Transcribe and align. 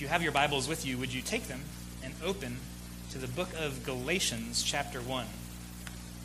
If 0.00 0.04
you 0.04 0.08
have 0.08 0.22
your 0.22 0.32
Bibles 0.32 0.66
with 0.66 0.86
you, 0.86 0.96
would 0.96 1.12
you 1.12 1.20
take 1.20 1.46
them 1.46 1.60
and 2.02 2.14
open 2.24 2.56
to 3.10 3.18
the 3.18 3.26
book 3.26 3.50
of 3.58 3.84
Galatians, 3.84 4.62
chapter 4.62 4.98
1? 5.02 5.26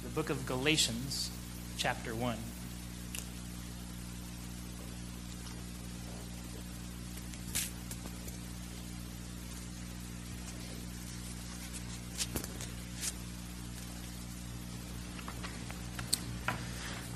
The 0.01 0.09
book 0.11 0.29
of 0.29 0.45
Galatians, 0.45 1.29
chapter 1.77 2.15
1. 2.15 2.37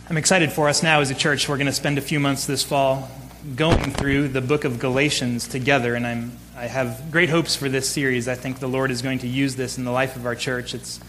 I'm 0.09 0.17
excited 0.17 0.51
for 0.51 0.67
us 0.67 0.83
now 0.83 0.99
as 0.99 1.09
a 1.09 1.15
church. 1.15 1.47
We're 1.47 1.55
going 1.55 1.67
to 1.67 1.71
spend 1.71 1.97
a 1.97 2.01
few 2.01 2.19
months 2.19 2.45
this 2.45 2.63
fall 2.63 3.09
going 3.55 3.91
through 3.93 4.27
the 4.27 4.41
book 4.41 4.65
of 4.65 4.79
Galatians 4.79 5.47
together, 5.47 5.95
and 5.95 6.05
I'm, 6.05 6.37
I 6.59 6.67
have 6.67 7.09
great 7.09 7.29
hopes 7.29 7.55
for 7.55 7.69
this 7.69 7.89
series. 7.89 8.27
I 8.27 8.35
think 8.35 8.59
the 8.59 8.67
Lord 8.67 8.91
is 8.91 9.01
going 9.01 9.19
to 9.19 9.29
use 9.29 9.55
this 9.55 9.77
in 9.77 9.85
the 9.85 9.91
life 9.91 10.17
of 10.17 10.25
our 10.25 10.35
church. 10.35 10.73
It's, 10.73 10.99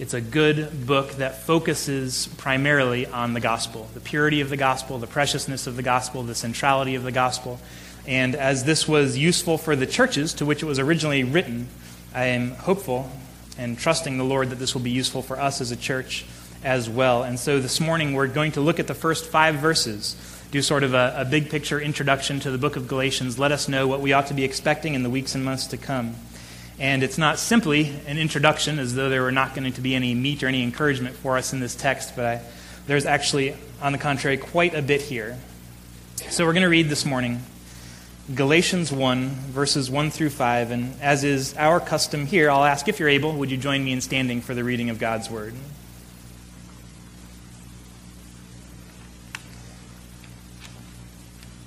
it's 0.00 0.14
a 0.14 0.20
good 0.20 0.84
book 0.84 1.12
that 1.12 1.42
focuses 1.42 2.26
primarily 2.38 3.06
on 3.06 3.32
the 3.32 3.38
gospel 3.38 3.88
the 3.94 4.00
purity 4.00 4.40
of 4.40 4.50
the 4.50 4.56
gospel, 4.56 4.98
the 4.98 5.06
preciousness 5.06 5.68
of 5.68 5.76
the 5.76 5.84
gospel, 5.84 6.24
the 6.24 6.34
centrality 6.34 6.96
of 6.96 7.04
the 7.04 7.12
gospel. 7.12 7.60
And 8.04 8.34
as 8.34 8.64
this 8.64 8.88
was 8.88 9.16
useful 9.16 9.58
for 9.58 9.76
the 9.76 9.86
churches 9.86 10.34
to 10.34 10.44
which 10.44 10.60
it 10.60 10.66
was 10.66 10.80
originally 10.80 11.22
written, 11.22 11.68
I 12.12 12.24
am 12.24 12.50
hopeful 12.56 13.12
and 13.56 13.78
trusting 13.78 14.18
the 14.18 14.24
Lord 14.24 14.50
that 14.50 14.58
this 14.58 14.74
will 14.74 14.82
be 14.82 14.90
useful 14.90 15.22
for 15.22 15.38
us 15.38 15.60
as 15.60 15.70
a 15.70 15.76
church 15.76 16.26
as 16.64 16.90
well. 16.90 17.22
And 17.22 17.38
so 17.38 17.60
this 17.60 17.78
morning 17.78 18.14
we're 18.14 18.26
going 18.26 18.50
to 18.52 18.60
look 18.60 18.80
at 18.80 18.88
the 18.88 18.94
first 18.94 19.26
five 19.26 19.54
verses, 19.54 20.16
do 20.50 20.62
sort 20.62 20.82
of 20.82 20.94
a, 20.94 21.14
a, 21.18 21.24
big 21.24 21.48
picture 21.48 21.80
introduction 21.80 22.40
to 22.40 22.50
the 22.50 22.58
book 22.58 22.76
of 22.76 22.88
Galatians, 22.88 23.38
let 23.38 23.52
us 23.52 23.68
know 23.68 23.86
what 23.86 24.00
we 24.00 24.12
ought 24.12 24.26
to 24.28 24.34
be 24.34 24.42
expecting 24.42 24.94
in 24.94 25.02
the 25.02 25.10
weeks 25.10 25.34
and 25.34 25.44
months 25.44 25.68
to 25.68 25.76
come. 25.76 26.16
And 26.78 27.02
it's 27.02 27.18
not 27.18 27.38
simply 27.38 27.94
an 28.06 28.18
introduction, 28.18 28.78
as 28.78 28.94
though 28.94 29.08
there 29.08 29.22
were 29.22 29.30
not 29.30 29.54
going 29.54 29.72
to 29.72 29.80
be 29.80 29.94
any 29.94 30.14
meat 30.14 30.42
or 30.42 30.48
any 30.48 30.62
encouragement 30.62 31.14
for 31.14 31.36
us 31.36 31.52
in 31.52 31.60
this 31.60 31.76
text, 31.76 32.16
but 32.16 32.24
I, 32.24 32.42
there's 32.86 33.06
actually, 33.06 33.54
on 33.80 33.92
the 33.92 33.98
contrary, 33.98 34.38
quite 34.38 34.74
a 34.74 34.82
bit 34.82 35.02
here. 35.02 35.38
So 36.30 36.44
we're 36.44 36.52
going 36.52 36.62
to 36.62 36.68
read 36.68 36.88
this 36.88 37.04
morning 37.04 37.42
Galatians 38.34 38.92
1, 38.92 39.28
verses 39.28 39.90
1 39.90 40.10
through 40.10 40.30
5. 40.30 40.70
And 40.70 41.00
as 41.00 41.22
is 41.22 41.56
our 41.56 41.80
custom 41.80 42.26
here, 42.26 42.50
I'll 42.50 42.64
ask 42.64 42.88
if 42.88 42.98
you're 42.98 43.08
able, 43.08 43.32
would 43.34 43.50
you 43.50 43.56
join 43.56 43.84
me 43.84 43.92
in 43.92 44.00
standing 44.00 44.40
for 44.40 44.54
the 44.54 44.64
reading 44.64 44.90
of 44.90 44.98
God's 44.98 45.30
word? 45.30 45.54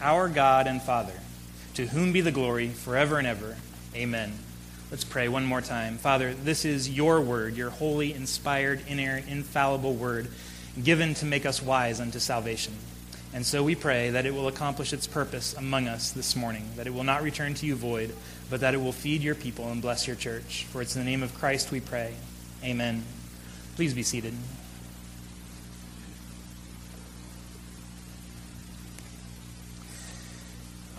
our 0.00 0.28
God 0.28 0.66
and 0.66 0.80
Father, 0.80 1.18
to 1.74 1.86
whom 1.86 2.12
be 2.12 2.20
the 2.20 2.32
glory 2.32 2.68
forever 2.68 3.18
and 3.18 3.26
ever. 3.26 3.56
Amen. 3.94 4.32
Let's 4.90 5.04
pray 5.04 5.28
one 5.28 5.44
more 5.44 5.60
time. 5.60 5.98
Father, 5.98 6.34
this 6.34 6.64
is 6.64 6.90
your 6.90 7.20
word, 7.20 7.56
your 7.56 7.70
holy, 7.70 8.12
inspired, 8.12 8.82
inerrant, 8.88 9.28
infallible 9.28 9.94
word, 9.94 10.28
given 10.82 11.14
to 11.14 11.26
make 11.26 11.46
us 11.46 11.62
wise 11.62 12.00
unto 12.00 12.18
salvation. 12.18 12.74
And 13.32 13.46
so 13.46 13.62
we 13.62 13.76
pray 13.76 14.10
that 14.10 14.26
it 14.26 14.34
will 14.34 14.48
accomplish 14.48 14.92
its 14.92 15.06
purpose 15.06 15.54
among 15.54 15.86
us 15.86 16.10
this 16.10 16.34
morning, 16.34 16.68
that 16.76 16.88
it 16.88 16.94
will 16.94 17.04
not 17.04 17.22
return 17.22 17.54
to 17.54 17.66
you 17.66 17.76
void, 17.76 18.12
but 18.48 18.60
that 18.60 18.74
it 18.74 18.78
will 18.78 18.92
feed 18.92 19.22
your 19.22 19.36
people 19.36 19.70
and 19.70 19.80
bless 19.80 20.08
your 20.08 20.16
church. 20.16 20.66
For 20.70 20.82
it's 20.82 20.96
in 20.96 21.04
the 21.04 21.10
name 21.10 21.22
of 21.22 21.34
Christ 21.34 21.70
we 21.70 21.78
pray. 21.78 22.14
Amen. 22.64 23.04
Please 23.76 23.94
be 23.94 24.02
seated. 24.02 24.34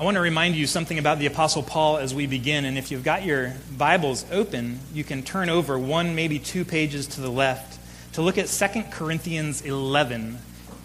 I 0.01 0.03
want 0.03 0.16
to 0.16 0.22
remind 0.22 0.56
you 0.56 0.66
something 0.66 0.97
about 0.97 1.19
the 1.19 1.28
Apostle 1.28 1.62
Paul 1.62 1.97
as 1.97 2.12
we 2.12 2.25
begin. 2.25 2.66
And 2.66 2.75
if 2.75 2.89
you've 2.89 3.03
got 3.03 3.23
your 3.23 3.53
Bibles 3.78 4.25
open, 4.31 4.79
you 4.95 5.03
can 5.03 5.22
turn 5.22 5.47
over 5.47 5.78
one, 5.78 6.16
maybe 6.16 6.39
two 6.39 6.66
pages 6.66 7.06
to 7.06 7.22
the 7.22 7.29
left 7.29 7.78
to 8.13 8.23
look 8.23 8.39
at 8.39 8.47
2 8.47 8.81
Corinthians 8.89 9.62
11, 9.62 10.39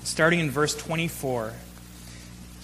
starting 0.04 0.40
in 0.40 0.50
verse 0.50 0.76
24. 0.76 1.54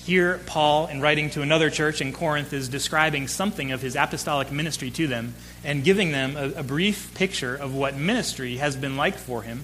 Here, 0.05 0.43
Paul, 0.45 0.89
in 0.89 1.01
writing 1.01 1.31
to 1.31 1.41
another 1.41 1.71
church 1.71 2.03
in 2.03 2.13
Corinth, 2.13 2.53
is 2.53 2.69
describing 2.69 3.29
something 3.29 3.73
of 3.73 3.81
his 3.81 3.97
apostolic 3.97 4.53
ministry 4.53 4.91
to 4.91 5.07
them 5.07 5.33
and 5.65 5.83
giving 5.83 6.13
them 6.13 6.37
a, 6.37 6.61
a 6.61 6.63
brief 6.63 7.15
picture 7.15 7.57
of 7.57 7.75
what 7.75 7.97
ministry 7.97 8.59
has 8.59 8.77
been 8.77 8.99
like 8.99 9.17
for 9.17 9.41
him. 9.41 9.63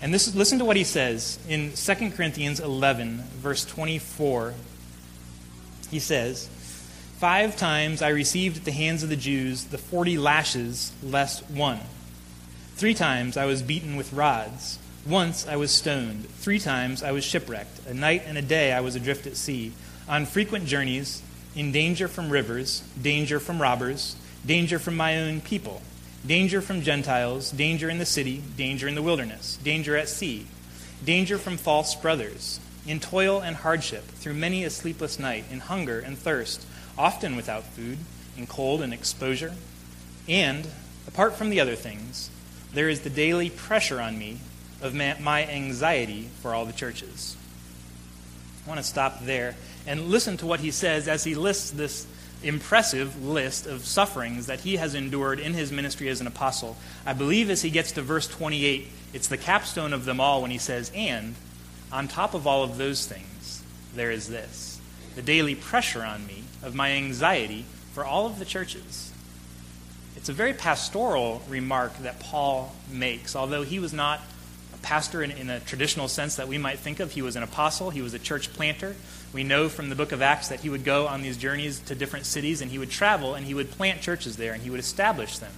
And 0.00 0.14
this, 0.14 0.34
listen 0.34 0.58
to 0.60 0.64
what 0.64 0.78
he 0.78 0.84
says 0.84 1.38
in 1.50 1.74
2 1.74 2.12
Corinthians 2.12 2.60
11, 2.60 3.24
verse 3.42 3.66
24 3.66 4.54
he 5.94 6.00
says, 6.00 6.48
Five 7.18 7.56
times 7.56 8.02
I 8.02 8.08
received 8.08 8.56
at 8.56 8.64
the 8.64 8.72
hands 8.72 9.04
of 9.04 9.10
the 9.10 9.16
Jews 9.16 9.66
the 9.66 9.78
forty 9.78 10.18
lashes 10.18 10.90
less 11.04 11.40
one. 11.48 11.78
Three 12.74 12.94
times 12.94 13.36
I 13.36 13.44
was 13.46 13.62
beaten 13.62 13.94
with 13.94 14.12
rods. 14.12 14.80
Once 15.06 15.46
I 15.46 15.54
was 15.54 15.70
stoned. 15.70 16.28
Three 16.28 16.58
times 16.58 17.04
I 17.04 17.12
was 17.12 17.22
shipwrecked. 17.22 17.86
A 17.86 17.94
night 17.94 18.24
and 18.26 18.36
a 18.36 18.42
day 18.42 18.72
I 18.72 18.80
was 18.80 18.96
adrift 18.96 19.24
at 19.28 19.36
sea, 19.36 19.72
on 20.08 20.26
frequent 20.26 20.66
journeys, 20.66 21.22
in 21.54 21.70
danger 21.70 22.08
from 22.08 22.30
rivers, 22.30 22.82
danger 23.00 23.38
from 23.38 23.62
robbers, 23.62 24.16
danger 24.44 24.80
from 24.80 24.96
my 24.96 25.16
own 25.16 25.40
people, 25.40 25.80
danger 26.26 26.60
from 26.60 26.82
Gentiles, 26.82 27.52
danger 27.52 27.88
in 27.88 27.98
the 27.98 28.06
city, 28.06 28.42
danger 28.56 28.88
in 28.88 28.96
the 28.96 29.02
wilderness, 29.02 29.58
danger 29.62 29.96
at 29.96 30.08
sea, 30.08 30.46
danger 31.04 31.38
from 31.38 31.56
false 31.56 31.94
brothers 31.94 32.58
in 32.86 33.00
toil 33.00 33.40
and 33.40 33.56
hardship, 33.56 34.04
through 34.04 34.34
many 34.34 34.64
a 34.64 34.70
sleepless 34.70 35.18
night, 35.18 35.44
in 35.50 35.60
hunger 35.60 36.00
and 36.00 36.18
thirst, 36.18 36.66
often 36.98 37.36
without 37.36 37.64
food, 37.64 37.98
in 38.36 38.46
cold 38.46 38.82
and 38.82 38.92
exposure. 38.92 39.52
And, 40.28 40.66
apart 41.06 41.34
from 41.34 41.50
the 41.50 41.60
other 41.60 41.76
things, 41.76 42.30
there 42.72 42.88
is 42.88 43.00
the 43.00 43.10
daily 43.10 43.50
pressure 43.50 44.00
on 44.00 44.18
me 44.18 44.38
of 44.82 44.94
my 44.94 45.46
anxiety 45.46 46.28
for 46.40 46.54
all 46.54 46.66
the 46.66 46.72
churches. 46.72 47.36
I 48.64 48.68
want 48.68 48.80
to 48.80 48.86
stop 48.86 49.24
there 49.24 49.56
and 49.86 50.08
listen 50.08 50.36
to 50.38 50.46
what 50.46 50.60
he 50.60 50.70
says 50.70 51.08
as 51.08 51.24
he 51.24 51.34
lists 51.34 51.70
this 51.70 52.06
impressive 52.42 53.24
list 53.24 53.66
of 53.66 53.84
sufferings 53.84 54.46
that 54.46 54.60
he 54.60 54.76
has 54.76 54.94
endured 54.94 55.40
in 55.40 55.54
his 55.54 55.72
ministry 55.72 56.08
as 56.08 56.20
an 56.20 56.26
apostle. 56.26 56.76
I 57.06 57.14
believe 57.14 57.50
as 57.50 57.62
he 57.62 57.70
gets 57.70 57.92
to 57.92 58.02
verse 58.02 58.26
28, 58.26 58.88
it's 59.12 59.28
the 59.28 59.38
capstone 59.38 59.92
of 59.92 60.04
them 60.04 60.20
all 60.20 60.42
when 60.42 60.50
he 60.50 60.58
says, 60.58 60.90
And 60.94 61.34
on 61.94 62.08
top 62.08 62.34
of 62.34 62.44
all 62.44 62.64
of 62.64 62.76
those 62.76 63.06
things, 63.06 63.62
there 63.94 64.10
is 64.10 64.28
this 64.28 64.80
the 65.14 65.22
daily 65.22 65.54
pressure 65.54 66.02
on 66.02 66.26
me 66.26 66.42
of 66.60 66.74
my 66.74 66.90
anxiety 66.90 67.64
for 67.92 68.04
all 68.04 68.26
of 68.26 68.40
the 68.40 68.44
churches. 68.44 69.12
It's 70.16 70.28
a 70.28 70.32
very 70.32 70.52
pastoral 70.52 71.40
remark 71.48 71.96
that 71.98 72.18
Paul 72.18 72.74
makes, 72.90 73.36
although 73.36 73.62
he 73.62 73.78
was 73.78 73.92
not 73.92 74.20
a 74.74 74.78
pastor 74.78 75.22
in, 75.22 75.30
in, 75.30 75.48
a 75.50 75.60
traditional 75.60 76.08
sense 76.08 76.34
that 76.34 76.48
we 76.48 76.58
might 76.58 76.80
think 76.80 76.98
of. 76.98 77.12
He 77.12 77.22
was 77.22 77.36
an 77.36 77.44
apostle, 77.44 77.90
he 77.90 78.02
was 78.02 78.12
a 78.12 78.18
church 78.18 78.52
planter. 78.52 78.96
We 79.32 79.44
know 79.44 79.68
from 79.68 79.88
the 79.88 79.94
book 79.94 80.10
of 80.10 80.20
Acts 80.20 80.48
that 80.48 80.60
he 80.60 80.68
would 80.68 80.84
go 80.84 81.06
on 81.06 81.22
these 81.22 81.36
journeys 81.36 81.78
to 81.80 81.94
different 81.94 82.26
cities 82.26 82.60
and 82.60 82.72
he 82.72 82.78
would 82.78 82.90
travel 82.90 83.36
and 83.36 83.46
he 83.46 83.54
would 83.54 83.70
plant 83.70 84.00
churches 84.00 84.36
there 84.36 84.52
and 84.52 84.64
he 84.64 84.70
would 84.70 84.80
establish 84.80 85.38
them, 85.38 85.52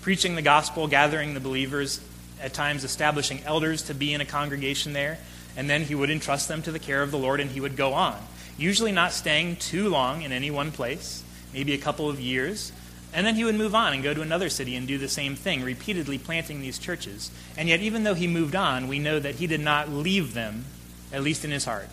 preaching 0.00 0.36
the 0.36 0.42
gospel, 0.42 0.88
gathering 0.88 1.34
the 1.34 1.40
believers, 1.40 2.00
at 2.40 2.54
times 2.54 2.82
establishing 2.82 3.42
elders 3.44 3.82
to 3.82 3.94
be 3.94 4.14
in 4.14 4.22
a 4.22 4.26
congregation 4.26 4.94
there 4.94 5.18
and 5.56 5.68
then 5.68 5.82
he 5.82 5.94
would 5.94 6.10
entrust 6.10 6.48
them 6.48 6.62
to 6.62 6.72
the 6.72 6.78
care 6.78 7.02
of 7.02 7.10
the 7.10 7.18
Lord 7.18 7.40
and 7.40 7.50
he 7.50 7.60
would 7.60 7.76
go 7.76 7.92
on. 7.92 8.16
Usually 8.56 8.92
not 8.92 9.12
staying 9.12 9.56
too 9.56 9.88
long 9.88 10.22
in 10.22 10.32
any 10.32 10.50
one 10.50 10.72
place, 10.72 11.22
maybe 11.52 11.72
a 11.72 11.78
couple 11.78 12.08
of 12.08 12.20
years. 12.20 12.72
And 13.14 13.26
then 13.26 13.34
he 13.34 13.44
would 13.44 13.54
move 13.54 13.74
on 13.74 13.92
and 13.92 14.02
go 14.02 14.14
to 14.14 14.22
another 14.22 14.48
city 14.48 14.74
and 14.74 14.88
do 14.88 14.96
the 14.96 15.08
same 15.08 15.36
thing, 15.36 15.62
repeatedly 15.62 16.16
planting 16.18 16.60
these 16.60 16.78
churches. 16.78 17.30
And 17.56 17.68
yet, 17.68 17.80
even 17.80 18.04
though 18.04 18.14
he 18.14 18.26
moved 18.26 18.56
on, 18.56 18.88
we 18.88 18.98
know 18.98 19.18
that 19.18 19.34
he 19.34 19.46
did 19.46 19.60
not 19.60 19.90
leave 19.90 20.32
them, 20.32 20.64
at 21.12 21.22
least 21.22 21.44
in 21.44 21.50
his 21.50 21.66
heart. 21.66 21.88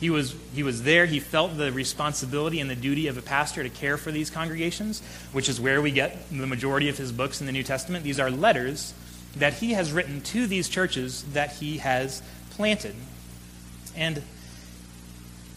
He 0.00 0.10
was, 0.10 0.34
he 0.54 0.62
was 0.62 0.82
there. 0.82 1.06
He 1.06 1.20
felt 1.20 1.56
the 1.56 1.72
responsibility 1.72 2.60
and 2.60 2.70
the 2.70 2.76
duty 2.76 3.08
of 3.08 3.18
a 3.18 3.22
pastor 3.22 3.62
to 3.62 3.68
care 3.68 3.96
for 3.96 4.12
these 4.12 4.30
congregations, 4.30 5.00
which 5.32 5.48
is 5.48 5.60
where 5.60 5.82
we 5.82 5.90
get 5.90 6.28
the 6.30 6.46
majority 6.46 6.88
of 6.88 6.98
his 6.98 7.10
books 7.10 7.40
in 7.40 7.46
the 7.46 7.52
New 7.52 7.64
Testament. 7.64 8.04
These 8.04 8.20
are 8.20 8.30
letters 8.30 8.94
that 9.36 9.54
he 9.54 9.72
has 9.72 9.92
written 9.92 10.20
to 10.20 10.46
these 10.46 10.68
churches 10.68 11.24
that 11.32 11.52
he 11.52 11.78
has 11.78 12.22
planted. 12.58 12.96
And 13.96 14.22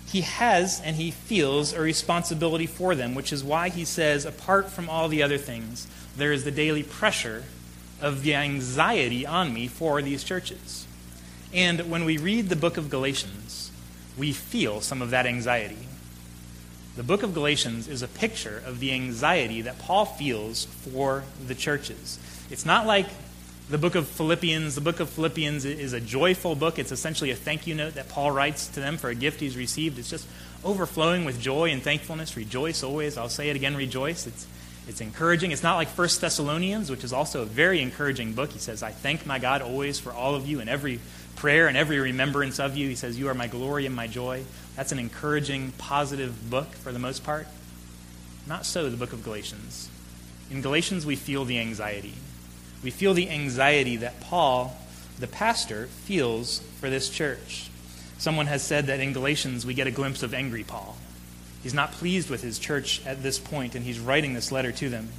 he 0.08 0.22
has 0.22 0.80
and 0.86 0.96
he 0.96 1.10
feels 1.10 1.74
a 1.74 1.82
responsibility 1.82 2.68
for 2.68 2.94
them, 2.94 3.16
which 3.16 3.34
is 3.34 3.44
why 3.44 3.70
he 3.70 3.84
says, 3.84 4.24
apart 4.24 4.70
from 4.70 4.88
all 4.88 5.08
the 5.08 5.24
other 5.24 5.40
things, 5.40 5.88
there 6.16 6.32
is 6.32 6.44
the 6.44 6.52
daily 6.52 6.84
pressure 6.84 7.44
of 8.00 8.22
the 8.22 8.36
anxiety 8.36 9.26
on 9.26 9.52
me 9.52 9.68
for 9.68 10.02
these 10.02 10.24
churches. 10.24 10.86
And 11.54 11.90
when 11.90 12.06
we 12.06 12.18
read 12.18 12.50
the 12.50 12.56
book 12.56 12.78
of 12.78 12.90
Galatians, 12.90 13.72
we 14.16 14.32
feel 14.32 14.80
some 14.80 15.02
of 15.02 15.10
that 15.10 15.26
anxiety. 15.26 15.88
The 16.96 17.04
book 17.04 17.24
of 17.24 17.34
Galatians 17.34 17.88
is 17.88 18.04
a 18.04 18.08
picture 18.08 18.62
of 18.64 18.80
the 18.80 18.92
anxiety 18.92 19.62
that 19.62 19.80
Paul 19.80 20.06
feels 20.06 20.66
for 20.66 21.24
the 21.48 21.56
churches. 21.56 22.20
It's 22.52 22.66
not 22.66 22.86
like 22.86 23.08
the 23.72 23.78
book 23.78 23.96
of 23.96 24.06
Philippians. 24.06 24.76
The 24.76 24.82
book 24.82 25.00
of 25.00 25.10
Philippians 25.10 25.64
is 25.64 25.94
a 25.94 26.02
joyful 26.02 26.56
book. 26.56 26.78
It's 26.78 26.92
essentially 26.92 27.32
a 27.32 27.38
thank 27.38 27.68
you 27.68 27.74
note 27.74 27.94
that 27.94 28.10
Paul 28.10 28.30
writes 28.30 28.68
to 28.68 28.82
them 28.82 28.98
for 28.98 29.10
a 29.10 29.16
gift 29.16 29.40
he's 29.40 29.56
received. 29.56 29.98
It's 29.98 30.10
just 30.10 30.28
overflowing 30.66 31.24
with 31.24 31.40
joy 31.40 31.70
and 31.70 31.82
thankfulness. 31.82 32.36
Rejoice 32.36 32.84
always. 32.84 33.18
I'll 33.18 33.30
say 33.30 33.50
it 33.50 33.56
again, 33.56 33.78
rejoice. 33.78 34.28
It's, 34.28 34.46
it's 34.90 35.00
encouraging. 35.00 35.52
It's 35.52 35.64
not 35.64 35.78
like 35.78 35.88
1 35.88 36.10
Thessalonians, 36.20 36.92
which 36.92 37.06
is 37.06 37.14
also 37.14 37.44
a 37.44 37.46
very 37.46 37.82
encouraging 37.82 38.34
book. 38.34 38.52
He 38.52 38.60
says, 38.60 38.84
I 38.84 38.92
thank 38.92 39.26
my 39.26 39.40
God 39.40 39.62
always 39.62 40.02
for 40.02 40.12
all 40.12 40.36
of 40.36 40.46
you 40.46 40.60
in 40.60 40.68
every 40.68 41.00
prayer 41.38 41.70
and 41.70 41.78
every 41.78 41.98
remembrance 41.98 42.60
of 42.60 42.76
you. 42.76 42.90
He 42.90 42.96
says, 42.96 43.18
You 43.18 43.30
are 43.30 43.34
my 43.34 43.48
glory 43.48 43.86
and 43.86 43.96
my 43.96 44.08
joy. 44.08 44.44
That's 44.76 44.92
an 44.92 45.00
encouraging, 45.00 45.72
positive 45.78 46.50
book 46.50 46.68
for 46.74 46.92
the 46.92 47.00
most 47.00 47.24
part. 47.24 47.48
Not 48.46 48.66
so 48.66 48.90
the 48.90 48.98
book 48.98 49.14
of 49.14 49.24
Galatians. 49.24 49.90
In 50.50 50.62
Galatians, 50.62 51.06
we 51.06 51.16
feel 51.16 51.46
the 51.46 51.58
anxiety. 51.58 52.16
We 52.84 52.92
feel 52.92 53.14
the 53.14 53.30
anxiety 53.30 53.98
that 53.98 54.20
Paul, 54.22 54.78
the 55.20 55.28
pastor, 55.28 55.88
feels 55.88 56.60
for 56.80 56.90
this 56.90 57.10
church. 57.10 57.70
Someone 58.18 58.48
has 58.48 58.64
said 58.64 58.88
that 58.88 59.00
in 59.00 59.14
Galatians, 59.14 59.66
we 59.66 59.74
get 59.74 59.88
a 59.88 59.92
glimpse 59.92 60.24
of 60.24 60.34
angry 60.34 60.64
Paul. 60.64 60.98
He's 61.64 61.74
not 61.74 61.92
pleased 61.92 62.30
with 62.30 62.42
his 62.42 62.60
church 62.60 63.06
at 63.06 63.22
this 63.24 63.40
point, 63.40 63.76
and 63.76 63.86
he's 63.86 64.00
writing 64.00 64.34
this 64.34 64.52
letter 64.52 64.72
to 64.74 64.90
them. 64.90 65.10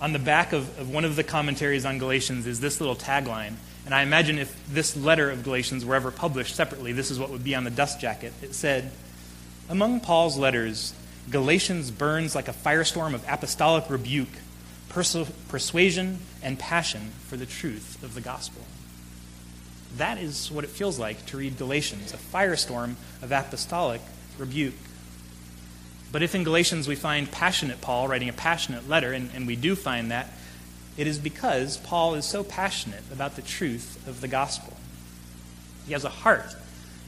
On 0.00 0.12
the 0.12 0.18
back 0.18 0.52
of, 0.52 0.78
of 0.78 0.90
one 0.90 1.04
of 1.04 1.16
the 1.16 1.24
commentaries 1.24 1.84
on 1.84 1.98
Galatians 1.98 2.46
is 2.46 2.60
this 2.60 2.80
little 2.80 2.96
tagline 2.96 3.54
and 3.84 3.94
I 3.94 4.02
imagine 4.02 4.38
if 4.38 4.54
this 4.68 4.96
letter 4.96 5.30
of 5.30 5.42
Galatians 5.42 5.84
were 5.84 5.94
ever 5.94 6.10
published 6.10 6.54
separately, 6.54 6.92
this 6.92 7.10
is 7.10 7.18
what 7.18 7.30
would 7.30 7.42
be 7.42 7.54
on 7.54 7.64
the 7.64 7.70
dust 7.70 8.00
jacket. 8.00 8.32
It 8.40 8.54
said, 8.54 8.92
Among 9.68 10.00
Paul's 10.00 10.38
letters, 10.38 10.94
Galatians 11.30 11.90
burns 11.90 12.34
like 12.34 12.48
a 12.48 12.52
firestorm 12.52 13.14
of 13.14 13.24
apostolic 13.28 13.90
rebuke, 13.90 14.28
persu- 14.92 15.30
persuasion, 15.48 16.18
and 16.42 16.58
passion 16.58 17.12
for 17.28 17.36
the 17.36 17.46
truth 17.46 18.02
of 18.02 18.14
the 18.14 18.20
gospel. 18.20 18.62
That 19.96 20.18
is 20.18 20.50
what 20.50 20.64
it 20.64 20.70
feels 20.70 20.98
like 20.98 21.26
to 21.26 21.36
read 21.36 21.58
Galatians, 21.58 22.14
a 22.14 22.16
firestorm 22.16 22.94
of 23.20 23.32
apostolic 23.32 24.00
rebuke. 24.38 24.74
But 26.10 26.22
if 26.22 26.34
in 26.34 26.44
Galatians 26.44 26.88
we 26.88 26.94
find 26.94 27.30
passionate 27.30 27.80
Paul 27.80 28.08
writing 28.08 28.28
a 28.28 28.32
passionate 28.34 28.88
letter, 28.88 29.12
and, 29.12 29.30
and 29.34 29.46
we 29.46 29.56
do 29.56 29.74
find 29.74 30.10
that, 30.10 30.28
it 30.96 31.06
is 31.06 31.18
because 31.18 31.78
Paul 31.78 32.14
is 32.14 32.26
so 32.26 32.44
passionate 32.44 33.02
about 33.10 33.36
the 33.36 33.42
truth 33.42 34.06
of 34.06 34.20
the 34.20 34.28
gospel. 34.28 34.76
He 35.86 35.92
has 35.94 36.04
a 36.04 36.10
heart 36.10 36.54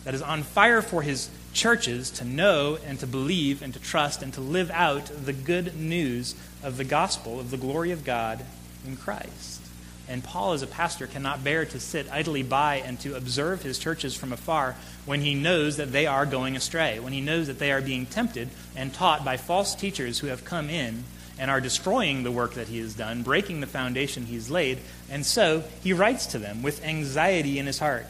that 0.05 0.15
is 0.15 0.23
on 0.23 0.43
fire 0.43 0.81
for 0.81 1.03
his 1.03 1.29
churches 1.55 2.11
to 2.11 2.25
know 2.25 2.79
and 2.85 2.99
to 3.01 3.07
believe 3.07 3.63
and 3.63 3.73
to 3.73 3.81
trust 3.81 4.23
and 4.23 4.35
to 4.35 4.41
live 4.41 4.71
out 4.71 5.07
the 5.25 5.33
good 5.33 5.77
news 5.77 6.35
of 6.63 6.77
the 6.77 6.85
gospel 6.85 7.41
of 7.41 7.51
the 7.51 7.57
glory 7.57 7.93
of 7.93 8.05
God 8.05 8.45
in 8.87 8.97
Christ. 8.97 9.61
And 10.07 10.23
Paul, 10.23 10.53
as 10.53 10.63
a 10.63 10.67
pastor, 10.67 11.07
cannot 11.07 11.43
bear 11.43 11.65
to 11.65 11.81
sit 11.81 12.11
idly 12.13 12.43
by 12.43 12.77
and 12.77 13.01
to 13.01 13.17
observe 13.17 13.63
his 13.63 13.79
churches 13.79 14.15
from 14.15 14.33
afar 14.33 14.77
when 15.07 15.23
he 15.23 15.35
knows 15.35 15.79
that 15.79 15.93
they 15.93 16.07
are 16.07 16.27
going 16.27 16.57
astray, 16.57 16.99
when 16.99 17.15
he 17.15 17.23
knows 17.23 17.47
that 17.47 17.59
they 17.59 17.73
are 17.73 17.81
being 17.81 18.05
tempted 18.05 18.51
and 18.77 18.93
taught 18.93 19.25
by 19.25 19.39
false 19.39 19.75
teachers 19.75 20.19
who 20.19 20.27
have 20.27 20.45
come 20.45 20.69
in 20.69 21.05
and 21.39 21.51
are 21.51 21.61
destroying 21.61 22.23
the 22.23 22.31
work 22.31 22.55
that 22.55 22.69
he 22.69 22.79
has 22.79 22.95
done, 22.95 23.23
breaking 23.23 23.61
the 23.61 23.67
foundation 23.67 24.27
he's 24.27 24.51
laid. 24.51 24.79
And 25.11 25.25
so 25.25 25.65
he 25.83 25.93
writes 25.93 26.27
to 26.27 26.39
them 26.39 26.63
with 26.63 26.85
anxiety 26.85 27.59
in 27.59 27.67
his 27.67 27.79
heart. 27.79 28.07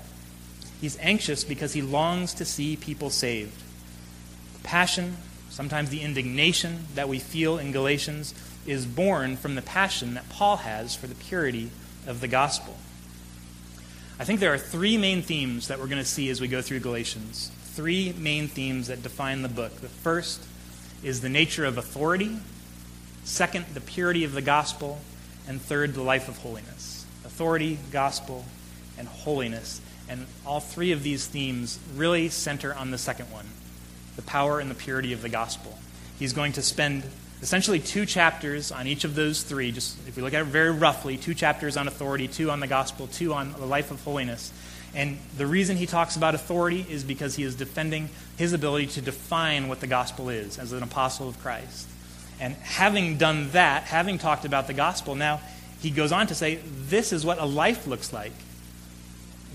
He's 0.81 0.99
anxious 1.01 1.45
because 1.45 1.73
he 1.73 1.83
longs 1.83 2.35
to 2.35 2.45
see 2.45 2.77
people 2.77 3.11
saved. 3.11 3.63
The 4.55 4.63
passion, 4.63 5.17
sometimes 5.51 5.91
the 5.91 6.03
indignation 6.03 6.87
that 6.95 7.09
we 7.09 7.19
feel 7.19 7.59
in 7.59 7.73
Galatians, 7.73 8.35
is 8.67 8.87
born 8.87 9.37
from 9.37 9.55
the 9.55 9.63
passion 9.63 10.15
that 10.15 10.29
Paul 10.29 10.59
has 10.59 10.95
for 10.95 11.07
the 11.07 11.15
purity 11.15 11.71
of 12.07 12.21
the 12.21 12.29
gospel. 12.29 12.77
I 14.19 14.25
think 14.25 14.41
there 14.41 14.53
are 14.53 14.59
three 14.59 14.97
main 14.97 15.23
themes 15.23 15.69
that 15.69 15.79
we're 15.79 15.87
going 15.87 15.99
to 15.99 16.05
see 16.05 16.29
as 16.31 16.41
we 16.41 16.49
go 16.49 16.63
through 16.63 16.81
Galatians. 16.81 17.51
Three 17.63 18.15
main 18.17 18.49
themes 18.49 18.87
that 18.87 19.03
define 19.03 19.43
the 19.43 19.49
book. 19.49 19.81
The 19.81 19.89
first 19.89 20.43
is 21.03 21.21
the 21.21 21.29
nature 21.29 21.65
of 21.65 21.77
authority 21.77 22.39
Second, 23.25 23.65
the 23.73 23.81
purity 23.81 24.25
of 24.25 24.33
the 24.33 24.43
gospel. 24.43 25.01
And 25.49 25.61
third, 25.61 25.95
the 25.95 26.03
life 26.03 26.29
of 26.29 26.39
holiness. 26.39 27.05
Authority, 27.25 27.79
gospel, 27.91 28.45
and 28.99 29.09
holiness. 29.09 29.81
And 30.09 30.27
all 30.45 30.61
three 30.61 30.93
of 30.93 31.03
these 31.03 31.27
themes 31.27 31.79
really 31.97 32.29
center 32.29 32.75
on 32.75 32.91
the 32.91 32.99
second 32.99 33.31
one 33.31 33.47
the 34.17 34.23
power 34.23 34.61
and 34.61 34.71
the 34.71 34.75
purity 34.77 35.13
of 35.13 35.23
the 35.23 35.29
gospel. 35.29 35.77
He's 36.21 36.33
going 36.33 36.53
to 36.53 36.63
spend 36.63 37.03
essentially 37.43 37.81
two 37.81 38.07
chapters 38.07 38.71
on 38.71 38.87
each 38.87 39.05
of 39.05 39.15
those 39.15 39.43
three. 39.43 39.73
Just 39.73 39.99
if 40.07 40.17
we 40.17 40.23
look 40.23 40.35
at 40.35 40.43
it 40.43 40.47
very 40.47 40.71
roughly, 40.71 41.17
two 41.17 41.35
chapters 41.35 41.77
on 41.77 41.89
authority, 41.89 42.29
two 42.29 42.51
on 42.51 42.61
the 42.61 42.67
gospel, 42.67 43.09
two 43.09 43.35
on 43.35 43.53
the 43.55 43.67
life 43.67 43.91
of 43.91 44.03
holiness. 44.05 44.53
And 44.95 45.19
the 45.37 45.47
reason 45.47 45.77
he 45.77 45.87
talks 45.87 46.17
about 46.17 46.35
authority 46.37 46.87
is 46.89 47.03
because 47.03 47.35
he 47.35 47.43
is 47.43 47.57
defending 47.57 48.09
his 48.37 48.53
ability 48.53 48.87
to 48.89 49.01
define 49.01 49.69
what 49.69 49.81
the 49.81 49.89
gospel 49.89 50.29
is 50.29 50.59
as 50.59 50.73
an 50.73 50.83
apostle 50.83 51.29
of 51.29 51.41
Christ. 51.41 51.89
And 52.41 52.55
having 52.55 53.19
done 53.19 53.51
that, 53.51 53.85
having 53.85 54.19
talked 54.19 54.45
about 54.45 54.67
the 54.69 54.73
gospel, 54.73 55.15
now 55.17 55.41
he 55.81 55.91
goes 55.91 56.13
on 56.13 56.29
to 56.29 56.35
say, 56.35 56.61
this 56.65 57.13
is 57.13 57.27
what 57.27 57.39
a 57.39 57.45
life 57.45 57.87
looks 57.87 58.13
like 58.13 58.33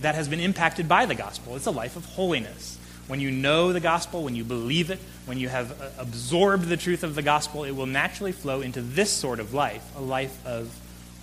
that 0.02 0.16
has 0.16 0.28
been 0.28 0.40
impacted 0.40 0.88
by 0.88 1.06
the 1.06 1.16
gospel. 1.16 1.56
It's 1.56 1.66
a 1.66 1.72
life 1.72 1.96
of 1.96 2.06
holiness. 2.06 2.78
When 3.08 3.20
you 3.20 3.32
know 3.32 3.74
the 3.74 3.80
gospel, 3.80 4.24
when 4.24 4.36
you 4.36 4.44
believe 4.44 4.92
it, 4.92 5.00
when 5.26 5.40
you 5.40 5.50
have 5.50 5.82
uh, 5.82 5.90
absorbed 5.98 6.66
the 6.66 6.78
truth 6.78 7.04
of 7.04 7.16
the 7.16 7.22
gospel, 7.22 7.64
it 7.64 7.72
will 7.72 7.88
naturally 7.88 8.32
flow 8.32 8.62
into 8.62 8.82
this 8.82 9.10
sort 9.10 9.40
of 9.40 9.54
life, 9.54 9.84
a 9.98 10.02
life 10.02 10.46
of 10.46 10.72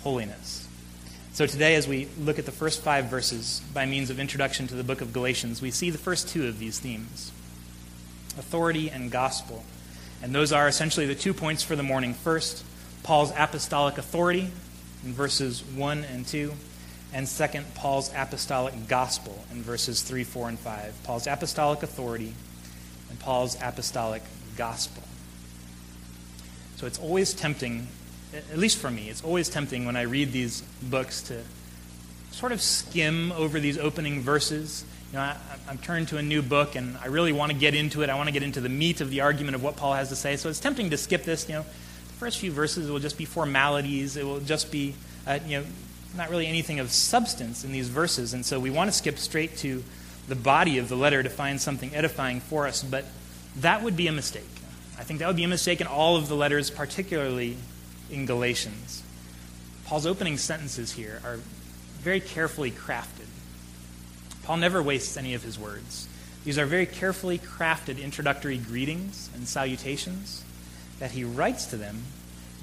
holiness. 0.03 0.67
So 1.33 1.47
today, 1.47 1.75
as 1.75 1.87
we 1.87 2.09
look 2.19 2.39
at 2.39 2.47
the 2.47 2.53
first 2.53 2.83
five 2.83 3.07
verses 3.07 3.61
by 3.73 3.87
means 3.87 4.11
of 4.11 4.19
introduction 4.19 4.67
to 4.69 4.75
the 4.75 4.83
book 4.83 5.01
of 5.01 5.13
Galatians, 5.13 5.61
we 5.61 5.71
see 5.71 5.91
the 5.91 5.99
first 5.99 6.29
two 6.29 6.47
of 6.49 6.59
these 6.59 6.79
themes 6.79 7.31
authority 8.39 8.91
and 8.91 9.11
gospel. 9.11 9.65
And 10.23 10.35
those 10.35 10.53
are 10.53 10.67
essentially 10.67 11.07
the 11.07 11.15
two 11.15 11.35
points 11.35 11.63
for 11.63 11.77
the 11.77 11.83
morning. 11.83 12.15
First, 12.15 12.65
Paul's 13.03 13.33
apostolic 13.37 13.99
authority 13.99 14.51
in 15.05 15.13
verses 15.13 15.63
1 15.63 16.05
and 16.05 16.27
2. 16.27 16.53
And 17.13 17.29
second, 17.29 17.67
Paul's 17.75 18.13
apostolic 18.15 18.89
gospel 18.89 19.45
in 19.53 19.63
verses 19.63 20.03
3, 20.03 20.25
4, 20.25 20.49
and 20.51 20.59
5. 20.59 21.03
Paul's 21.05 21.27
apostolic 21.27 21.83
authority 21.83 22.35
and 23.09 23.19
Paul's 23.19 23.57
apostolic 23.63 24.23
gospel. 24.57 25.03
So 26.77 26.87
it's 26.87 26.99
always 26.99 27.33
tempting, 27.33 27.87
at 28.35 28.59
least 28.59 28.79
for 28.79 28.91
me, 28.91 29.09
it's 29.09 29.25
always 29.25 29.49
tempting 29.49 29.87
when 29.87 29.97
I 29.97 30.03
read 30.03 30.33
these 30.33 30.63
books 30.83 31.23
to 31.23 31.43
sort 32.33 32.53
of 32.53 32.61
skim 32.61 33.33
over 33.33 33.61
these 33.61 33.79
opening 33.79 34.21
verses 34.21 34.85
you 35.13 35.19
know, 35.19 35.25
I, 35.25 35.37
am 35.69 35.79
turned 35.79 36.09
to 36.09 36.19
a 36.19 36.23
new 36.23 36.43
book 36.43 36.75
and 36.75 36.97
I 36.99 37.07
really 37.07 37.33
want 37.33 37.53
to 37.53 37.59
get 37.59 37.75
into 37.75 38.03
it. 38.03 38.11
I 38.11 38.17
want 38.17 38.29
to 38.29 38.33
get 38.33 38.43
into 38.43 38.61
the 38.61 38.69
meat 38.69 39.01
of 39.01 39.11
the 39.11 39.21
argument 39.21 39.55
of 39.55 39.63
what 39.63 39.77
Paul 39.77 39.95
has 39.95 40.09
to 40.09 40.17
say. 40.17 40.37
So 40.37 40.49
it's 40.49 40.61
tempting 40.61 40.91
to 40.91 40.97
skip 40.97 41.23
this. 41.23 41.49
You 41.49 41.57
know, 41.57 41.63
the 41.63 42.15
first 42.15 42.39
few 42.39 42.51
verses 42.51 42.91
will 42.91 42.99
just 42.99 43.17
be 43.17 43.25
formalities. 43.25 44.17
It 44.17 44.25
will 44.25 44.41
just 44.41 44.73
be, 44.73 44.95
uh, 45.27 45.39
you 45.47 45.61
know, 45.61 45.67
not 46.17 46.31
really 46.31 46.47
anything 46.47 46.81
of 46.81 46.91
substance 46.91 47.65
in 47.65 47.73
these 47.73 47.89
verses. 47.89 48.35
And 48.35 48.45
so 48.45 48.59
we 48.59 48.71
want 48.71 48.89
to 48.89 48.97
skip 48.97 49.19
straight 49.19 49.57
to 49.59 49.83
the 50.29 50.35
body 50.35 50.79
of 50.79 50.89
the 50.89 50.97
letter 50.97 51.23
to 51.23 51.31
find 51.31 51.61
something 51.61 51.95
edifying 51.95 52.41
for 52.41 52.67
us. 52.67 52.83
But 52.83 53.05
that 53.57 53.83
would 53.83 53.97
be 53.97 54.07
a 54.07 54.13
mistake. 54.13 54.45
I 54.99 55.05
think 55.05 55.21
that 55.21 55.27
would 55.27 55.37
be 55.37 55.45
a 55.45 55.49
mistake 55.49 55.81
in 55.81 55.87
all 55.87 56.17
of 56.17 56.29
the 56.29 56.35
letters, 56.35 56.71
particularly 56.71 57.57
in 58.11 58.27
Galatians. 58.27 59.03
Paul's 59.85 60.07
opening 60.07 60.37
sentences 60.37 60.93
here 60.93 61.21
are 61.25 61.39
very 62.01 62.21
carefully 62.21 62.71
crafted. 62.71 63.27
Paul 64.43 64.59
never 64.59 64.83
wastes 64.83 65.17
any 65.17 65.35
of 65.35 65.43
his 65.43 65.59
words. 65.59 66.09
These 66.45 66.59
are 66.59 66.67
very 66.67 66.87
carefully 66.87 67.39
crafted 67.39 68.03
introductory 68.03 68.59
greetings 68.59 69.29
and 69.35 69.47
salutations 69.49 70.45
that 70.99 71.11
he 71.11 71.25
writes 71.25 71.67
to 71.67 71.77
them, 71.77 72.03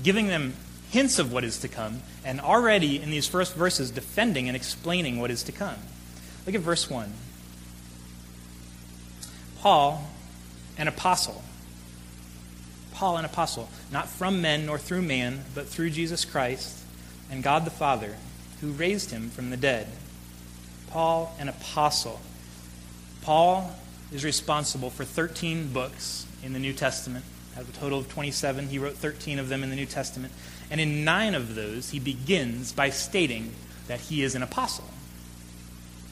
giving 0.02 0.28
them 0.28 0.54
hints 0.94 1.18
of 1.18 1.34
what 1.34 1.44
is 1.44 1.58
to 1.58 1.68
come, 1.68 2.04
and 2.24 2.40
already 2.40 3.02
in 3.02 3.10
these 3.10 3.28
first 3.28 3.56
verses 3.56 3.90
defending 3.90 4.48
and 4.48 4.56
explaining 4.56 5.20
what 5.20 5.32
is 5.32 5.42
to 5.42 5.52
come. 5.52 5.78
Look 6.46 6.54
at 6.54 6.62
verse 6.62 6.88
1. 6.88 7.12
Paul, 9.60 10.08
an 10.78 10.88
apostle. 10.88 11.42
Paul, 12.92 13.18
an 13.18 13.26
apostle, 13.26 13.70
not 13.92 14.08
from 14.08 14.40
men 14.40 14.68
nor 14.68 14.78
through 14.78 15.02
man, 15.02 15.46
but 15.56 15.68
through 15.68 15.90
Jesus 15.90 16.26
Christ 16.26 16.78
and 17.32 17.42
God 17.42 17.66
the 17.66 17.72
Father, 17.72 18.18
who 18.62 18.70
raised 18.70 19.10
him 19.10 19.32
from 19.32 19.50
the 19.50 19.58
dead 19.58 19.88
Paul, 20.92 21.36
an 21.40 21.50
apostle. 21.50 22.22
Paul 23.24 23.76
is 24.12 24.24
responsible 24.24 24.92
for 24.92 25.04
13 25.04 25.74
books 25.74 26.28
in 26.44 26.54
the 26.54 26.60
New 26.60 26.74
Testament. 26.74 27.26
Out 27.56 27.64
of 27.64 27.70
a 27.70 27.80
total 27.80 27.98
of 27.98 28.10
27, 28.10 28.68
he 28.68 28.78
wrote 28.78 28.94
13 28.94 29.40
of 29.40 29.50
them 29.50 29.64
in 29.64 29.72
the 29.72 29.76
New 29.76 29.88
Testament. 29.88 30.32
And 30.74 30.82
in 30.82 31.06
nine 31.06 31.36
of 31.36 31.54
those, 31.54 31.92
he 31.92 32.00
begins 32.00 32.72
by 32.72 32.90
stating 32.90 33.52
that 33.88 34.00
he 34.00 34.24
is 34.24 34.34
an 34.34 34.42
apostle. 34.42 34.90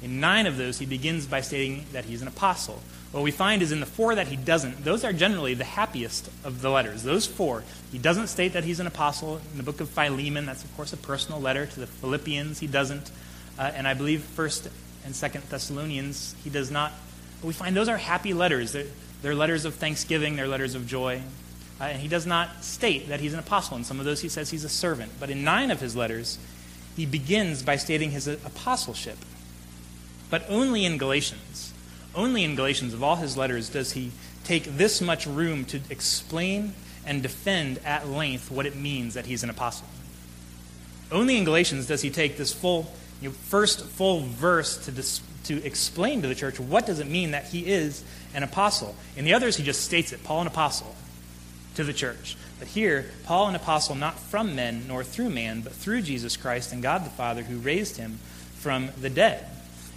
In 0.03 0.19
nine 0.19 0.45
of 0.45 0.55
those, 0.55 0.77
he 0.77 0.85
begins 0.85 1.25
by 1.25 1.41
stating 1.41 1.85
that 1.93 2.05
he's 2.05 2.21
an 2.21 2.27
apostle. 2.27 2.79
What 3.11 3.23
we 3.23 3.31
find 3.31 3.63
is 3.63 3.71
in 3.71 3.79
the 3.79 3.87
four 3.87 4.13
that 4.13 4.27
he 4.27 4.35
doesn't, 4.35 4.85
those 4.85 5.03
are 5.03 5.13
generally 5.13 5.55
the 5.55 5.63
happiest 5.63 6.29
of 6.43 6.61
the 6.61 6.69
letters. 6.69 7.01
Those 7.01 7.25
four, 7.25 7.63
he 7.91 7.97
doesn't 7.97 8.27
state 8.27 8.53
that 8.53 8.63
he's 8.63 8.79
an 8.79 8.85
apostle. 8.85 9.41
In 9.51 9.57
the 9.57 9.63
book 9.63 9.81
of 9.81 9.89
Philemon, 9.89 10.45
that's 10.45 10.63
of 10.63 10.75
course 10.75 10.93
a 10.93 10.97
personal 10.97 11.41
letter 11.41 11.65
to 11.65 11.79
the 11.79 11.87
Philippians, 11.87 12.59
he 12.59 12.67
doesn't. 12.67 13.09
Uh, 13.57 13.71
and 13.73 13.87
I 13.87 13.95
believe 13.95 14.21
First 14.21 14.69
and 15.03 15.15
Second 15.15 15.43
Thessalonians, 15.49 16.35
he 16.43 16.51
does 16.51 16.69
not. 16.69 16.93
But 17.41 17.47
we 17.47 17.53
find 17.53 17.75
those 17.75 17.89
are 17.89 17.97
happy 17.97 18.35
letters. 18.35 18.73
They're, 18.73 18.85
they're 19.23 19.33
letters 19.33 19.65
of 19.65 19.73
thanksgiving. 19.73 20.35
They're 20.35 20.47
letters 20.47 20.75
of 20.75 20.85
joy. 20.85 21.23
Uh, 21.81 21.85
and 21.85 21.99
he 21.99 22.07
does 22.07 22.27
not 22.27 22.63
state 22.63 23.09
that 23.09 23.19
he's 23.19 23.33
an 23.33 23.39
apostle. 23.39 23.75
In 23.75 23.83
some 23.83 23.97
of 23.97 24.05
those, 24.05 24.21
he 24.21 24.29
says 24.29 24.51
he's 24.51 24.63
a 24.63 24.69
servant. 24.69 25.11
But 25.19 25.31
in 25.31 25.43
nine 25.43 25.71
of 25.71 25.79
his 25.79 25.95
letters, 25.95 26.37
he 26.95 27.07
begins 27.07 27.63
by 27.63 27.77
stating 27.77 28.11
his 28.11 28.27
apostleship. 28.27 29.17
But 30.29 30.45
only 30.47 30.85
in 30.85 30.99
Galatians, 30.99 31.73
only 32.13 32.43
in 32.43 32.55
Galatians 32.55 32.93
of 32.93 33.01
all 33.01 33.15
his 33.15 33.35
letters 33.35 33.67
does 33.67 33.93
he 33.93 34.11
take 34.43 34.65
this 34.65 35.01
much 35.01 35.25
room 35.25 35.65
to 35.65 35.79
explain 35.89 36.75
and 37.03 37.23
defend 37.23 37.79
at 37.83 38.07
length 38.07 38.51
what 38.51 38.67
it 38.67 38.75
means 38.75 39.15
that 39.15 39.25
he's 39.25 39.41
an 39.41 39.49
apostle. 39.49 39.87
Only 41.11 41.35
in 41.35 41.45
Galatians 41.45 41.87
does 41.87 42.03
he 42.03 42.11
take 42.11 42.37
this 42.37 42.53
full 42.53 42.93
you 43.21 43.29
know, 43.29 43.33
first 43.33 43.85
full 43.85 44.21
verse 44.21 44.85
to, 44.85 44.91
dis- 44.91 45.21
to 45.45 45.65
explain 45.65 46.21
to 46.21 46.27
the 46.27 46.35
church 46.35 46.59
what 46.59 46.85
does 46.85 46.99
it 46.99 47.07
mean 47.07 47.31
that 47.31 47.45
he 47.45 47.65
is 47.65 48.03
an 48.35 48.43
apostle. 48.43 48.95
In 49.17 49.25
the 49.25 49.33
others, 49.33 49.57
he 49.57 49.63
just 49.63 49.81
states 49.81 50.13
it 50.13 50.23
Paul, 50.23 50.41
an 50.41 50.47
apostle, 50.47 50.95
to 51.75 51.83
the 51.83 51.93
church. 51.93 52.37
But 52.59 52.69
here, 52.69 53.11
Paul, 53.23 53.47
an 53.47 53.55
apostle, 53.55 53.95
not 53.95 54.19
from 54.19 54.55
men 54.55 54.85
nor 54.87 55.03
through 55.03 55.29
man, 55.29 55.61
but 55.61 55.73
through 55.73 56.01
Jesus 56.03 56.37
Christ 56.37 56.71
and 56.73 56.83
God 56.83 57.05
the 57.05 57.09
Father 57.09 57.43
who 57.43 57.57
raised 57.57 57.97
him 57.97 58.19
from 58.55 58.89
the 58.99 59.09
dead. 59.09 59.45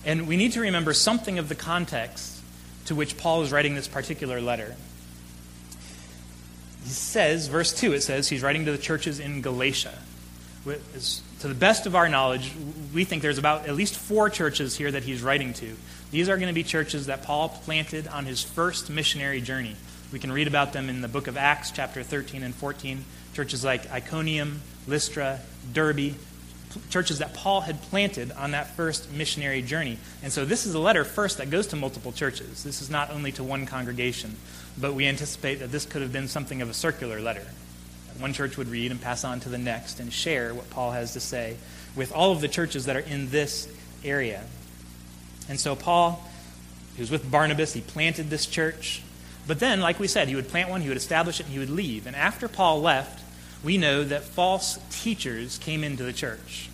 And 0.05 0.27
we 0.27 0.37
need 0.37 0.53
to 0.53 0.61
remember 0.61 0.93
something 0.93 1.39
of 1.39 1.49
the 1.49 1.55
context 1.55 2.41
to 2.87 2.95
which 2.95 3.17
Paul 3.17 3.43
is 3.43 3.53
writing 3.53 3.75
this 3.75 3.89
particular 3.89 4.41
letter. 4.41 4.77
He 6.85 6.91
says, 6.91 7.49
verse 7.49 7.73
2, 7.73 7.95
it 7.95 8.03
says 8.03 8.29
he's 8.29 8.43
writing 8.43 8.67
to 8.67 8.73
the 8.73 8.79
churches 8.79 9.21
in 9.21 9.41
Galatia 9.41 9.99
to 10.65 11.49
the 11.49 11.55
best 11.55 11.87
of 11.87 11.95
our 11.95 12.09
knowledge, 12.09 12.53
we 12.95 13.05
think 13.05 13.23
there's 13.23 13.39
about 13.39 13.67
at 13.67 13.75
least 13.75 13.97
four 13.97 14.31
churches 14.31 14.77
here 14.77 14.91
that 14.91 15.03
he's 15.03 15.23
writing 15.23 15.53
to. 15.55 15.77
These 16.11 16.29
are 16.29 16.37
going 16.37 16.49
to 16.49 16.55
be 16.55 16.63
churches 16.63 17.07
that 17.07 17.23
Paul 17.23 17.51
planted 17.51 18.09
on 18.09 18.25
his 18.25 18.43
first 18.43 18.89
missionary 18.89 19.41
journey. 19.41 19.77
We 20.15 20.21
can 20.21 20.31
read 20.31 20.47
about 20.47 20.73
them 20.73 20.89
in 20.89 21.01
the 21.01 21.09
book 21.09 21.27
of 21.27 21.37
Acts, 21.37 21.73
chapter 21.73 22.05
13 22.05 22.45
and 22.45 22.55
14. 22.55 23.05
Churches 23.35 23.65
like 23.65 23.91
Iconium, 23.91 24.63
Lystra, 24.87 25.41
Derbe, 25.73 26.15
churches 26.89 27.19
that 27.19 27.35
Paul 27.35 27.63
had 27.63 27.83
planted 27.83 28.31
on 28.31 28.53
that 28.53 28.77
first 28.77 29.11
missionary 29.11 29.61
journey. 29.61 29.99
And 30.23 30.33
so 30.33 30.45
this 30.45 30.67
is 30.67 30.75
a 30.75 30.79
letter 30.79 31.05
first 31.05 31.39
that 31.39 31.51
goes 31.51 31.67
to 31.67 31.77
multiple 31.77 32.13
churches. 32.13 32.63
This 32.63 32.81
is 32.81 32.89
not 32.89 33.11
only 33.11 33.33
to 33.33 33.43
one 33.43 33.67
congregation, 33.67 34.37
but 34.79 34.95
we 34.95 35.05
anticipate 35.05 35.57
that 35.57 35.73
this 35.73 35.85
could 35.85 36.01
have 36.01 36.13
been 36.13 36.29
something 36.29 36.63
of 36.63 36.71
a 36.71 36.75
circular 36.75 37.21
letter 37.21 37.47
one 38.21 38.33
church 38.33 38.57
would 38.57 38.69
read 38.69 38.93
and 38.93 39.01
pass 39.01 39.25
on 39.25 39.41
to 39.41 39.49
the 39.49 39.59
next 39.59 39.99
and 39.99 40.13
share 40.13 40.55
what 40.55 40.71
Paul 40.71 40.93
has 40.93 41.15
to 41.15 41.21
say 41.21 41.57
with 41.97 42.13
all 42.13 42.31
of 42.31 42.41
the 42.41 42.47
churches 42.47 42.85
that 42.87 42.95
are 42.95 43.01
in 43.01 43.31
this 43.31 43.69
area. 44.05 44.45
And 45.49 45.59
so 45.59 45.75
Paul, 45.75 46.23
he 46.95 47.03
was 47.03 47.11
with 47.11 47.29
Barnabas, 47.29 47.73
he 47.73 47.81
planted 47.81 48.31
this 48.31 48.47
church. 48.47 49.03
But 49.47 49.61
then, 49.61 49.81
like 49.81 50.01
we 50.01 50.09
said, 50.09 50.29
he 50.29 50.37
would 50.37 50.49
plant 50.49 50.71
one, 50.71 50.81
he 50.81 50.89
would 50.89 50.97
establish 50.97 51.39
it, 51.39 51.47
and 51.47 51.53
he 51.53 51.59
would 51.59 51.71
leave. 51.71 52.07
And 52.07 52.17
after 52.17 52.49
Paul 52.49 52.81
left, 52.81 53.23
we 53.63 53.77
know 53.77 54.05
that 54.05 54.25
false 54.25 54.79
teachers 54.91 55.59
came 55.59 55.85
into 55.85 56.03
the 56.03 56.13
church. 56.13 56.71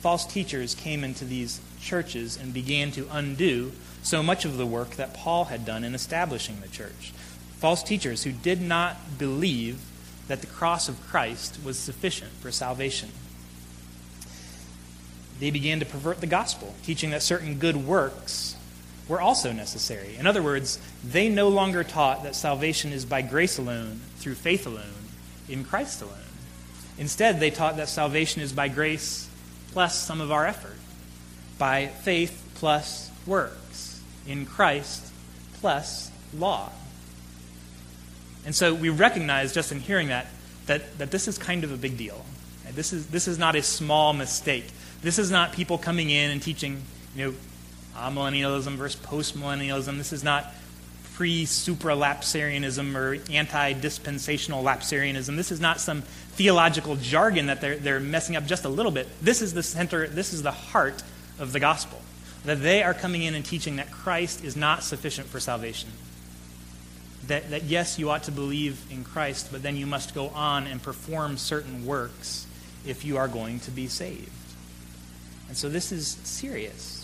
False 0.00 0.26
teachers 0.26 0.74
came 0.74 1.04
into 1.04 1.24
these 1.24 1.60
churches 1.80 2.36
and 2.36 2.52
began 2.52 2.90
to 2.92 3.08
undo 3.10 3.72
so 4.02 4.22
much 4.22 4.44
of 4.44 4.58
the 4.58 4.66
work 4.66 4.90
that 4.96 5.14
Paul 5.14 5.46
had 5.46 5.64
done 5.64 5.82
in 5.82 5.94
establishing 5.94 6.60
the 6.60 6.68
church. 6.68 7.12
False 7.58 7.82
teachers 7.82 8.24
who 8.24 8.32
did 8.32 8.60
not 8.60 9.18
believe 9.18 9.80
that 10.28 10.40
the 10.40 10.46
cross 10.46 10.88
of 10.88 11.00
Christ 11.06 11.58
was 11.64 11.78
sufficient 11.78 12.32
for 12.32 12.50
salvation. 12.50 13.10
They 15.40 15.50
began 15.50 15.80
to 15.80 15.86
pervert 15.86 16.20
the 16.20 16.26
gospel, 16.26 16.74
teaching 16.82 17.10
that 17.10 17.22
certain 17.22 17.58
good 17.58 17.76
works 17.76 18.56
were 19.08 19.20
also 19.20 19.52
necessary. 19.52 20.16
In 20.16 20.26
other 20.26 20.42
words, 20.42 20.78
they 21.04 21.28
no 21.28 21.48
longer 21.48 21.84
taught 21.84 22.22
that 22.22 22.34
salvation 22.34 22.92
is 22.92 23.04
by 23.04 23.22
grace 23.22 23.58
alone, 23.58 24.00
through 24.16 24.34
faith 24.34 24.66
alone, 24.66 25.10
in 25.48 25.64
Christ 25.64 26.00
alone. 26.02 26.18
Instead, 26.96 27.40
they 27.40 27.50
taught 27.50 27.76
that 27.76 27.88
salvation 27.88 28.40
is 28.40 28.52
by 28.52 28.68
grace 28.68 29.28
plus 29.72 30.00
some 30.00 30.20
of 30.20 30.30
our 30.30 30.46
effort, 30.46 30.76
by 31.58 31.86
faith 31.86 32.42
plus 32.54 33.10
works, 33.26 34.02
in 34.26 34.46
Christ 34.46 35.12
plus 35.54 36.10
law. 36.32 36.70
And 38.46 38.54
so 38.54 38.74
we 38.74 38.90
recognize 38.90 39.52
just 39.52 39.72
in 39.72 39.80
hearing 39.80 40.08
that, 40.08 40.26
that, 40.66 40.98
that 40.98 41.10
this 41.10 41.28
is 41.28 41.38
kind 41.38 41.64
of 41.64 41.72
a 41.72 41.76
big 41.76 41.96
deal. 41.96 42.24
This 42.72 42.92
is, 42.92 43.06
this 43.08 43.28
is 43.28 43.38
not 43.38 43.56
a 43.56 43.62
small 43.62 44.12
mistake. 44.12 44.66
This 45.02 45.18
is 45.18 45.30
not 45.30 45.52
people 45.52 45.78
coming 45.78 46.10
in 46.10 46.30
and 46.30 46.42
teaching, 46.42 46.82
you 47.14 47.26
know, 47.26 47.34
amillennialism 47.96 48.76
versus 48.76 49.00
postmillennialism. 49.00 49.96
This 49.96 50.12
is 50.12 50.24
not 50.24 50.52
pre 51.14 51.44
supralapsarianism 51.44 52.94
or 52.94 53.32
anti 53.32 53.72
dispensational 53.72 54.64
lapsarianism. 54.64 55.36
This 55.36 55.52
is 55.52 55.60
not 55.60 55.80
some 55.80 56.02
theological 56.02 56.96
jargon 56.96 57.46
that 57.46 57.60
they're, 57.60 57.76
they're 57.76 58.00
messing 58.00 58.36
up 58.36 58.46
just 58.46 58.64
a 58.64 58.68
little 58.68 58.92
bit. 58.92 59.08
This 59.22 59.42
is 59.42 59.54
the 59.54 59.62
center, 59.62 60.06
this 60.06 60.32
is 60.32 60.42
the 60.42 60.50
heart 60.50 61.02
of 61.38 61.52
the 61.52 61.60
gospel. 61.60 62.00
That 62.44 62.62
they 62.62 62.82
are 62.82 62.94
coming 62.94 63.22
in 63.22 63.34
and 63.34 63.44
teaching 63.44 63.76
that 63.76 63.90
Christ 63.90 64.44
is 64.44 64.56
not 64.56 64.82
sufficient 64.82 65.28
for 65.28 65.40
salvation 65.40 65.90
that, 67.28 67.50
that 67.50 67.64
yes, 67.64 67.98
you 67.98 68.10
ought 68.10 68.24
to 68.24 68.32
believe 68.32 68.84
in 68.90 69.04
Christ, 69.04 69.48
but 69.50 69.62
then 69.62 69.76
you 69.76 69.86
must 69.86 70.14
go 70.14 70.28
on 70.28 70.66
and 70.66 70.82
perform 70.82 71.36
certain 71.36 71.86
works 71.86 72.46
if 72.86 73.04
you 73.04 73.16
are 73.16 73.28
going 73.28 73.60
to 73.60 73.70
be 73.70 73.88
saved. 73.88 74.30
And 75.48 75.56
so 75.56 75.68
this 75.68 75.92
is 75.92 76.18
serious. 76.24 77.03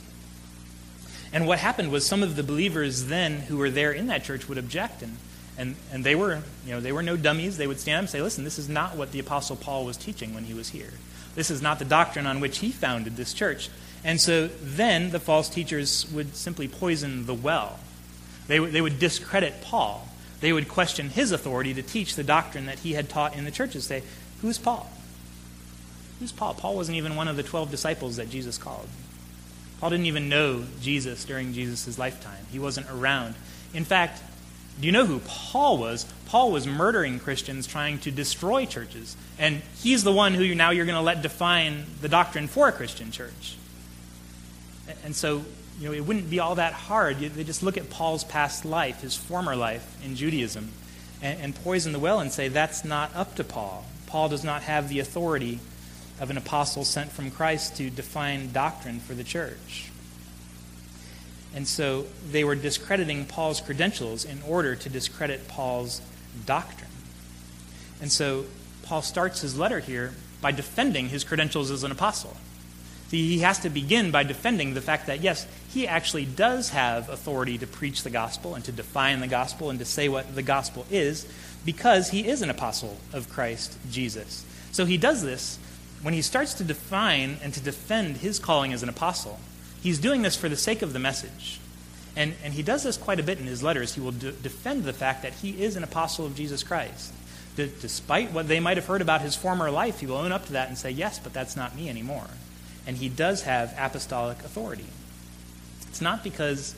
And 1.32 1.46
what 1.46 1.58
happened 1.58 1.90
was 1.90 2.04
some 2.04 2.22
of 2.22 2.36
the 2.36 2.42
believers 2.42 3.06
then 3.06 3.40
who 3.40 3.56
were 3.56 3.70
there 3.70 3.92
in 3.92 4.06
that 4.08 4.24
church 4.24 4.48
would 4.48 4.58
object 4.58 5.02
and 5.02 5.16
and, 5.58 5.76
and 5.92 6.04
they 6.04 6.14
were 6.14 6.40
you 6.64 6.72
know 6.72 6.80
they 6.80 6.92
were 6.92 7.02
no 7.02 7.16
dummies 7.16 7.58
they 7.58 7.66
would 7.66 7.78
stand 7.78 7.96
up 7.96 8.00
and 8.02 8.08
say 8.08 8.22
listen 8.22 8.44
this 8.44 8.58
is 8.58 8.68
not 8.68 8.96
what 8.96 9.12
the 9.12 9.18
apostle 9.18 9.56
paul 9.56 9.84
was 9.84 9.96
teaching 9.96 10.32
when 10.32 10.44
he 10.44 10.54
was 10.54 10.70
here 10.70 10.92
this 11.34 11.50
is 11.50 11.60
not 11.60 11.78
the 11.78 11.84
doctrine 11.84 12.26
on 12.26 12.40
which 12.40 12.58
he 12.58 12.70
founded 12.70 13.16
this 13.16 13.34
church 13.34 13.68
and 14.02 14.20
so 14.20 14.46
then 14.62 15.10
the 15.10 15.20
false 15.20 15.50
teachers 15.50 16.10
would 16.12 16.34
simply 16.34 16.66
poison 16.66 17.26
the 17.26 17.34
well 17.34 17.78
they, 18.46 18.58
they 18.58 18.80
would 18.80 18.98
discredit 18.98 19.60
paul 19.60 20.08
they 20.40 20.52
would 20.52 20.68
question 20.68 21.10
his 21.10 21.32
authority 21.32 21.74
to 21.74 21.82
teach 21.82 22.16
the 22.16 22.24
doctrine 22.24 22.66
that 22.66 22.80
he 22.80 22.94
had 22.94 23.08
taught 23.08 23.36
in 23.36 23.44
the 23.44 23.50
churches. 23.50 23.84
Say, 23.84 24.02
who's 24.40 24.58
Paul? 24.58 24.90
Who's 26.18 26.32
Paul? 26.32 26.54
Paul 26.54 26.76
wasn't 26.76 26.96
even 26.96 27.14
one 27.14 27.28
of 27.28 27.36
the 27.36 27.42
12 27.42 27.70
disciples 27.70 28.16
that 28.16 28.30
Jesus 28.30 28.58
called. 28.58 28.88
Paul 29.80 29.90
didn't 29.90 30.06
even 30.06 30.28
know 30.28 30.64
Jesus 30.80 31.24
during 31.24 31.52
Jesus' 31.52 31.98
lifetime. 31.98 32.46
He 32.52 32.58
wasn't 32.58 32.90
around. 32.90 33.34
In 33.72 33.84
fact, 33.84 34.22
do 34.78 34.86
you 34.86 34.92
know 34.92 35.06
who 35.06 35.20
Paul 35.20 35.78
was? 35.78 36.06
Paul 36.26 36.52
was 36.52 36.66
murdering 36.66 37.18
Christians 37.18 37.66
trying 37.66 37.98
to 38.00 38.10
destroy 38.10 38.66
churches. 38.66 39.16
And 39.38 39.62
he's 39.82 40.04
the 40.04 40.12
one 40.12 40.34
who 40.34 40.54
now 40.54 40.70
you're 40.70 40.86
going 40.86 40.96
to 40.96 41.02
let 41.02 41.22
define 41.22 41.84
the 42.00 42.08
doctrine 42.08 42.46
for 42.46 42.68
a 42.68 42.72
Christian 42.72 43.10
church. 43.10 43.56
And 45.04 45.16
so 45.16 45.44
you 45.80 45.88
know, 45.88 45.94
it 45.94 46.04
wouldn't 46.04 46.28
be 46.28 46.40
all 46.40 46.56
that 46.56 46.74
hard. 46.74 47.18
They 47.18 47.44
just 47.44 47.62
look 47.62 47.78
at 47.78 47.88
Paul's 47.88 48.22
past 48.22 48.66
life, 48.66 49.00
his 49.00 49.16
former 49.16 49.56
life 49.56 50.04
in 50.04 50.14
Judaism, 50.14 50.70
and, 51.22 51.40
and 51.40 51.54
poison 51.54 51.92
the 51.92 51.98
well 51.98 52.20
and 52.20 52.30
say 52.30 52.48
that's 52.48 52.84
not 52.84 53.14
up 53.16 53.36
to 53.36 53.44
Paul. 53.44 53.86
Paul 54.06 54.28
does 54.28 54.44
not 54.44 54.62
have 54.62 54.90
the 54.90 54.98
authority 54.98 55.58
of 56.20 56.30
an 56.30 56.36
apostle 56.36 56.84
sent 56.84 57.10
from 57.10 57.30
Christ 57.30 57.76
to 57.76 57.90
define 57.90 58.52
doctrine 58.52 59.00
for 59.00 59.14
the 59.14 59.24
church. 59.24 59.90
And 61.54 61.66
so 61.66 62.06
they 62.30 62.44
were 62.44 62.54
discrediting 62.54 63.24
Paul's 63.24 63.60
credentials 63.60 64.24
in 64.24 64.40
order 64.46 64.76
to 64.76 64.88
discredit 64.88 65.48
Paul's 65.48 66.00
doctrine. 66.46 66.90
And 68.00 68.12
so 68.12 68.44
Paul 68.82 69.02
starts 69.02 69.40
his 69.40 69.58
letter 69.58 69.80
here 69.80 70.12
by 70.40 70.52
defending 70.52 71.08
his 71.08 71.24
credentials 71.24 71.70
as 71.70 71.82
an 71.82 71.90
apostle. 71.90 72.36
He 73.10 73.40
has 73.40 73.58
to 73.60 73.70
begin 73.70 74.12
by 74.12 74.22
defending 74.22 74.74
the 74.74 74.80
fact 74.80 75.08
that, 75.08 75.20
yes, 75.20 75.44
he 75.68 75.88
actually 75.88 76.24
does 76.24 76.70
have 76.70 77.08
authority 77.08 77.58
to 77.58 77.66
preach 77.66 78.04
the 78.04 78.10
gospel 78.10 78.54
and 78.54 78.64
to 78.66 78.72
define 78.72 79.18
the 79.18 79.26
gospel 79.26 79.68
and 79.68 79.80
to 79.80 79.84
say 79.84 80.08
what 80.08 80.36
the 80.36 80.42
gospel 80.42 80.86
is 80.90 81.26
because 81.64 82.10
he 82.10 82.28
is 82.28 82.42
an 82.42 82.50
apostle 82.50 82.96
of 83.12 83.28
Christ 83.28 83.76
Jesus. 83.90 84.44
So 84.70 84.84
he 84.84 84.96
does 84.96 85.22
this 85.22 85.58
when 86.02 86.14
he 86.14 86.22
starts 86.22 86.54
to 86.54 86.64
define 86.64 87.36
and 87.42 87.52
to 87.54 87.60
defend 87.60 88.18
his 88.18 88.38
calling 88.38 88.72
as 88.72 88.82
an 88.82 88.88
apostle. 88.88 89.38
He's 89.82 89.98
doing 89.98 90.22
this 90.22 90.36
for 90.36 90.48
the 90.48 90.56
sake 90.56 90.82
of 90.82 90.92
the 90.92 90.98
message. 90.98 91.60
And, 92.16 92.34
and 92.42 92.54
he 92.54 92.62
does 92.62 92.82
this 92.82 92.96
quite 92.96 93.20
a 93.20 93.22
bit 93.22 93.38
in 93.38 93.46
his 93.46 93.62
letters. 93.62 93.94
He 93.94 94.00
will 94.00 94.12
de- 94.12 94.32
defend 94.32 94.84
the 94.84 94.92
fact 94.92 95.22
that 95.22 95.34
he 95.34 95.62
is 95.62 95.76
an 95.76 95.84
apostle 95.84 96.26
of 96.26 96.34
Jesus 96.34 96.62
Christ. 96.62 97.12
D- 97.56 97.70
despite 97.80 98.32
what 98.32 98.48
they 98.48 98.60
might 98.60 98.76
have 98.76 98.86
heard 98.86 99.02
about 99.02 99.20
his 99.20 99.36
former 99.36 99.70
life, 99.70 100.00
he 100.00 100.06
will 100.06 100.16
own 100.16 100.32
up 100.32 100.46
to 100.46 100.52
that 100.52 100.68
and 100.68 100.76
say, 100.76 100.90
yes, 100.90 101.18
but 101.18 101.32
that's 101.32 101.56
not 101.56 101.76
me 101.76 101.88
anymore. 101.88 102.26
And 102.86 102.96
he 102.96 103.08
does 103.08 103.42
have 103.42 103.74
apostolic 103.78 104.38
authority. 104.40 104.86
It's 105.88 106.00
not 106.00 106.24
because 106.24 106.74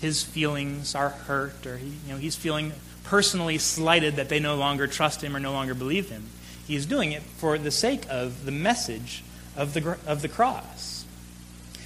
his 0.00 0.22
feelings 0.22 0.94
are 0.94 1.10
hurt 1.10 1.66
or 1.66 1.76
he, 1.76 1.88
you 2.06 2.12
know, 2.12 2.16
he's 2.16 2.36
feeling 2.36 2.72
personally 3.04 3.58
slighted 3.58 4.16
that 4.16 4.28
they 4.28 4.40
no 4.40 4.56
longer 4.56 4.86
trust 4.86 5.22
him 5.22 5.36
or 5.36 5.40
no 5.40 5.52
longer 5.52 5.74
believe 5.74 6.08
him. 6.10 6.24
He 6.66 6.76
is 6.76 6.86
doing 6.86 7.12
it 7.12 7.22
for 7.22 7.58
the 7.58 7.70
sake 7.70 8.04
of 8.08 8.44
the 8.44 8.52
message 8.52 9.24
of 9.56 9.74
the, 9.74 9.98
of 10.06 10.22
the 10.22 10.28
cross. 10.28 11.04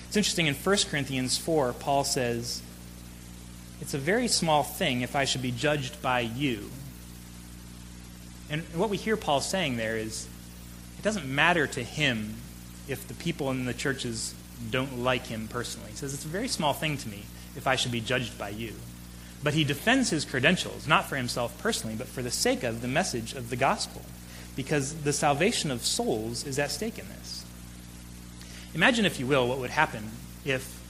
It's 0.06 0.16
interesting 0.16 0.46
in 0.46 0.54
1 0.54 0.76
Corinthians 0.88 1.36
4, 1.38 1.72
Paul 1.74 2.04
says, 2.04 2.62
It's 3.80 3.94
a 3.94 3.98
very 3.98 4.28
small 4.28 4.62
thing 4.62 5.00
if 5.00 5.16
I 5.16 5.24
should 5.24 5.42
be 5.42 5.50
judged 5.50 6.00
by 6.00 6.20
you. 6.20 6.70
And 8.48 8.62
what 8.74 8.90
we 8.90 8.96
hear 8.96 9.16
Paul 9.16 9.40
saying 9.40 9.76
there 9.76 9.96
is, 9.96 10.28
it 10.98 11.02
doesn't 11.02 11.26
matter 11.26 11.66
to 11.66 11.82
him 11.82 12.34
if 12.88 13.06
the 13.08 13.14
people 13.14 13.50
in 13.50 13.64
the 13.64 13.74
churches 13.74 14.34
don't 14.70 15.00
like 15.00 15.26
him 15.26 15.48
personally. 15.48 15.90
He 15.90 15.96
says, 15.96 16.14
It's 16.14 16.24
a 16.24 16.28
very 16.28 16.48
small 16.48 16.72
thing 16.72 16.96
to 16.98 17.08
me 17.08 17.24
if 17.56 17.66
I 17.66 17.76
should 17.76 17.92
be 17.92 18.00
judged 18.00 18.38
by 18.38 18.50
you. 18.50 18.74
But 19.42 19.54
he 19.54 19.64
defends 19.64 20.10
his 20.10 20.24
credentials, 20.24 20.86
not 20.86 21.06
for 21.06 21.16
himself 21.16 21.56
personally, 21.58 21.96
but 21.96 22.06
for 22.06 22.22
the 22.22 22.30
sake 22.30 22.62
of 22.62 22.80
the 22.80 22.88
message 22.88 23.34
of 23.34 23.50
the 23.50 23.56
gospel, 23.56 24.02
because 24.56 24.94
the 25.02 25.12
salvation 25.12 25.70
of 25.70 25.84
souls 25.84 26.44
is 26.44 26.58
at 26.58 26.70
stake 26.70 26.98
in 26.98 27.06
this. 27.08 27.44
Imagine, 28.74 29.06
if 29.06 29.20
you 29.20 29.26
will, 29.26 29.46
what 29.46 29.58
would 29.58 29.70
happen 29.70 30.10
if 30.44 30.82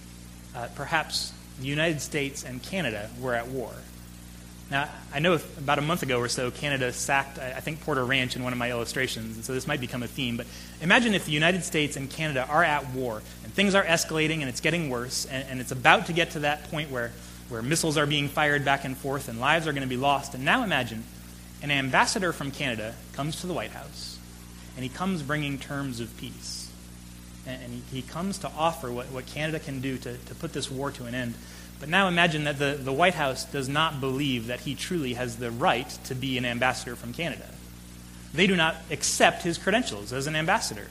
uh, 0.54 0.68
perhaps 0.74 1.32
the 1.60 1.66
United 1.66 2.00
States 2.00 2.44
and 2.44 2.62
Canada 2.62 3.10
were 3.20 3.34
at 3.34 3.48
war. 3.48 3.72
Now, 4.70 4.88
I 5.14 5.20
know 5.20 5.38
about 5.58 5.78
a 5.78 5.82
month 5.82 6.02
ago 6.02 6.18
or 6.18 6.28
so, 6.28 6.50
Canada 6.50 6.92
sacked, 6.92 7.38
I 7.38 7.60
think, 7.60 7.80
Porter 7.82 8.04
Ranch 8.04 8.34
in 8.34 8.42
one 8.42 8.52
of 8.52 8.58
my 8.58 8.70
illustrations, 8.70 9.36
and 9.36 9.44
so 9.44 9.52
this 9.52 9.68
might 9.68 9.80
become 9.80 10.02
a 10.02 10.08
theme. 10.08 10.36
But 10.36 10.46
imagine 10.80 11.14
if 11.14 11.24
the 11.24 11.30
United 11.30 11.62
States 11.62 11.96
and 11.96 12.10
Canada 12.10 12.44
are 12.48 12.64
at 12.64 12.90
war, 12.90 13.22
and 13.44 13.52
things 13.52 13.76
are 13.76 13.84
escalating, 13.84 14.40
and 14.40 14.48
it's 14.48 14.60
getting 14.60 14.90
worse, 14.90 15.24
and, 15.26 15.48
and 15.48 15.60
it's 15.60 15.70
about 15.70 16.06
to 16.06 16.12
get 16.12 16.32
to 16.32 16.40
that 16.40 16.68
point 16.70 16.90
where, 16.90 17.12
where 17.48 17.62
missiles 17.62 17.96
are 17.96 18.06
being 18.06 18.28
fired 18.28 18.64
back 18.64 18.84
and 18.84 18.96
forth, 18.96 19.28
and 19.28 19.38
lives 19.38 19.68
are 19.68 19.72
going 19.72 19.84
to 19.84 19.88
be 19.88 19.96
lost. 19.96 20.34
And 20.34 20.44
now 20.44 20.64
imagine 20.64 21.04
an 21.62 21.70
ambassador 21.70 22.32
from 22.32 22.50
Canada 22.50 22.94
comes 23.12 23.40
to 23.40 23.46
the 23.46 23.54
White 23.54 23.70
House, 23.70 24.18
and 24.76 24.82
he 24.82 24.88
comes 24.88 25.22
bringing 25.22 25.58
terms 25.58 26.00
of 26.00 26.16
peace. 26.16 26.70
And, 27.46 27.62
and 27.62 27.72
he, 27.72 28.00
he 28.00 28.02
comes 28.02 28.38
to 28.38 28.50
offer 28.56 28.90
what, 28.90 29.06
what 29.06 29.26
Canada 29.26 29.58
can 29.58 29.80
do 29.80 29.96
to, 29.98 30.16
to 30.16 30.34
put 30.34 30.52
this 30.52 30.70
war 30.70 30.90
to 30.92 31.04
an 31.04 31.14
end. 31.14 31.34
But 31.78 31.88
now 31.88 32.08
imagine 32.08 32.44
that 32.44 32.58
the, 32.58 32.78
the 32.78 32.92
White 32.92 33.14
House 33.14 33.44
does 33.44 33.68
not 33.68 34.00
believe 34.00 34.46
that 34.46 34.60
he 34.60 34.74
truly 34.74 35.14
has 35.14 35.36
the 35.36 35.50
right 35.50 35.88
to 36.04 36.14
be 36.14 36.38
an 36.38 36.44
ambassador 36.44 36.96
from 36.96 37.12
Canada. 37.12 37.46
They 38.32 38.46
do 38.46 38.56
not 38.56 38.76
accept 38.90 39.42
his 39.42 39.58
credentials 39.58 40.12
as 40.12 40.26
an 40.26 40.36
ambassador. 40.36 40.88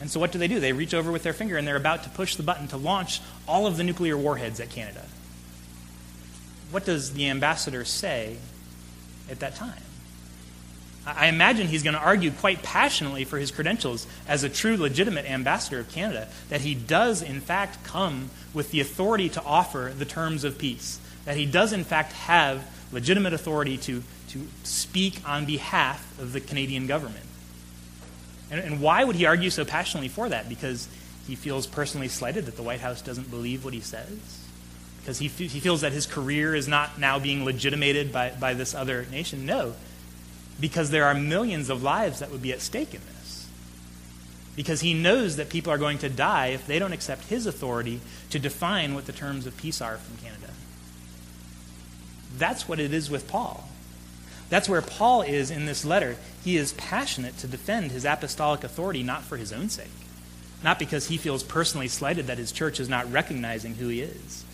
And 0.00 0.10
so 0.10 0.18
what 0.18 0.32
do 0.32 0.38
they 0.38 0.48
do? 0.48 0.60
They 0.60 0.72
reach 0.72 0.94
over 0.94 1.12
with 1.12 1.22
their 1.22 1.32
finger 1.34 1.58
and 1.58 1.66
they're 1.68 1.76
about 1.76 2.04
to 2.04 2.10
push 2.10 2.36
the 2.36 2.42
button 2.42 2.68
to 2.68 2.78
launch 2.78 3.20
all 3.46 3.66
of 3.66 3.76
the 3.76 3.84
nuclear 3.84 4.16
warheads 4.16 4.58
at 4.60 4.70
Canada. 4.70 5.04
What 6.70 6.86
does 6.86 7.12
the 7.12 7.28
ambassador 7.28 7.84
say 7.84 8.38
at 9.30 9.40
that 9.40 9.54
time? 9.54 9.82
I 11.06 11.28
imagine 11.28 11.66
he's 11.66 11.82
going 11.82 11.94
to 11.94 12.00
argue 12.00 12.30
quite 12.30 12.62
passionately 12.62 13.24
for 13.24 13.38
his 13.38 13.50
credentials 13.50 14.06
as 14.28 14.44
a 14.44 14.48
true, 14.48 14.76
legitimate 14.76 15.28
ambassador 15.28 15.80
of 15.80 15.90
Canada, 15.90 16.28
that 16.50 16.60
he 16.60 16.74
does, 16.74 17.22
in 17.22 17.40
fact, 17.40 17.82
come 17.84 18.30
with 18.52 18.70
the 18.70 18.80
authority 18.80 19.28
to 19.30 19.42
offer 19.42 19.92
the 19.96 20.04
terms 20.04 20.44
of 20.44 20.58
peace, 20.58 21.00
that 21.24 21.36
he 21.36 21.46
does, 21.46 21.72
in 21.72 21.84
fact, 21.84 22.12
have 22.12 22.70
legitimate 22.92 23.32
authority 23.32 23.78
to, 23.78 24.02
to 24.28 24.46
speak 24.62 25.20
on 25.26 25.46
behalf 25.46 26.18
of 26.20 26.32
the 26.32 26.40
Canadian 26.40 26.86
government. 26.86 27.24
And, 28.50 28.60
and 28.60 28.80
why 28.80 29.02
would 29.02 29.16
he 29.16 29.24
argue 29.24 29.50
so 29.50 29.64
passionately 29.64 30.08
for 30.08 30.28
that? 30.28 30.48
Because 30.48 30.86
he 31.26 31.34
feels 31.34 31.66
personally 31.66 32.08
slighted 32.08 32.46
that 32.46 32.56
the 32.56 32.62
White 32.62 32.80
House 32.80 33.00
doesn't 33.00 33.30
believe 33.30 33.64
what 33.64 33.72
he 33.72 33.80
says? 33.80 34.39
Because 35.18 35.38
he, 35.38 35.46
he 35.46 35.60
feels 35.60 35.80
that 35.80 35.92
his 35.92 36.06
career 36.06 36.54
is 36.54 36.68
not 36.68 36.98
now 36.98 37.18
being 37.18 37.44
legitimated 37.44 38.12
by, 38.12 38.30
by 38.30 38.54
this 38.54 38.74
other 38.74 39.06
nation? 39.10 39.46
No 39.46 39.74
because 40.60 40.90
there 40.90 41.06
are 41.06 41.14
millions 41.14 41.70
of 41.70 41.82
lives 41.82 42.20
that 42.20 42.30
would 42.30 42.42
be 42.42 42.52
at 42.52 42.60
stake 42.60 42.94
in 42.94 43.00
this. 43.00 43.48
Because 44.54 44.82
he 44.82 44.92
knows 44.94 45.36
that 45.36 45.48
people 45.48 45.72
are 45.72 45.78
going 45.78 45.98
to 45.98 46.08
die 46.08 46.48
if 46.48 46.66
they 46.66 46.78
don't 46.78 46.92
accept 46.92 47.24
his 47.24 47.46
authority 47.46 48.00
to 48.28 48.38
define 48.38 48.94
what 48.94 49.06
the 49.06 49.12
terms 49.12 49.46
of 49.46 49.56
peace 49.56 49.80
are 49.80 49.96
from 49.96 50.16
Canada. 50.18 50.52
That's 52.36 52.68
what 52.68 52.78
it 52.78 52.92
is 52.92 53.10
with 53.10 53.28
Paul. 53.28 53.68
That's 54.50 54.68
where 54.68 54.82
Paul 54.82 55.22
is 55.22 55.50
in 55.50 55.66
this 55.66 55.84
letter. 55.84 56.16
He 56.44 56.56
is 56.56 56.72
passionate 56.74 57.38
to 57.38 57.46
defend 57.46 57.92
his 57.92 58.04
apostolic 58.04 58.64
authority 58.64 59.02
not 59.02 59.22
for 59.22 59.36
his 59.36 59.52
own 59.52 59.68
sake, 59.68 59.88
not 60.62 60.78
because 60.78 61.06
he 61.06 61.16
feels 61.16 61.42
personally 61.42 61.88
slighted 61.88 62.26
that 62.26 62.38
his 62.38 62.52
church 62.52 62.80
is 62.80 62.88
not 62.88 63.10
recognizing 63.10 63.76
who 63.76 63.88
he 63.88 64.02
is, 64.02 64.44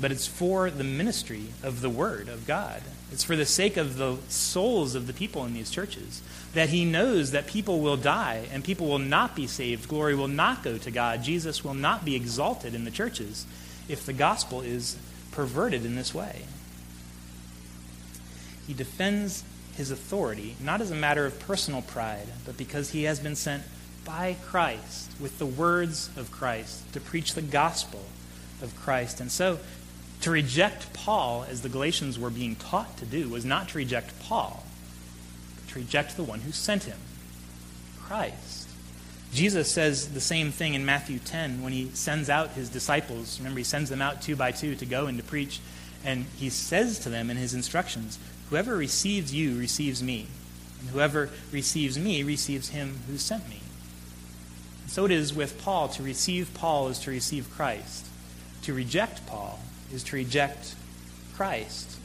but 0.00 0.10
it's 0.10 0.26
for 0.26 0.70
the 0.70 0.84
ministry 0.84 1.46
of 1.62 1.80
the 1.80 1.90
Word 1.90 2.28
of 2.28 2.46
God. 2.46 2.82
It's 3.12 3.24
for 3.24 3.36
the 3.36 3.46
sake 3.46 3.76
of 3.76 3.96
the 3.96 4.16
souls 4.28 4.94
of 4.94 5.06
the 5.06 5.12
people 5.12 5.44
in 5.44 5.54
these 5.54 5.70
churches 5.70 6.22
that 6.54 6.70
he 6.70 6.84
knows 6.84 7.30
that 7.30 7.46
people 7.46 7.80
will 7.80 7.96
die 7.96 8.46
and 8.52 8.64
people 8.64 8.88
will 8.88 8.98
not 8.98 9.36
be 9.36 9.46
saved. 9.46 9.88
Glory 9.88 10.14
will 10.14 10.28
not 10.28 10.62
go 10.62 10.78
to 10.78 10.90
God. 10.90 11.22
Jesus 11.22 11.62
will 11.62 11.74
not 11.74 12.04
be 12.04 12.14
exalted 12.14 12.74
in 12.74 12.84
the 12.84 12.90
churches 12.90 13.46
if 13.88 14.04
the 14.06 14.12
gospel 14.12 14.60
is 14.60 14.96
perverted 15.30 15.84
in 15.84 15.94
this 15.94 16.14
way. 16.14 16.42
He 18.66 18.74
defends 18.74 19.44
his 19.76 19.90
authority 19.90 20.56
not 20.60 20.80
as 20.80 20.90
a 20.90 20.94
matter 20.94 21.26
of 21.26 21.38
personal 21.40 21.82
pride, 21.82 22.28
but 22.44 22.56
because 22.56 22.90
he 22.90 23.04
has 23.04 23.20
been 23.20 23.36
sent 23.36 23.62
by 24.04 24.36
Christ 24.44 25.10
with 25.20 25.38
the 25.38 25.46
words 25.46 26.10
of 26.16 26.30
Christ 26.30 26.92
to 26.92 27.00
preach 27.00 27.34
the 27.34 27.42
gospel 27.42 28.04
of 28.60 28.76
Christ. 28.76 29.20
And 29.20 29.30
so 29.30 29.58
to 30.22 30.30
reject 30.30 30.92
Paul, 30.92 31.44
as 31.48 31.62
the 31.62 31.68
Galatians 31.68 32.18
were 32.18 32.30
being 32.30 32.54
taught 32.54 32.96
to 32.98 33.04
do, 33.04 33.28
was 33.28 33.44
not 33.44 33.68
to 33.70 33.78
reject 33.78 34.18
Paul, 34.20 34.64
but 35.56 35.68
to 35.72 35.80
reject 35.80 36.16
the 36.16 36.22
one 36.22 36.40
who 36.40 36.52
sent 36.52 36.84
him, 36.84 36.98
Christ. 38.00 38.68
Jesus 39.32 39.70
says 39.70 40.12
the 40.12 40.20
same 40.20 40.52
thing 40.52 40.74
in 40.74 40.84
Matthew 40.84 41.18
10 41.18 41.62
when 41.62 41.72
he 41.72 41.90
sends 41.94 42.30
out 42.30 42.50
his 42.50 42.68
disciples. 42.68 43.38
Remember, 43.40 43.58
he 43.58 43.64
sends 43.64 43.90
them 43.90 44.00
out 44.00 44.22
two 44.22 44.36
by 44.36 44.52
two 44.52 44.76
to 44.76 44.86
go 44.86 45.06
and 45.06 45.18
to 45.18 45.24
preach. 45.24 45.60
And 46.04 46.26
he 46.36 46.50
says 46.50 46.98
to 47.00 47.08
them 47.08 47.30
in 47.30 47.36
his 47.36 47.54
instructions, 47.54 48.18
Whoever 48.50 48.76
receives 48.76 49.34
you 49.34 49.58
receives 49.58 50.02
me, 50.02 50.26
and 50.80 50.90
whoever 50.90 51.30
receives 51.50 51.98
me 51.98 52.22
receives 52.22 52.68
him 52.68 52.98
who 53.08 53.16
sent 53.16 53.48
me. 53.48 53.60
And 54.82 54.90
so 54.90 55.04
it 55.06 55.10
is 55.10 55.32
with 55.32 55.60
Paul. 55.62 55.88
To 55.88 56.02
receive 56.02 56.52
Paul 56.54 56.88
is 56.88 56.98
to 57.00 57.10
receive 57.10 57.50
Christ. 57.50 58.06
To 58.62 58.74
reject 58.74 59.26
Paul 59.26 59.58
is 59.92 60.02
to 60.04 60.16
reject 60.16 60.74
Christ. 61.34 61.98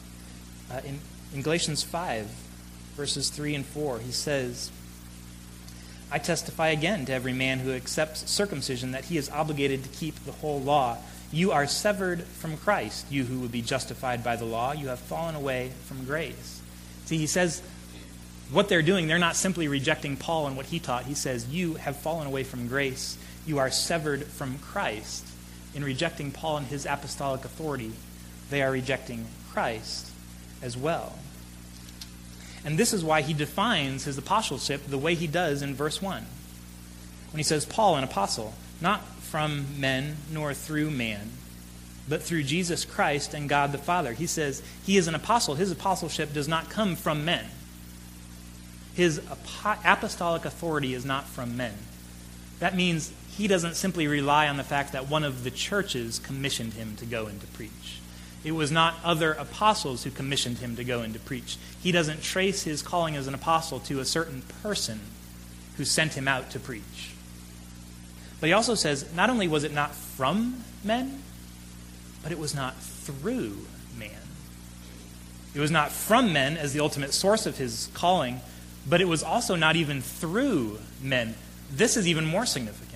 Uh, 0.70 0.80
in, 0.84 0.98
in 1.34 1.42
Galatians 1.42 1.82
5, 1.82 2.26
verses 2.94 3.30
3 3.30 3.54
and 3.54 3.66
4, 3.66 4.00
he 4.00 4.12
says, 4.12 4.70
I 6.10 6.18
testify 6.18 6.68
again 6.68 7.06
to 7.06 7.12
every 7.12 7.32
man 7.32 7.58
who 7.58 7.72
accepts 7.72 8.30
circumcision 8.30 8.92
that 8.92 9.06
he 9.06 9.18
is 9.18 9.30
obligated 9.30 9.82
to 9.84 9.88
keep 9.90 10.14
the 10.24 10.32
whole 10.32 10.60
law. 10.60 10.98
You 11.30 11.52
are 11.52 11.66
severed 11.66 12.22
from 12.22 12.56
Christ, 12.56 13.06
you 13.10 13.24
who 13.24 13.40
would 13.40 13.52
be 13.52 13.60
justified 13.60 14.24
by 14.24 14.36
the 14.36 14.46
law. 14.46 14.72
You 14.72 14.88
have 14.88 14.98
fallen 14.98 15.34
away 15.34 15.72
from 15.84 16.04
grace. 16.04 16.62
See, 17.04 17.18
he 17.18 17.26
says, 17.26 17.62
what 18.50 18.70
they're 18.70 18.80
doing, 18.80 19.06
they're 19.06 19.18
not 19.18 19.36
simply 19.36 19.68
rejecting 19.68 20.16
Paul 20.16 20.46
and 20.46 20.56
what 20.56 20.66
he 20.66 20.78
taught. 20.78 21.04
He 21.04 21.14
says, 21.14 21.46
You 21.48 21.74
have 21.74 21.98
fallen 21.98 22.26
away 22.26 22.44
from 22.44 22.66
grace. 22.66 23.18
You 23.46 23.58
are 23.58 23.70
severed 23.70 24.24
from 24.24 24.58
Christ 24.58 25.27
in 25.74 25.84
rejecting 25.84 26.30
Paul 26.30 26.58
and 26.58 26.66
his 26.66 26.86
apostolic 26.86 27.44
authority, 27.44 27.92
they 28.50 28.62
are 28.62 28.70
rejecting 28.70 29.26
Christ 29.52 30.10
as 30.62 30.76
well. 30.76 31.14
And 32.64 32.78
this 32.78 32.92
is 32.92 33.04
why 33.04 33.22
he 33.22 33.34
defines 33.34 34.04
his 34.04 34.18
apostleship 34.18 34.86
the 34.86 34.98
way 34.98 35.14
he 35.14 35.26
does 35.26 35.62
in 35.62 35.74
verse 35.74 36.02
1. 36.02 36.24
When 37.32 37.38
he 37.38 37.44
says, 37.44 37.64
Paul, 37.64 37.96
an 37.96 38.04
apostle, 38.04 38.54
not 38.80 39.04
from 39.18 39.80
men 39.80 40.16
nor 40.32 40.54
through 40.54 40.90
man, 40.90 41.30
but 42.08 42.22
through 42.22 42.42
Jesus 42.42 42.84
Christ 42.84 43.34
and 43.34 43.48
God 43.48 43.72
the 43.72 43.78
Father. 43.78 44.14
He 44.14 44.26
says 44.26 44.62
he 44.84 44.96
is 44.96 45.08
an 45.08 45.14
apostle. 45.14 45.54
His 45.54 45.70
apostleship 45.70 46.32
does 46.32 46.48
not 46.48 46.70
come 46.70 46.96
from 46.96 47.24
men. 47.24 47.44
His 48.94 49.20
apostolic 49.84 50.44
authority 50.44 50.94
is 50.94 51.04
not 51.04 51.26
from 51.26 51.56
men. 51.56 51.74
That 52.58 52.74
means 52.74 53.12
he 53.38 53.46
doesn't 53.46 53.76
simply 53.76 54.08
rely 54.08 54.48
on 54.48 54.56
the 54.56 54.64
fact 54.64 54.92
that 54.92 55.08
one 55.08 55.22
of 55.22 55.44
the 55.44 55.50
churches 55.52 56.18
commissioned 56.18 56.72
him 56.72 56.96
to 56.96 57.06
go 57.06 57.26
and 57.26 57.40
to 57.40 57.46
preach. 57.46 58.00
It 58.42 58.50
was 58.50 58.72
not 58.72 58.96
other 59.04 59.32
apostles 59.32 60.02
who 60.02 60.10
commissioned 60.10 60.58
him 60.58 60.74
to 60.74 60.82
go 60.82 61.02
and 61.02 61.14
to 61.14 61.20
preach. 61.20 61.56
He 61.80 61.92
doesn't 61.92 62.20
trace 62.20 62.64
his 62.64 62.82
calling 62.82 63.14
as 63.14 63.28
an 63.28 63.34
apostle 63.34 63.78
to 63.80 64.00
a 64.00 64.04
certain 64.04 64.42
person 64.60 64.98
who 65.76 65.84
sent 65.84 66.14
him 66.14 66.26
out 66.26 66.50
to 66.50 66.58
preach. 66.58 67.14
But 68.40 68.48
he 68.48 68.52
also 68.52 68.74
says 68.74 69.06
not 69.14 69.30
only 69.30 69.46
was 69.46 69.62
it 69.62 69.72
not 69.72 69.94
from 69.94 70.64
men, 70.82 71.22
but 72.24 72.32
it 72.32 72.40
was 72.40 72.56
not 72.56 72.76
through 72.76 73.56
man. 73.96 74.10
It 75.54 75.60
was 75.60 75.70
not 75.70 75.92
from 75.92 76.32
men 76.32 76.56
as 76.56 76.72
the 76.72 76.80
ultimate 76.80 77.14
source 77.14 77.46
of 77.46 77.58
his 77.58 77.88
calling, 77.94 78.40
but 78.84 79.00
it 79.00 79.06
was 79.06 79.22
also 79.22 79.54
not 79.54 79.76
even 79.76 80.02
through 80.02 80.80
men. 81.00 81.36
This 81.70 81.96
is 81.96 82.08
even 82.08 82.24
more 82.24 82.44
significant. 82.44 82.87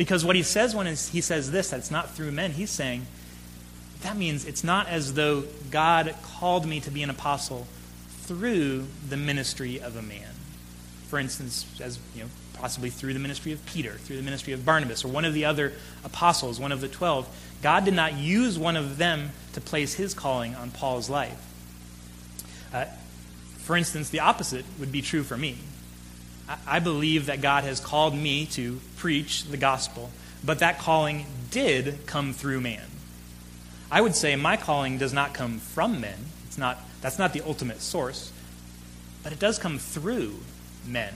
Because 0.00 0.24
what 0.24 0.34
he 0.34 0.42
says 0.42 0.74
when 0.74 0.86
he 0.86 1.20
says 1.20 1.50
this, 1.50 1.68
that 1.68 1.80
it's 1.80 1.90
not 1.90 2.14
through 2.14 2.32
men, 2.32 2.52
he's 2.52 2.70
saying, 2.70 3.04
that 4.00 4.16
means 4.16 4.46
it's 4.46 4.64
not 4.64 4.88
as 4.88 5.12
though 5.12 5.44
God 5.70 6.14
called 6.22 6.64
me 6.64 6.80
to 6.80 6.90
be 6.90 7.02
an 7.02 7.10
apostle 7.10 7.66
through 8.22 8.86
the 9.06 9.18
ministry 9.18 9.78
of 9.78 9.96
a 9.96 10.00
man. 10.02 10.30
For 11.08 11.18
instance, 11.18 11.66
as 11.82 11.98
you 12.14 12.22
know, 12.22 12.30
possibly 12.54 12.88
through 12.88 13.12
the 13.12 13.18
ministry 13.18 13.52
of 13.52 13.66
Peter, 13.66 13.92
through 13.92 14.16
the 14.16 14.22
ministry 14.22 14.54
of 14.54 14.64
Barnabas, 14.64 15.04
or 15.04 15.08
one 15.08 15.26
of 15.26 15.34
the 15.34 15.44
other 15.44 15.74
apostles, 16.02 16.58
one 16.58 16.72
of 16.72 16.80
the 16.80 16.88
twelve. 16.88 17.28
God 17.60 17.84
did 17.84 17.92
not 17.92 18.14
use 18.14 18.58
one 18.58 18.78
of 18.78 18.96
them 18.96 19.32
to 19.52 19.60
place 19.60 19.92
his 19.92 20.14
calling 20.14 20.54
on 20.54 20.70
Paul's 20.70 21.10
life. 21.10 21.46
Uh, 22.72 22.86
for 23.58 23.76
instance, 23.76 24.08
the 24.08 24.20
opposite 24.20 24.64
would 24.78 24.92
be 24.92 25.02
true 25.02 25.24
for 25.24 25.36
me. 25.36 25.58
I 26.66 26.78
believe 26.78 27.26
that 27.26 27.40
God 27.40 27.64
has 27.64 27.80
called 27.80 28.14
me 28.14 28.46
to 28.46 28.80
preach 28.96 29.44
the 29.44 29.56
gospel, 29.56 30.10
but 30.44 30.58
that 30.60 30.78
calling 30.78 31.26
did 31.50 32.06
come 32.06 32.32
through 32.32 32.60
man. 32.60 32.86
I 33.90 34.00
would 34.00 34.14
say 34.14 34.36
my 34.36 34.56
calling 34.56 34.98
does 34.98 35.12
not 35.12 35.34
come 35.34 35.58
from 35.58 36.00
men. 36.00 36.18
It's 36.46 36.58
not, 36.58 36.78
that's 37.00 37.18
not 37.18 37.32
the 37.32 37.42
ultimate 37.42 37.80
source, 37.80 38.32
but 39.22 39.32
it 39.32 39.38
does 39.38 39.58
come 39.58 39.78
through 39.78 40.40
men. 40.86 41.14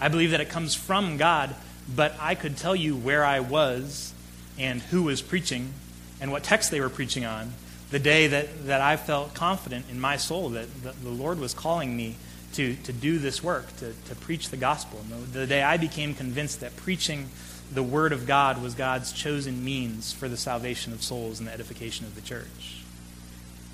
I 0.00 0.08
believe 0.08 0.32
that 0.32 0.40
it 0.40 0.48
comes 0.48 0.74
from 0.74 1.16
God, 1.16 1.54
but 1.94 2.14
I 2.20 2.34
could 2.34 2.56
tell 2.56 2.74
you 2.74 2.96
where 2.96 3.24
I 3.24 3.40
was 3.40 4.12
and 4.58 4.82
who 4.82 5.04
was 5.04 5.22
preaching 5.22 5.72
and 6.20 6.30
what 6.30 6.42
text 6.42 6.70
they 6.70 6.80
were 6.80 6.88
preaching 6.88 7.24
on 7.24 7.52
the 7.90 7.98
day 7.98 8.26
that, 8.26 8.66
that 8.66 8.80
I 8.80 8.96
felt 8.96 9.34
confident 9.34 9.86
in 9.90 10.00
my 10.00 10.16
soul 10.16 10.48
that, 10.50 10.82
that 10.82 11.02
the 11.02 11.10
Lord 11.10 11.38
was 11.38 11.52
calling 11.52 11.94
me 11.94 12.16
to, 12.54 12.74
to 12.74 12.92
do 12.92 13.18
this 13.18 13.42
work, 13.42 13.74
to, 13.78 13.92
to 14.08 14.14
preach 14.16 14.50
the 14.50 14.56
gospel. 14.56 15.00
The, 15.08 15.40
the 15.40 15.46
day 15.46 15.62
I 15.62 15.76
became 15.76 16.14
convinced 16.14 16.60
that 16.60 16.76
preaching 16.76 17.28
the 17.72 17.82
Word 17.82 18.12
of 18.12 18.26
God 18.26 18.62
was 18.62 18.74
God's 18.74 19.12
chosen 19.12 19.64
means 19.64 20.12
for 20.12 20.28
the 20.28 20.36
salvation 20.36 20.92
of 20.92 21.02
souls 21.02 21.38
and 21.38 21.48
the 21.48 21.52
edification 21.52 22.06
of 22.06 22.14
the 22.14 22.20
church. 22.20 22.82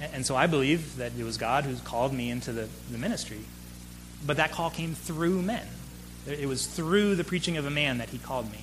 And, 0.01 0.15
and 0.15 0.27
so 0.27 0.37
I 0.37 0.47
believe 0.47 0.97
that 0.97 1.13
it 1.19 1.25
was 1.25 1.37
God 1.37 1.65
who 1.65 1.77
called 1.77 2.13
me 2.13 2.31
into 2.31 2.53
the, 2.53 2.69
the 2.91 2.99
ministry. 2.99 3.41
But 4.25 4.37
that 4.37 4.53
call 4.53 4.71
came 4.71 4.95
through 4.95 5.43
men. 5.43 5.67
It 6.27 6.47
was 6.47 6.67
through 6.67 7.15
the 7.15 7.25
preaching 7.25 7.57
of 7.57 7.67
a 7.67 7.71
man 7.71 7.99
that 7.99 8.11
he 8.11 8.19
called 8.19 8.51
me. 8.53 8.59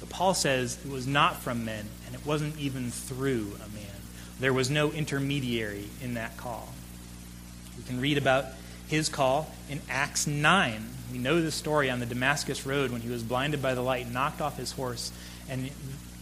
But 0.00 0.08
Paul 0.08 0.34
says 0.34 0.78
it 0.84 0.90
was 0.90 1.06
not 1.06 1.36
from 1.36 1.64
men, 1.64 1.86
and 2.06 2.14
it 2.14 2.24
wasn't 2.26 2.58
even 2.58 2.90
through 2.90 3.52
a 3.56 3.68
man. 3.74 3.86
There 4.38 4.52
was 4.52 4.70
no 4.70 4.90
intermediary 4.90 5.88
in 6.02 6.14
that 6.14 6.36
call. 6.36 6.68
We 7.76 7.84
can 7.84 8.00
read 8.00 8.18
about 8.18 8.46
his 8.90 9.08
call 9.08 9.48
in 9.68 9.80
Acts 9.88 10.26
9. 10.26 10.84
We 11.12 11.18
know 11.18 11.40
the 11.40 11.52
story 11.52 11.88
on 11.90 12.00
the 12.00 12.06
Damascus 12.06 12.66
Road 12.66 12.90
when 12.90 13.00
he 13.00 13.08
was 13.08 13.22
blinded 13.22 13.62
by 13.62 13.74
the 13.74 13.82
light, 13.82 14.10
knocked 14.10 14.40
off 14.40 14.58
his 14.58 14.72
horse, 14.72 15.12
and 15.48 15.70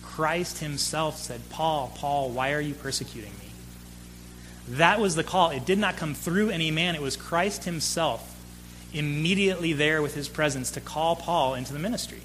Christ 0.03 0.59
himself 0.59 1.17
said, 1.19 1.41
Paul, 1.49 1.91
Paul, 1.95 2.29
why 2.29 2.53
are 2.53 2.61
you 2.61 2.75
persecuting 2.75 3.33
me? 3.33 3.51
That 4.69 5.01
was 5.01 5.15
the 5.15 5.25
call. 5.25 5.51
It 5.51 5.65
did 5.65 5.79
not 5.79 5.97
come 5.97 6.15
through 6.15 6.51
any 6.51 6.71
man, 6.71 6.95
it 6.95 7.01
was 7.01 7.17
Christ 7.17 7.65
himself 7.65 8.35
immediately 8.93 9.73
there 9.73 10.01
with 10.01 10.15
his 10.15 10.29
presence 10.29 10.71
to 10.73 10.81
call 10.81 11.17
Paul 11.17 11.55
into 11.55 11.73
the 11.73 11.79
ministry. 11.79 12.21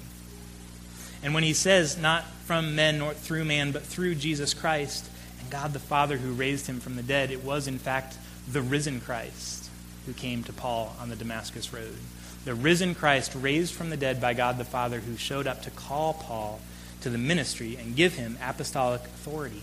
And 1.22 1.32
when 1.32 1.42
he 1.42 1.54
says, 1.54 1.96
not 1.96 2.24
from 2.44 2.74
men 2.74 2.98
nor 2.98 3.14
through 3.14 3.46
man, 3.46 3.72
but 3.72 3.82
through 3.82 4.16
Jesus 4.16 4.52
Christ 4.52 5.08
and 5.40 5.50
God 5.50 5.72
the 5.72 5.78
Father 5.78 6.18
who 6.18 6.32
raised 6.32 6.66
him 6.66 6.80
from 6.80 6.96
the 6.96 7.02
dead, 7.02 7.30
it 7.30 7.42
was 7.42 7.66
in 7.66 7.78
fact 7.78 8.16
the 8.50 8.60
risen 8.60 9.00
Christ 9.00 9.63
who 10.06 10.12
came 10.12 10.42
to 10.44 10.52
Paul 10.52 10.94
on 11.00 11.08
the 11.08 11.16
Damascus 11.16 11.72
Road. 11.72 11.96
The 12.44 12.54
risen 12.54 12.94
Christ, 12.94 13.34
raised 13.34 13.74
from 13.74 13.90
the 13.90 13.96
dead 13.96 14.20
by 14.20 14.34
God 14.34 14.58
the 14.58 14.64
Father, 14.64 15.00
who 15.00 15.16
showed 15.16 15.46
up 15.46 15.62
to 15.62 15.70
call 15.70 16.14
Paul 16.14 16.60
to 17.00 17.10
the 17.10 17.18
ministry 17.18 17.76
and 17.76 17.96
give 17.96 18.14
him 18.14 18.38
apostolic 18.42 19.02
authority. 19.02 19.62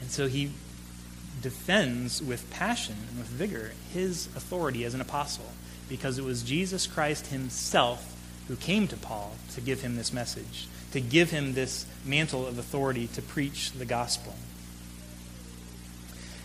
And 0.00 0.10
so 0.10 0.28
he 0.28 0.50
defends 1.42 2.22
with 2.22 2.50
passion 2.50 2.96
and 3.08 3.18
with 3.18 3.28
vigor 3.28 3.72
his 3.92 4.26
authority 4.36 4.84
as 4.84 4.94
an 4.94 5.00
apostle 5.00 5.52
because 5.88 6.18
it 6.18 6.24
was 6.24 6.42
Jesus 6.42 6.86
Christ 6.86 7.28
himself 7.28 8.16
who 8.48 8.56
came 8.56 8.88
to 8.88 8.96
Paul 8.96 9.32
to 9.54 9.60
give 9.60 9.82
him 9.82 9.96
this 9.96 10.12
message, 10.12 10.68
to 10.92 11.00
give 11.00 11.30
him 11.30 11.54
this 11.54 11.86
mantle 12.04 12.46
of 12.46 12.58
authority 12.58 13.08
to 13.08 13.22
preach 13.22 13.72
the 13.72 13.84
gospel. 13.84 14.34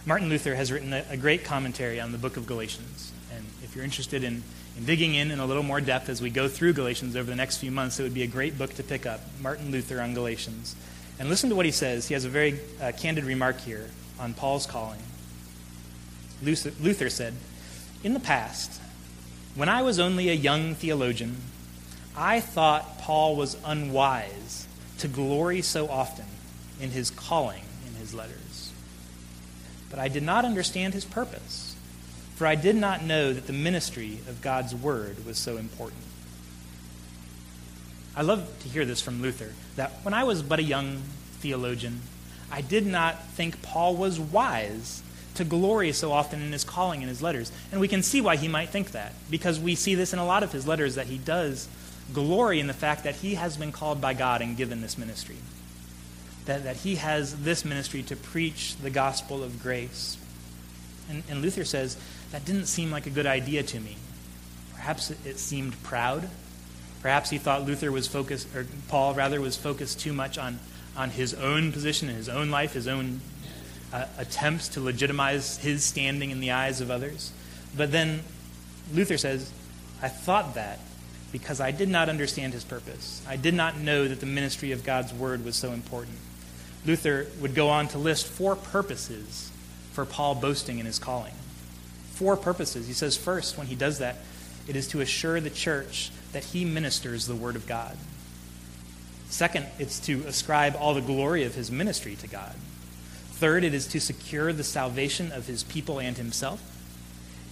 Martin 0.06 0.30
Luther 0.30 0.56
has 0.56 0.72
written 0.72 0.94
a, 0.94 1.06
a, 1.12 1.18
great 1.18 1.44
commentary 1.44 2.00
on 2.00 2.12
the 2.12 2.18
book 2.18 2.36
of 2.36 2.48
Galatians. 2.48 3.12
And 3.36 3.46
if 3.64 3.76
you're 3.76 3.86
interested 3.86 4.24
in, 4.24 4.42
in 4.76 4.86
digging 4.86 5.14
in 5.14 5.30
in 5.30 5.40
a 5.40 5.46
little 5.46 5.62
more 5.62 5.80
depth 5.80 6.10
as 6.10 6.22
we 6.22 6.32
go 6.32 6.48
through 6.48 6.74
Galatians 6.74 7.16
over 7.16 7.30
the 7.30 7.36
next 7.36 7.58
few 7.58 7.70
months, 7.70 8.00
it 8.00 8.04
would 8.04 8.14
be 8.14 8.24
a 8.24 8.28
great 8.28 8.58
book 8.58 8.74
to 8.76 8.84
pick 8.84 9.06
up 9.06 9.22
Martin 9.42 9.72
Luther 9.72 10.02
on 10.02 10.16
Galatians. 10.16 10.76
And 11.20 11.30
listen 11.30 11.52
to 11.52 11.56
what 11.56 11.68
he 11.68 11.72
says. 11.72 12.08
He 12.08 12.16
has 12.16 12.26
a 12.26 12.30
very 12.30 12.60
uh, 12.82 12.94
candid 12.98 13.26
remark 13.26 13.60
here 13.60 13.90
on 14.20 14.34
Paul's 14.34 14.66
calling. 14.66 15.00
Luther, 16.42 16.72
Luther 16.82 17.10
said, 17.12 17.36
In 18.04 18.16
the 18.16 18.20
past, 18.20 18.82
when 19.54 19.70
I 19.70 19.84
was 19.84 20.00
only 20.00 20.30
a 20.30 20.34
young 20.34 20.74
theologian, 20.74 21.38
I 22.18 22.40
thought 22.40 22.98
Paul 22.98 23.36
was 23.36 23.56
unwise 23.64 24.68
to 24.98 25.08
glory 25.08 25.62
so 25.62 25.88
often 25.88 26.26
in 26.80 26.90
his 26.90 27.12
calling 27.12 27.64
in 27.88 27.94
his 27.94 28.16
letters 28.16 28.41
but 29.92 30.00
I 30.00 30.08
did 30.08 30.24
not 30.24 30.46
understand 30.46 30.96
his 30.96 31.06
purpose, 31.06 31.76
for 32.36 32.48
I 32.48 32.56
did 32.56 32.76
not 32.76 33.04
know 33.04 33.34
that 33.34 33.46
the 33.46 33.54
ministry 33.54 34.20
of 34.28 34.42
God's 34.42 34.74
word 34.74 35.26
was 35.26 35.38
so 35.38 35.58
important. 35.58 36.02
I 38.16 38.24
love 38.24 38.48
to 38.62 38.68
hear 38.68 38.86
this 38.86 39.02
from 39.02 39.22
Luther 39.22 39.54
that 39.76 39.92
when 40.04 40.14
I 40.14 40.24
was 40.24 40.42
but 40.42 40.60
a 40.60 40.64
young 40.64 41.04
theologian, 41.40 42.02
I 42.52 42.62
did 42.62 42.86
not 42.86 43.28
think 43.30 43.62
Paul 43.62 43.96
was 43.96 44.20
wise 44.20 45.04
to 45.36 45.46
glory 45.46 45.92
so 45.94 46.12
often 46.12 46.42
in 46.42 46.52
his 46.52 46.64
calling 46.64 47.02
in 47.02 47.08
his 47.08 47.22
letters. 47.22 47.52
And 47.72 47.80
we 47.80 47.88
can 47.88 48.04
see 48.04 48.20
why 48.20 48.36
he 48.36 48.48
might 48.48 48.70
think 48.70 48.92
that, 48.92 49.14
because 49.30 49.60
we 49.60 49.76
see 49.76 49.96
this 49.96 50.12
in 50.12 50.20
a 50.20 50.26
lot 50.26 50.44
of 50.44 50.52
his 50.52 50.68
letters 50.68 50.96
that 50.96 51.08
he 51.08 51.18
does 51.18 51.70
glory 52.14 52.60
in 52.60 52.68
the 52.68 52.74
fact 52.74 53.06
that 53.06 53.16
he 53.16 53.36
has 53.36 53.56
been 53.56 53.72
called 53.72 54.02
by 54.02 54.14
God 54.14 54.42
and 54.42 54.58
given 54.58 54.82
this 54.82 54.98
ministry 54.98 55.38
that, 56.46 56.64
that 56.64 56.78
he 56.78 56.96
has 56.96 57.44
this 57.44 57.64
ministry 57.64 58.04
to 58.04 58.16
preach 58.16 58.76
the 58.78 58.90
gospel 58.90 59.44
of 59.44 59.62
grace. 59.62 60.18
And, 61.10 61.24
and 61.30 61.42
Luther 61.42 61.66
says, 61.66 61.98
that 62.32 62.46
didn't 62.46 62.66
seem 62.66 62.92
like 62.92 63.06
a 63.06 63.10
good 63.10 63.26
idea 63.26 63.64
to 63.64 63.80
me. 63.80 63.98
Perhaps 64.74 65.12
it, 65.26 65.38
seemed 65.38 65.82
proud. 65.84 66.28
Perhaps 67.02 67.30
he 67.30 67.38
thought 67.38 67.66
Luther 67.66 67.92
was 67.92 68.08
focused, 68.08 68.56
or 68.56 68.66
Paul 68.88 69.14
rather, 69.14 69.42
was 69.42 69.58
focused 69.58 70.00
too 70.00 70.14
much 70.14 70.38
on, 70.38 70.60
on 70.96 71.10
his 71.12 71.34
own 71.34 71.72
position 71.72 72.10
in 72.10 72.16
his 72.16 72.30
own 72.30 72.50
life, 72.50 72.74
his 72.74 72.88
own 72.88 73.22
uh, 73.94 74.06
attempts 74.18 74.70
to 74.70 74.80
legitimize 74.80 75.58
his 75.58 75.84
standing 75.84 76.32
in 76.32 76.40
the 76.40 76.52
eyes 76.52 76.82
of 76.82 76.90
others. 76.90 77.32
But 77.76 77.92
then 77.92 78.22
Luther 78.94 79.18
says, 79.18 79.52
I 80.02 80.08
thought 80.08 80.56
that 80.56 80.80
because 81.32 81.62
I 81.62 81.72
did 81.72 81.90
not 81.90 82.10
understand 82.10 82.54
his 82.54 82.64
purpose. 82.64 83.22
I 83.28 83.36
did 83.36 83.54
not 83.54 83.78
know 83.78 84.08
that 84.08 84.20
the 84.20 84.26
ministry 84.26 84.72
of 84.72 84.84
God's 84.84 85.14
word 85.14 85.46
was 85.46 85.56
so 85.56 85.72
important. 85.72 86.18
Luther 86.86 87.28
would 87.40 87.54
go 87.54 87.70
on 87.70 87.88
to 87.90 87.98
list 87.98 88.28
four 88.28 88.56
purposes 88.56 89.52
for 89.94 90.06
Paul 90.06 90.36
boasting 90.36 90.80
in 90.80 90.86
his 90.86 91.00
calling. 91.00 91.34
Four 92.14 92.38
purposes. 92.38 92.88
He 92.88 92.94
says, 92.94 93.18
first, 93.18 93.58
when 93.58 93.68
he 93.68 93.76
does 93.76 94.00
that, 94.00 94.18
it 94.68 94.76
is 94.76 94.88
to 94.90 95.02
assure 95.02 95.40
the 95.40 95.50
church 95.50 96.12
that 96.34 96.46
he 96.46 96.66
ministers 96.66 97.28
the 97.28 97.36
Word 97.36 97.56
of 97.56 97.68
God. 97.68 97.98
Second, 99.30 99.66
it's 99.80 100.00
to 100.02 100.24
ascribe 100.28 100.76
all 100.78 100.94
the 100.94 101.02
glory 101.02 101.44
of 101.44 101.56
his 101.56 101.72
ministry 101.72 102.16
to 102.16 102.28
God. 102.28 102.54
Third, 103.32 103.64
it 103.64 103.74
is 103.74 103.88
to 103.88 104.00
secure 104.00 104.54
the 104.54 104.64
salvation 104.64 105.32
of 105.32 105.48
his 105.48 105.64
people 105.64 106.00
and 106.00 106.18
himself. 106.18 106.62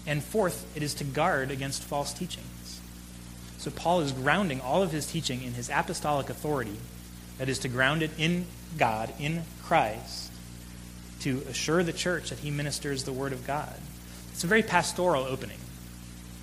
And 0.06 0.24
fourth, 0.24 0.66
it 0.76 0.84
is 0.84 0.94
to 0.96 1.04
guard 1.04 1.52
against 1.52 1.84
false 1.84 2.14
teachings. 2.14 2.82
So 3.58 3.72
Paul 3.72 4.02
is 4.02 4.12
grounding 4.12 4.62
all 4.62 4.84
of 4.84 4.92
his 4.92 5.06
teaching 5.06 5.44
in 5.44 5.54
his 5.54 5.70
apostolic 5.70 6.30
authority 6.30 6.78
that 7.38 7.50
is, 7.50 7.60
to 7.60 7.68
ground 7.68 8.04
it 8.04 8.12
in 8.18 8.46
God, 8.78 9.14
in 9.20 9.44
Christ, 9.64 10.32
to 11.22 11.44
assure 11.50 11.84
the 11.84 11.94
church 11.94 12.30
that 12.30 12.40
he 12.40 12.52
ministers 12.52 13.04
the 13.04 13.14
Word 13.14 13.34
of 13.34 13.46
God. 13.46 13.76
It's 14.32 14.44
a 14.44 14.48
very 14.48 14.64
pastoral 14.64 15.24
opening. 15.24 15.60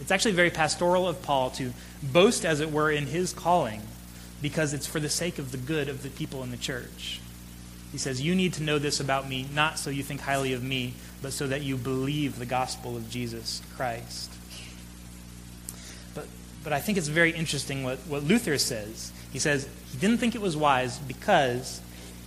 It's 0.01 0.11
actually 0.11 0.33
very 0.33 0.51
pastoral 0.51 1.09
of 1.09 1.23
Paul 1.23 1.51
to 1.53 1.73
boast, 2.03 2.45
as 2.45 2.61
it 2.61 2.71
were, 2.71 2.91
in 2.91 3.07
his 3.07 3.33
calling 3.33 3.81
because 4.43 4.75
it's 4.75 4.87
for 4.87 5.01
the 5.01 5.09
sake 5.09 5.39
of 5.39 5.53
the 5.53 5.59
good 5.59 5.89
of 5.89 6.03
the 6.03 6.11
people 6.11 6.43
in 6.43 6.51
the 6.51 6.57
church. 6.57 7.21
He 7.93 7.99
says, 7.99 8.21
You 8.21 8.35
need 8.35 8.53
to 8.55 8.63
know 8.63 8.79
this 8.79 9.01
about 9.01 9.29
me, 9.29 9.47
not 9.55 9.79
so 9.79 9.91
you 9.91 10.03
think 10.03 10.21
highly 10.21 10.53
of 10.53 10.63
me, 10.63 10.95
but 11.23 11.33
so 11.33 11.47
that 11.47 11.63
you 11.63 11.77
believe 11.77 12.39
the 12.39 12.47
gospel 12.47 12.97
of 12.97 13.09
Jesus 13.09 13.63
Christ. 13.77 14.33
But, 16.15 16.27
but 16.63 16.73
I 16.73 16.81
think 16.81 16.99
it's 16.99 17.09
very 17.09 17.31
interesting 17.31 17.85
what, 17.85 17.99
what 18.01 18.23
Luther 18.23 18.59
says. 18.59 19.13
He 19.33 19.39
says 19.39 19.69
he 19.91 19.99
didn't 19.99 20.19
think 20.19 20.35
it 20.35 20.41
was 20.41 20.57
wise 20.57 20.99
because 20.99 21.81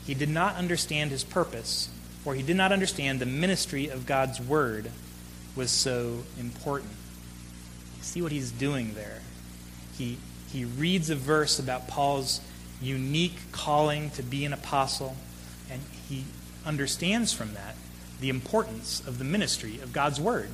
he 0.09 0.15
did 0.15 0.29
not 0.29 0.55
understand 0.55 1.11
his 1.11 1.23
purpose, 1.23 1.87
or 2.25 2.33
he 2.33 2.41
did 2.41 2.57
not 2.57 2.71
understand 2.71 3.19
the 3.19 3.27
ministry 3.27 3.89
of 3.89 4.07
God's 4.07 4.41
word 4.41 4.89
was 5.55 5.69
so 5.69 6.23
important. 6.39 6.89
See 8.01 8.19
what 8.19 8.31
he's 8.31 8.49
doing 8.49 8.95
there. 8.95 9.19
He, 9.99 10.17
he 10.51 10.65
reads 10.65 11.11
a 11.11 11.15
verse 11.15 11.59
about 11.59 11.87
Paul's 11.87 12.41
unique 12.81 13.37
calling 13.51 14.09
to 14.09 14.23
be 14.23 14.45
an 14.45 14.51
apostle, 14.51 15.15
and 15.69 15.79
he 16.09 16.25
understands 16.65 17.31
from 17.31 17.53
that 17.53 17.75
the 18.19 18.29
importance 18.29 19.05
of 19.05 19.19
the 19.19 19.23
ministry 19.23 19.79
of 19.79 19.93
God's 19.93 20.19
word. 20.19 20.49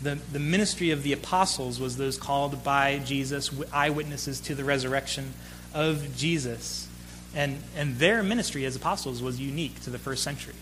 The, 0.00 0.14
the 0.32 0.38
ministry 0.38 0.88
of 0.88 1.02
the 1.02 1.12
apostles 1.12 1.78
was 1.78 1.98
those 1.98 2.16
called 2.16 2.64
by 2.64 2.98
Jesus, 2.98 3.50
eyewitnesses 3.74 4.40
to 4.40 4.54
the 4.54 4.64
resurrection 4.64 5.34
of 5.74 6.16
Jesus. 6.16 6.88
And, 7.36 7.62
and 7.76 7.98
their 7.98 8.22
ministry 8.22 8.64
as 8.64 8.74
apostles 8.74 9.22
was 9.22 9.38
unique 9.38 9.80
to 9.82 9.90
the 9.90 9.98
first 9.98 10.24
century. 10.24 10.54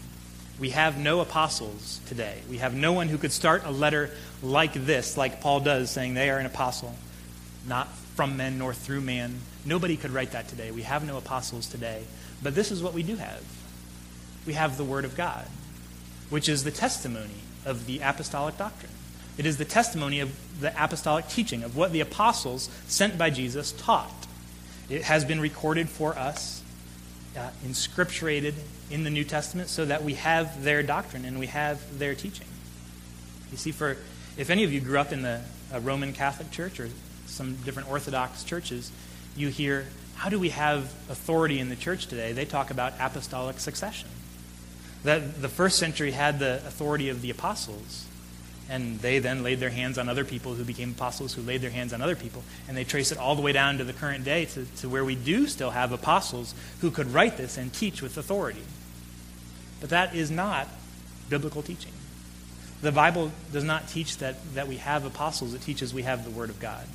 We 0.61 0.71
have 0.71 0.99
no 0.99 1.21
apostles 1.21 2.01
today. 2.07 2.43
We 2.51 2.59
have 2.59 2.75
no 2.75 2.93
one 2.93 3.09
who 3.09 3.17
could 3.17 3.33
start 3.33 3.63
a 3.65 3.71
letter 3.71 4.11
like 4.43 4.75
this, 4.75 5.17
like 5.17 5.41
Paul 5.41 5.61
does, 5.61 5.91
saying 5.91 6.15
they 6.15 6.31
are 6.31 6.39
an 6.39 6.47
apostle, 6.47 6.95
not 7.67 7.89
from 8.17 8.37
men 8.37 8.59
nor 8.59 8.75
through 8.75 9.01
man. 9.01 9.39
Nobody 9.65 9.97
could 9.97 10.11
write 10.11 10.33
that 10.33 10.49
today. 10.49 10.71
We 10.71 10.83
have 10.83 11.07
no 11.07 11.17
apostles 11.17 11.67
today. 11.67 12.03
But 12.43 12.55
this 12.55 12.71
is 12.71 12.83
what 12.83 12.93
we 12.93 13.03
do 13.03 13.17
have 13.17 13.43
we 14.47 14.53
have 14.53 14.77
the 14.77 14.85
Word 14.85 15.05
of 15.05 15.17
God, 15.17 15.47
which 16.29 16.49
is 16.49 16.65
the 16.65 16.71
testimony 16.71 17.41
of 17.65 17.87
the 17.87 18.01
apostolic 18.01 18.59
doctrine. 18.59 18.93
It 19.39 19.47
is 19.47 19.57
the 19.57 19.65
testimony 19.65 20.21
of 20.21 20.61
the 20.61 20.71
apostolic 20.83 21.29
teaching, 21.29 21.63
of 21.63 21.77
what 21.77 21.93
the 21.93 22.01
apostles 22.01 22.69
sent 22.87 23.17
by 23.17 23.31
Jesus 23.31 23.73
taught. 23.73 24.27
It 24.91 25.03
has 25.03 25.25
been 25.25 25.41
recorded 25.41 25.89
for 25.89 26.17
us, 26.17 26.63
uh, 27.37 27.51
inscripturated 27.66 28.55
in 28.90 29.05
the 29.05 29.11
New 29.11 29.25
Testament, 29.25 29.68
so 29.68 29.85
that 29.85 30.05
we 30.05 30.14
have 30.14 30.62
their 30.62 30.83
doctrine 30.83 31.25
and 31.25 31.38
we 31.38 31.47
have 31.47 31.99
their 31.99 32.14
teaching. 32.14 32.47
You 33.51 33.57
see, 33.57 33.73
for 33.73 33.97
if 34.37 34.51
any 34.51 34.64
of 34.64 34.73
you 34.73 34.81
grew 34.81 34.99
up 34.99 35.12
in 35.12 35.23
the 35.23 35.40
Roman 35.81 36.12
Catholic 36.12 36.51
Church 36.51 36.81
or 36.81 36.88
some 37.27 37.57
different 37.64 37.90
Orthodox 37.90 38.44
churches, 38.44 38.90
you 39.37 39.49
hear, 39.49 39.87
how 40.16 40.29
do 40.29 40.38
we 40.38 40.51
have 40.51 40.85
authority 41.09 41.59
in 41.59 41.68
the 41.68 41.77
church 41.77 42.07
today? 42.07 42.33
They 42.33 42.44
talk 42.44 42.70
about 42.70 42.94
apostolic 43.01 43.59
succession. 43.59 44.09
That 45.03 45.42
the 45.42 45.49
first 45.49 45.79
century 45.79 46.12
had 46.12 46.38
the 46.38 46.57
authority 46.66 47.09
of 47.09 47.20
the 47.20 47.31
apostles, 47.31 48.04
and 48.68 48.98
they 49.00 49.18
then 49.18 49.42
laid 49.42 49.61
their 49.61 49.70
hands 49.70 49.98
on 49.98 50.09
other 50.09 50.24
people 50.24 50.55
who 50.55 50.64
became 50.64 50.90
apostles, 50.90 51.35
who 51.35 51.42
laid 51.42 51.61
their 51.61 51.70
hands 51.70 51.92
on 51.92 52.00
other 52.00 52.16
people. 52.16 52.42
And 52.66 52.77
they 52.77 52.85
trace 52.85 53.12
it 53.12 53.18
all 53.18 53.35
the 53.35 53.42
way 53.42 53.53
down 53.53 53.79
to 53.79 53.85
the 53.85 53.92
current 53.92 54.24
day 54.24 54.46
to, 54.46 54.64
to 54.79 54.88
where 54.88 55.05
we 55.05 55.14
do 55.14 55.46
still 55.46 55.70
have 55.70 55.92
apostles 55.92 56.55
who 56.81 56.90
could 56.90 57.12
write 57.12 57.37
this 57.37 57.59
and 57.59 57.72
teach 57.72 58.00
with 58.00 58.16
authority. 58.16 58.62
But 59.81 59.90
that 59.90 60.14
is 60.14 60.31
not 60.31 60.68
biblical 61.29 61.62
teaching. 61.62 61.92
The 62.81 62.92
Bible 62.92 63.33
does 63.53 63.64
not 63.64 63.88
teach 63.88 64.18
that, 64.18 64.37
that 64.55 64.68
we 64.68 64.77
have 64.77 65.05
apostles, 65.05 65.55
it 65.55 65.62
teaches 65.62 65.92
we 65.92 66.03
have 66.03 66.24
the 66.24 66.31
Word 66.31 66.50
of 66.50 66.61
God. 66.61 66.87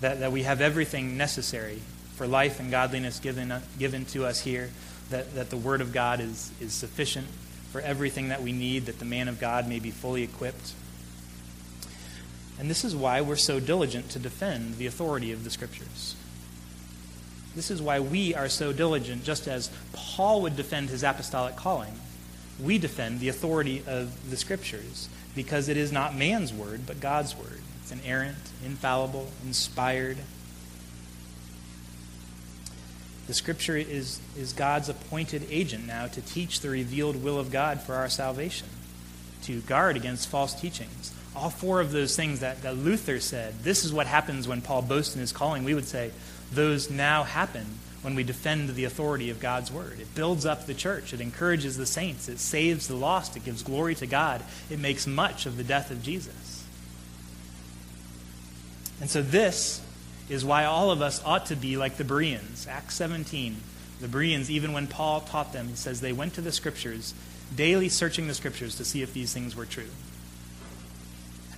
That, 0.00 0.20
that 0.20 0.32
we 0.32 0.44
have 0.44 0.60
everything 0.60 1.16
necessary 1.16 1.80
for 2.14 2.26
life 2.26 2.58
and 2.58 2.70
godliness 2.70 3.20
given, 3.20 3.52
uh, 3.52 3.60
given 3.78 4.04
to 4.06 4.24
us 4.24 4.40
here 4.40 4.70
that, 5.10 5.34
that 5.34 5.50
the 5.50 5.56
Word 5.56 5.80
of 5.80 5.92
God 5.92 6.20
is, 6.20 6.52
is 6.60 6.72
sufficient 6.72 7.26
for 7.70 7.80
everything 7.80 8.28
that 8.28 8.42
we 8.42 8.52
need, 8.52 8.86
that 8.86 8.98
the 8.98 9.04
man 9.04 9.28
of 9.28 9.40
God 9.40 9.68
may 9.68 9.78
be 9.78 9.90
fully 9.90 10.22
equipped. 10.22 10.72
And 12.60 12.70
this 12.70 12.84
is 12.84 12.94
why 12.94 13.22
we're 13.22 13.36
so 13.36 13.58
diligent 13.58 14.10
to 14.10 14.18
defend 14.18 14.76
the 14.76 14.86
authority 14.86 15.32
of 15.32 15.42
the 15.42 15.50
Scriptures. 15.50 16.14
This 17.56 17.70
is 17.70 17.82
why 17.82 17.98
we 17.98 18.34
are 18.34 18.48
so 18.48 18.72
diligent, 18.72 19.24
just 19.24 19.48
as 19.48 19.70
Paul 19.92 20.42
would 20.42 20.56
defend 20.56 20.90
his 20.90 21.02
apostolic 21.02 21.56
calling. 21.56 21.98
We 22.62 22.78
defend 22.78 23.18
the 23.18 23.28
authority 23.28 23.82
of 23.86 24.30
the 24.30 24.36
Scriptures 24.36 25.08
because 25.34 25.68
it 25.68 25.76
is 25.76 25.90
not 25.90 26.14
man's 26.14 26.52
word, 26.52 26.82
but 26.86 27.00
God's 27.00 27.34
word. 27.34 27.60
It's 27.82 27.90
inerrant, 27.90 28.36
infallible, 28.64 29.28
inspired, 29.44 30.18
the 33.30 33.34
Scripture 33.34 33.76
is, 33.76 34.18
is 34.36 34.52
God's 34.52 34.88
appointed 34.88 35.46
agent 35.50 35.86
now 35.86 36.08
to 36.08 36.20
teach 36.20 36.62
the 36.62 36.68
revealed 36.68 37.22
will 37.22 37.38
of 37.38 37.52
God 37.52 37.80
for 37.80 37.94
our 37.94 38.08
salvation, 38.08 38.66
to 39.44 39.60
guard 39.60 39.94
against 39.94 40.28
false 40.28 40.52
teachings. 40.52 41.14
All 41.34 41.50
four 41.50 41.80
of 41.80 41.92
those 41.92 42.16
things 42.16 42.40
that, 42.40 42.62
that 42.62 42.76
Luther 42.76 43.20
said, 43.20 43.62
this 43.62 43.84
is 43.84 43.92
what 43.92 44.06
happens 44.06 44.48
when 44.48 44.60
Paul 44.60 44.82
boasts 44.82 45.14
in 45.14 45.20
his 45.20 45.32
calling, 45.32 45.64
we 45.64 45.74
would 45.74 45.86
say, 45.86 46.10
those 46.52 46.90
now 46.90 47.22
happen 47.22 47.66
when 48.02 48.14
we 48.14 48.24
defend 48.24 48.70
the 48.70 48.84
authority 48.84 49.30
of 49.30 49.40
God's 49.40 49.70
word. 49.70 50.00
It 50.00 50.14
builds 50.14 50.46
up 50.46 50.66
the 50.66 50.74
church, 50.74 51.12
it 51.12 51.20
encourages 51.20 51.76
the 51.76 51.86
saints, 51.86 52.28
it 52.28 52.38
saves 52.38 52.88
the 52.88 52.96
lost, 52.96 53.36
it 53.36 53.44
gives 53.44 53.62
glory 53.62 53.94
to 53.96 54.06
God, 54.06 54.42
it 54.70 54.78
makes 54.78 55.06
much 55.06 55.46
of 55.46 55.56
the 55.56 55.64
death 55.64 55.90
of 55.90 56.02
Jesus. 56.02 56.64
And 59.00 59.08
so, 59.08 59.22
this 59.22 59.80
is 60.28 60.44
why 60.44 60.64
all 60.64 60.90
of 60.90 61.02
us 61.02 61.22
ought 61.24 61.46
to 61.46 61.56
be 61.56 61.76
like 61.76 61.96
the 61.96 62.04
Bereans. 62.04 62.66
Acts 62.68 62.94
17. 62.96 63.56
The 64.00 64.08
Bereans, 64.08 64.50
even 64.50 64.72
when 64.72 64.86
Paul 64.86 65.20
taught 65.20 65.52
them, 65.52 65.68
he 65.68 65.74
says 65.74 66.00
they 66.00 66.12
went 66.12 66.34
to 66.34 66.40
the 66.40 66.52
Scriptures, 66.52 67.14
daily 67.54 67.88
searching 67.88 68.28
the 68.28 68.34
Scriptures 68.34 68.76
to 68.76 68.84
see 68.84 69.02
if 69.02 69.12
these 69.12 69.32
things 69.32 69.56
were 69.56 69.66
true. 69.66 69.90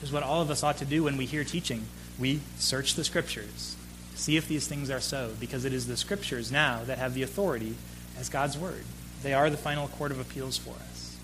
Is 0.02 0.10
what 0.10 0.24
all 0.24 0.42
of 0.42 0.50
us 0.50 0.64
ought 0.64 0.78
to 0.78 0.84
do 0.84 1.04
when 1.04 1.16
we 1.16 1.26
hear 1.26 1.44
teaching. 1.44 1.86
We 2.18 2.40
search 2.58 2.94
the 2.94 3.04
Scriptures, 3.04 3.76
see 4.14 4.36
if 4.36 4.48
these 4.48 4.66
things 4.66 4.90
are 4.90 5.00
so, 5.00 5.32
because 5.38 5.64
it 5.64 5.72
is 5.72 5.86
the 5.86 5.96
Scriptures 5.96 6.50
now 6.50 6.82
that 6.84 6.98
have 6.98 7.14
the 7.14 7.22
authority 7.22 7.76
as 8.18 8.28
God's 8.28 8.58
Word. 8.58 8.84
They 9.22 9.32
are 9.32 9.48
the 9.48 9.56
final 9.56 9.86
court 9.86 10.10
of 10.10 10.18
appeals 10.18 10.58
for 10.58 10.74
us. 10.74 11.16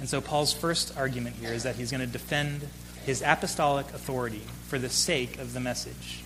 And 0.00 0.08
so 0.08 0.20
Paul's 0.20 0.52
first 0.52 0.96
argument 0.96 1.36
here 1.36 1.52
is 1.52 1.62
that 1.62 1.76
he's 1.76 1.90
going 1.90 2.00
to 2.00 2.06
defend 2.06 2.68
his 3.04 3.22
apostolic 3.22 3.86
authority 3.94 4.42
for 4.66 4.78
the 4.78 4.90
sake 4.90 5.38
of 5.38 5.52
the 5.52 5.60
message. 5.60 6.24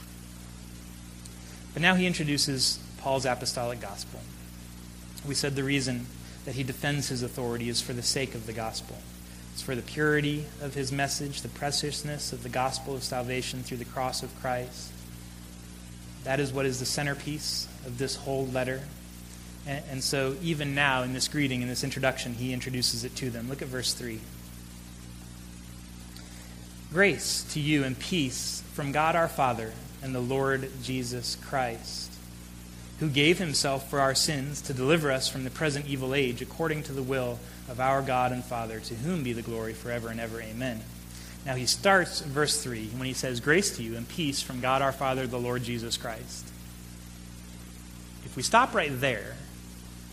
But 1.75 1.83
now 1.83 1.95
he 1.95 2.07
introduces 2.07 2.81
Paul's 2.99 3.27
apostolic 3.27 3.81
gospel. 3.81 4.21
We 5.29 5.35
said 5.35 5.55
the 5.55 5.63
reason 5.63 6.07
that 6.47 6.55
he 6.55 6.63
defends 6.63 7.09
his 7.09 7.23
authority 7.23 7.69
is 7.69 7.83
for 7.83 7.93
the 7.93 8.03
sake 8.03 8.35
of 8.35 8.47
the 8.47 8.55
gospel. 8.55 8.97
It's 9.61 9.67
for 9.67 9.75
the 9.75 9.83
purity 9.83 10.47
of 10.63 10.73
his 10.73 10.91
message, 10.91 11.43
the 11.43 11.49
preciousness 11.51 12.33
of 12.33 12.43
the 12.43 12.49
gospel 12.49 12.95
of 12.95 13.03
salvation 13.03 13.63
through 13.63 13.77
the 13.77 13.85
cross 13.85 14.23
of 14.23 14.35
Christ. 14.41 14.91
That 16.25 16.41
is 16.41 16.51
what 16.51 16.65
is 16.65 16.81
the 16.81 16.87
centerpiece 16.87 17.69
of 17.85 17.99
this 17.99 18.17
whole 18.17 18.47
letter. 18.47 18.81
And, 19.67 19.85
and 19.91 20.03
so, 20.03 20.35
even 20.41 20.75
now, 20.75 21.03
in 21.03 21.13
this 21.13 21.29
greeting, 21.29 21.61
in 21.61 21.69
this 21.69 21.85
introduction, 21.85 22.33
he 22.33 22.55
introduces 22.55 23.05
it 23.05 23.15
to 23.17 23.29
them. 23.29 23.51
Look 23.51 23.61
at 23.61 23.69
verse 23.69 23.93
3. 23.93 24.21
Grace 26.91 27.43
to 27.53 27.61
you 27.61 27.85
and 27.85 27.99
peace 27.99 28.63
from 28.73 28.93
God 28.93 29.15
our 29.15 29.29
Father 29.29 29.75
and 30.03 30.15
the 30.15 30.21
Lord 30.21 30.71
Jesus 30.83 31.37
Christ, 31.37 32.10
who 33.01 33.09
gave 33.09 33.39
himself 33.39 33.91
for 33.91 33.99
our 34.01 34.15
sins 34.15 34.61
to 34.63 34.73
deliver 34.73 35.11
us 35.11 35.29
from 35.29 35.45
the 35.45 35.51
present 35.51 35.87
evil 35.87 36.15
age, 36.15 36.41
according 36.41 36.83
to 36.85 36.93
the 36.93 37.03
will 37.03 37.39
of 37.69 37.81
our 37.81 38.03
God 38.03 38.31
and 38.31 38.45
Father, 38.45 38.79
to 38.81 38.95
whom 38.95 39.23
be 39.23 39.33
the 39.33 39.43
glory 39.43 39.73
forever 39.73 40.09
and 40.09 40.21
ever. 40.21 40.41
Amen. 40.41 40.81
Now 41.45 41.55
he 41.55 41.67
starts 41.67 42.21
in 42.21 42.31
verse 42.31 42.63
3 42.63 42.89
when 42.97 43.07
he 43.07 43.15
says, 43.15 43.41
Grace 43.41 43.77
to 43.77 43.83
you 43.83 43.97
and 43.97 44.09
peace 44.09 44.43
from 44.43 44.61
God 44.61 44.83
our 44.83 44.93
Father, 44.93 45.27
the 45.27 45.39
Lord 45.39 45.63
Jesus 45.63 45.97
Christ. 45.97 46.47
If 48.25 48.37
we 48.37 48.43
stop 48.43 48.75
right 48.75 48.93
there, 49.01 49.35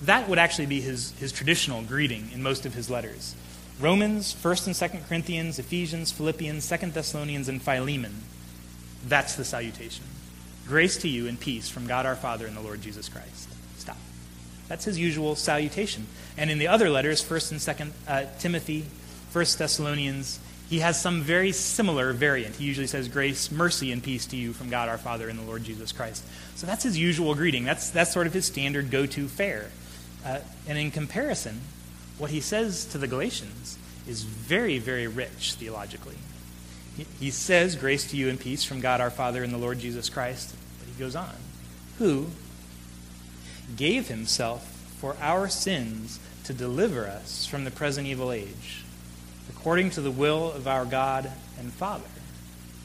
that 0.04 0.30
would 0.30 0.40
actually 0.40 0.68
be 0.68 0.82
his, 0.82 1.12
his 1.20 1.32
traditional 1.32 1.82
greeting 1.82 2.30
in 2.34 2.42
most 2.42 2.66
of 2.66 2.74
his 2.74 2.90
letters. 2.90 3.36
Romans, 3.80 4.34
1st 4.34 4.68
and 4.68 4.76
2nd 4.76 5.08
Corinthians, 5.08 5.60
Ephesians, 5.60 6.12
Philippians, 6.12 6.66
2nd 6.66 6.94
Thessalonians, 6.94 7.50
and 7.50 7.62
Philemon 7.62 8.24
that's 9.06 9.36
the 9.36 9.46
salutation. 9.46 10.04
Grace 10.68 10.98
to 10.98 11.08
you 11.08 11.28
and 11.28 11.40
peace 11.40 11.70
from 11.70 11.88
God 11.88 12.06
our 12.06 12.16
Father 12.16 12.46
and 12.46 12.56
the 12.56 12.62
Lord 12.62 12.82
Jesus 12.82 13.08
Christ. 13.08 13.50
Stop. 13.78 13.98
That's 14.68 14.86
his 14.86 15.00
usual 15.00 15.36
salutation. 15.36 16.08
And 16.38 16.52
in 16.52 16.58
the 16.58 16.68
other 16.68 16.90
letters, 16.90 17.24
1st 17.24 17.52
and 17.52 17.60
2nd 17.60 17.92
uh, 18.08 18.26
Timothy, 18.40 18.86
1st 19.34 19.58
Thessalonians, 19.58 20.40
he 20.70 20.80
has 20.80 21.02
some 21.02 21.22
very 21.22 21.54
similar 21.54 22.12
variant. 22.12 22.58
He 22.58 22.66
usually 22.66 22.88
says, 22.88 23.08
Grace, 23.08 23.50
mercy, 23.50 23.92
and 23.94 24.04
peace 24.04 24.26
to 24.28 24.36
you 24.36 24.52
from 24.52 24.70
God 24.70 24.90
our 24.90 24.98
Father 24.98 25.30
and 25.30 25.40
the 25.40 25.44
Lord 25.44 25.64
Jesus 25.64 25.94
Christ. 25.94 26.26
So 26.56 26.68
that's 26.68 26.84
his 26.84 26.98
usual 26.98 27.36
greeting. 27.36 27.64
That's, 27.64 27.90
that's 27.90 28.12
sort 28.12 28.28
of 28.28 28.34
his 28.34 28.46
standard 28.46 28.92
go 28.92 29.06
to 29.06 29.28
fare. 29.30 29.72
Uh, 30.26 30.40
and 30.68 30.78
in 30.78 30.92
comparison, 30.92 31.62
what 32.18 32.32
he 32.32 32.42
says 32.42 32.84
to 32.88 32.98
the 32.98 33.08
Galatians 33.08 33.78
is 34.06 34.24
very, 34.24 34.80
very 34.80 35.08
rich 35.08 35.54
theologically. 35.54 36.18
He 37.20 37.32
says, 37.32 37.76
Grace 37.76 38.10
to 38.12 38.18
you 38.18 38.28
and 38.28 38.40
peace 38.40 38.64
from 38.66 38.82
God 38.82 39.00
our 39.00 39.12
Father 39.12 39.44
and 39.44 39.54
the 39.54 39.58
Lord 39.58 39.80
Jesus 39.80 40.10
Christ. 40.10 40.56
Goes 40.98 41.16
on, 41.16 41.36
who 42.00 42.28
gave 43.76 44.08
himself 44.08 44.66
for 45.00 45.16
our 45.22 45.48
sins 45.48 46.20
to 46.46 46.54
deliver 46.54 47.06
us 47.06 47.46
from 47.46 47.66
the 47.66 47.72
present 47.72 48.08
evil 48.08 48.32
age, 48.32 48.84
according 49.50 49.92
to 49.92 50.02
the 50.02 50.12
will 50.12 50.52
of 50.52 50.68
our 50.68 50.86
God 50.86 51.32
and 51.60 51.72
Father, 51.72 52.10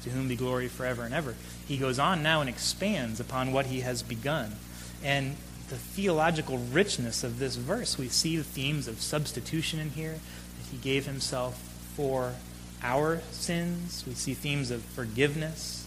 to 0.03 0.11
whom 0.11 0.29
be 0.29 0.37
glory 0.37 0.69
forever 0.69 1.05
and 1.05 1.15
ever. 1.15 1.35
He 1.67 1.79
goes 1.79 1.99
on 1.99 2.23
now 2.23 2.41
and 2.41 2.51
expands 2.51 3.19
upon 3.19 3.53
what 3.53 3.67
he 3.67 3.81
has 3.81 4.03
begun. 4.03 4.57
And 5.03 5.37
the 5.73 5.79
theological 5.79 6.59
richness 6.59 7.25
of 7.25 7.39
this 7.39 7.57
verse. 7.57 7.97
We 7.97 8.09
see 8.09 8.37
the 8.37 8.45
themes 8.45 8.87
of 8.87 9.01
substitution 9.01 9.81
in 9.81 9.91
here, 9.91 10.13
that 10.13 10.71
he 10.71 10.77
gave 10.77 11.07
himself 11.07 11.59
for 11.97 12.35
our 12.83 13.23
sins. 13.31 14.05
We 14.07 14.13
see 14.13 14.35
themes 14.35 14.71
of 14.71 14.83
forgiveness, 14.83 15.82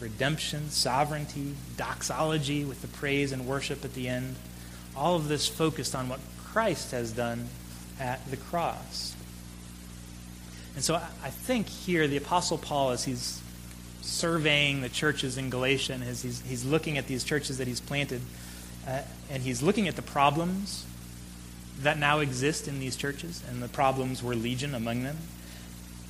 redemption, 0.00 0.70
sovereignty, 0.70 1.54
doxology 1.76 2.64
with 2.64 2.82
the 2.82 2.88
praise 2.88 3.32
and 3.32 3.46
worship 3.46 3.84
at 3.84 3.94
the 3.94 4.08
end. 4.08 4.36
All 4.96 5.16
of 5.16 5.28
this 5.28 5.46
focused 5.48 5.94
on 5.94 6.08
what 6.08 6.20
Christ 6.44 6.90
has 6.90 7.12
done 7.12 7.48
at 7.98 8.30
the 8.30 8.36
cross. 8.36 9.14
And 10.74 10.84
so 10.84 10.94
I 10.94 11.30
think 11.30 11.68
here 11.68 12.06
the 12.06 12.18
Apostle 12.18 12.58
Paul, 12.58 12.90
as 12.90 13.04
he's 13.04 13.40
surveying 14.02 14.82
the 14.82 14.88
churches 14.88 15.38
in 15.38 15.50
Galatia 15.50 15.94
and 15.94 16.04
as 16.04 16.22
he's, 16.22 16.40
he's 16.42 16.64
looking 16.64 16.98
at 16.98 17.06
these 17.06 17.24
churches 17.24 17.58
that 17.58 17.66
he's 17.66 17.80
planted, 17.80 18.20
uh, 18.86 19.00
and 19.30 19.42
he's 19.42 19.62
looking 19.62 19.88
at 19.88 19.96
the 19.96 20.02
problems 20.02 20.84
that 21.80 21.98
now 21.98 22.20
exist 22.20 22.68
in 22.68 22.78
these 22.78 22.96
churches, 22.96 23.42
and 23.48 23.62
the 23.62 23.68
problems 23.68 24.22
were 24.22 24.34
legion 24.34 24.74
among 24.74 25.02
them. 25.02 25.16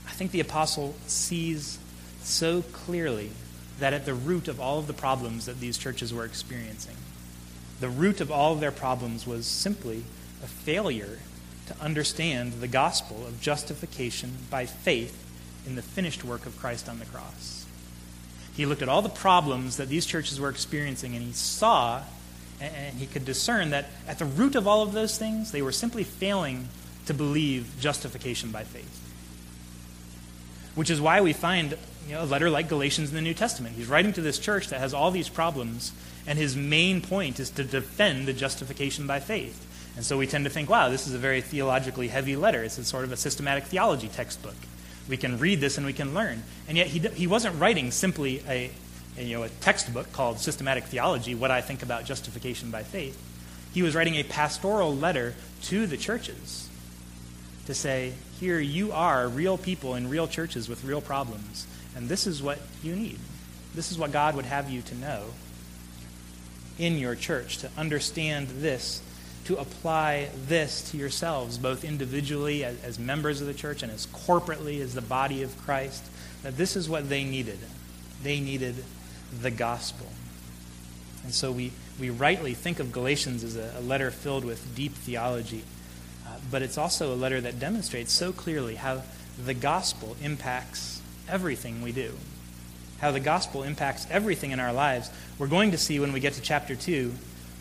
I 0.06 0.10
think 0.10 0.30
the 0.30 0.40
apostle 0.40 0.94
sees 1.06 1.78
so 2.22 2.62
clearly 2.62 3.30
that 3.78 3.92
at 3.92 4.06
the 4.06 4.14
root 4.14 4.48
of 4.48 4.60
all 4.60 4.78
of 4.78 4.86
the 4.86 4.92
problems 4.92 5.46
that 5.46 5.60
these 5.60 5.78
churches 5.78 6.12
were 6.12 6.24
experiencing, 6.24 6.96
the 7.80 7.88
root 7.88 8.20
of 8.20 8.30
all 8.30 8.54
of 8.54 8.60
their 8.60 8.72
problems 8.72 9.26
was 9.26 9.46
simply 9.46 10.04
a 10.42 10.46
failure 10.46 11.18
to 11.66 11.80
understand 11.80 12.54
the 12.54 12.68
gospel 12.68 13.26
of 13.26 13.40
justification 13.40 14.32
by 14.50 14.66
faith 14.66 15.24
in 15.66 15.74
the 15.74 15.82
finished 15.82 16.24
work 16.24 16.46
of 16.46 16.58
Christ 16.58 16.88
on 16.88 16.98
the 16.98 17.04
cross. 17.06 17.66
He 18.54 18.64
looked 18.64 18.82
at 18.82 18.88
all 18.88 19.02
the 19.02 19.08
problems 19.08 19.76
that 19.76 19.88
these 19.88 20.06
churches 20.06 20.40
were 20.40 20.48
experiencing 20.48 21.14
and 21.14 21.22
he 21.22 21.32
saw 21.32 22.02
and 22.60 22.98
he 22.98 23.06
could 23.06 23.26
discern 23.26 23.70
that 23.70 23.90
at 24.08 24.18
the 24.18 24.24
root 24.24 24.54
of 24.54 24.66
all 24.66 24.82
of 24.82 24.92
those 24.92 25.18
things, 25.18 25.52
they 25.52 25.60
were 25.60 25.72
simply 25.72 26.04
failing 26.04 26.68
to 27.04 27.12
believe 27.12 27.74
justification 27.80 28.50
by 28.50 28.64
faith. 28.64 29.02
Which 30.74 30.88
is 30.88 31.00
why 31.00 31.20
we 31.20 31.34
find 31.34 31.76
you 32.06 32.14
know, 32.14 32.22
a 32.22 32.24
letter 32.24 32.50
like 32.50 32.68
Galatians 32.68 33.08
in 33.10 33.16
the 33.16 33.22
New 33.22 33.34
Testament. 33.34 33.74
He's 33.74 33.88
writing 33.88 34.12
to 34.12 34.20
this 34.20 34.38
church 34.38 34.68
that 34.68 34.80
has 34.80 34.94
all 34.94 35.10
these 35.10 35.28
problems, 35.28 35.92
and 36.26 36.38
his 36.38 36.56
main 36.56 37.00
point 37.00 37.40
is 37.40 37.50
to 37.50 37.64
defend 37.64 38.26
the 38.26 38.32
justification 38.32 39.06
by 39.06 39.20
faith. 39.20 39.62
And 39.96 40.04
so 40.04 40.18
we 40.18 40.26
tend 40.26 40.44
to 40.44 40.50
think, 40.50 40.68
wow, 40.68 40.88
this 40.88 41.06
is 41.06 41.14
a 41.14 41.18
very 41.18 41.40
theologically 41.40 42.08
heavy 42.08 42.36
letter. 42.36 42.62
It's 42.62 42.86
sort 42.86 43.04
of 43.04 43.12
a 43.12 43.16
systematic 43.16 43.64
theology 43.64 44.08
textbook. 44.08 44.56
We 45.08 45.16
can 45.16 45.38
read 45.38 45.60
this 45.60 45.78
and 45.78 45.86
we 45.86 45.92
can 45.92 46.14
learn. 46.14 46.42
And 46.68 46.76
yet 46.76 46.88
he, 46.88 46.98
he 46.98 47.26
wasn't 47.26 47.58
writing 47.58 47.90
simply 47.90 48.42
a, 48.46 48.70
a, 49.16 49.22
you 49.22 49.36
know, 49.36 49.44
a 49.44 49.48
textbook 49.48 50.12
called 50.12 50.38
Systematic 50.38 50.84
Theology, 50.84 51.34
What 51.34 51.50
I 51.50 51.60
Think 51.60 51.82
About 51.82 52.04
Justification 52.04 52.70
by 52.70 52.82
Faith. 52.82 53.18
He 53.72 53.82
was 53.82 53.94
writing 53.94 54.16
a 54.16 54.22
pastoral 54.22 54.94
letter 54.94 55.34
to 55.62 55.86
the 55.86 55.96
churches 55.96 56.68
to 57.66 57.74
say, 57.74 58.12
here 58.38 58.60
you 58.60 58.92
are 58.92 59.28
real 59.28 59.56
people 59.56 59.94
in 59.94 60.08
real 60.08 60.28
churches 60.28 60.68
with 60.68 60.84
real 60.84 61.00
problems, 61.00 61.66
and 61.96 62.08
this 62.08 62.26
is 62.26 62.42
what 62.42 62.60
you 62.82 62.94
need. 62.94 63.18
This 63.74 63.90
is 63.90 63.98
what 63.98 64.12
God 64.12 64.36
would 64.36 64.44
have 64.44 64.70
you 64.70 64.82
to 64.82 64.94
know 64.94 65.24
in 66.78 66.98
your 66.98 67.16
church, 67.16 67.58
to 67.58 67.70
understand 67.76 68.48
this 68.48 69.02
to 69.46 69.56
apply 69.58 70.28
this 70.48 70.90
to 70.90 70.96
yourselves, 70.96 71.56
both 71.56 71.84
individually 71.84 72.64
as, 72.64 72.82
as, 72.82 72.98
members 72.98 73.40
of 73.40 73.46
the 73.46 73.54
church 73.54 73.84
and 73.84 73.92
as 73.92 74.06
corporately 74.08 74.80
as 74.80 74.92
the 74.92 75.00
body 75.00 75.44
of 75.44 75.56
Christ, 75.58 76.04
that 76.42 76.56
this 76.56 76.74
is 76.74 76.88
what 76.88 77.08
they 77.08 77.22
needed. 77.22 77.58
They 78.24 78.40
needed 78.40 78.74
the 79.40 79.52
gospel. 79.52 80.08
And 81.22 81.32
so 81.32 81.52
we, 81.52 81.70
we 82.00 82.10
rightly 82.10 82.54
think 82.54 82.80
of 82.80 82.90
Galatians 82.90 83.44
as 83.44 83.54
a, 83.54 83.72
a 83.78 83.80
letter 83.80 84.10
filled 84.10 84.44
with 84.44 84.74
deep 84.74 84.92
theology, 84.92 85.62
uh, 86.26 86.38
but 86.50 86.62
it's 86.62 86.76
also 86.76 87.14
a 87.14 87.16
letter 87.16 87.40
that 87.40 87.60
demonstrates 87.60 88.12
so 88.12 88.32
clearly 88.32 88.74
how 88.74 89.04
the 89.44 89.54
gospel 89.54 90.16
impacts 90.20 90.95
everything 91.28 91.82
we 91.82 91.92
do. 91.92 92.12
How 93.00 93.10
the 93.10 93.20
gospel 93.20 93.62
impacts 93.62 94.06
everything 94.10 94.52
in 94.52 94.60
our 94.60 94.72
lives. 94.72 95.10
We're 95.38 95.48
going 95.48 95.72
to 95.72 95.78
see 95.78 96.00
when 96.00 96.12
we 96.12 96.20
get 96.20 96.34
to 96.34 96.40
chapter 96.40 96.74
2 96.74 97.12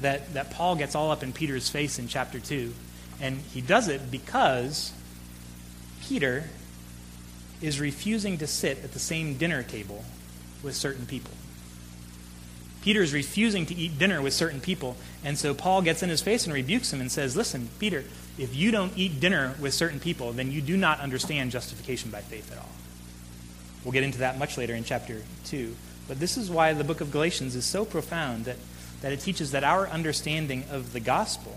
that, 0.01 0.34
that 0.34 0.51
Paul 0.51 0.75
gets 0.75 0.95
all 0.95 1.12
up 1.12 1.23
in 1.23 1.34
Peter's 1.34 1.69
face 1.69 1.99
in 1.99 2.08
chapter 2.08 2.39
2. 2.39 2.73
And 3.21 3.39
he 3.54 3.62
does 3.62 3.88
it 3.88 4.12
because 4.12 4.93
Peter 6.01 6.45
is 7.62 7.80
refusing 7.80 8.38
to 8.38 8.47
sit 8.47 8.84
at 8.84 8.93
the 8.93 8.99
same 8.99 9.38
dinner 9.38 9.63
table 9.63 10.04
with 10.63 10.75
certain 10.75 11.06
people. 11.06 11.32
Peter 12.82 13.01
is 13.01 13.13
refusing 13.13 13.65
to 13.65 13.73
eat 13.73 13.97
dinner 13.97 14.21
with 14.21 14.34
certain 14.34 14.62
people. 14.62 14.95
And 15.23 15.38
so 15.38 15.56
Paul 15.56 15.82
gets 15.82 16.04
in 16.04 16.10
his 16.10 16.21
face 16.21 16.45
and 16.45 16.54
rebukes 16.54 16.93
him 16.93 17.01
and 17.01 17.12
says, 17.12 17.36
Listen, 17.36 17.69
Peter, 17.80 18.04
if 18.38 18.56
you 18.56 18.69
don't 18.69 18.95
eat 18.95 19.19
dinner 19.19 19.56
with 19.60 19.73
certain 19.73 19.99
people, 19.99 20.32
then 20.34 20.51
you 20.51 20.62
do 20.62 20.78
not 20.78 20.99
understand 20.99 21.49
justification 21.49 22.12
by 22.12 22.21
faith 22.21 22.51
at 22.51 22.60
all. 22.60 22.69
We'll 23.86 23.93
get 23.93 24.04
into 24.04 24.19
that 24.19 24.38
much 24.38 24.58
later 24.58 24.74
in 24.74 24.84
chapter 24.84 25.21
2. 25.45 25.74
But 26.10 26.19
this 26.19 26.36
is 26.36 26.52
why 26.52 26.74
the 26.74 26.84
book 26.84 27.00
of 27.00 27.12
Galatians 27.12 27.56
is 27.56 27.65
so 27.65 27.86
profound 27.86 28.45
that 28.45 28.58
that 29.02 29.12
it 29.12 29.19
teaches 29.19 29.52
that 29.52 29.63
our 29.63 29.88
understanding 29.88 30.63
of 30.71 30.91
the 30.93 31.00
gospel, 31.00 31.56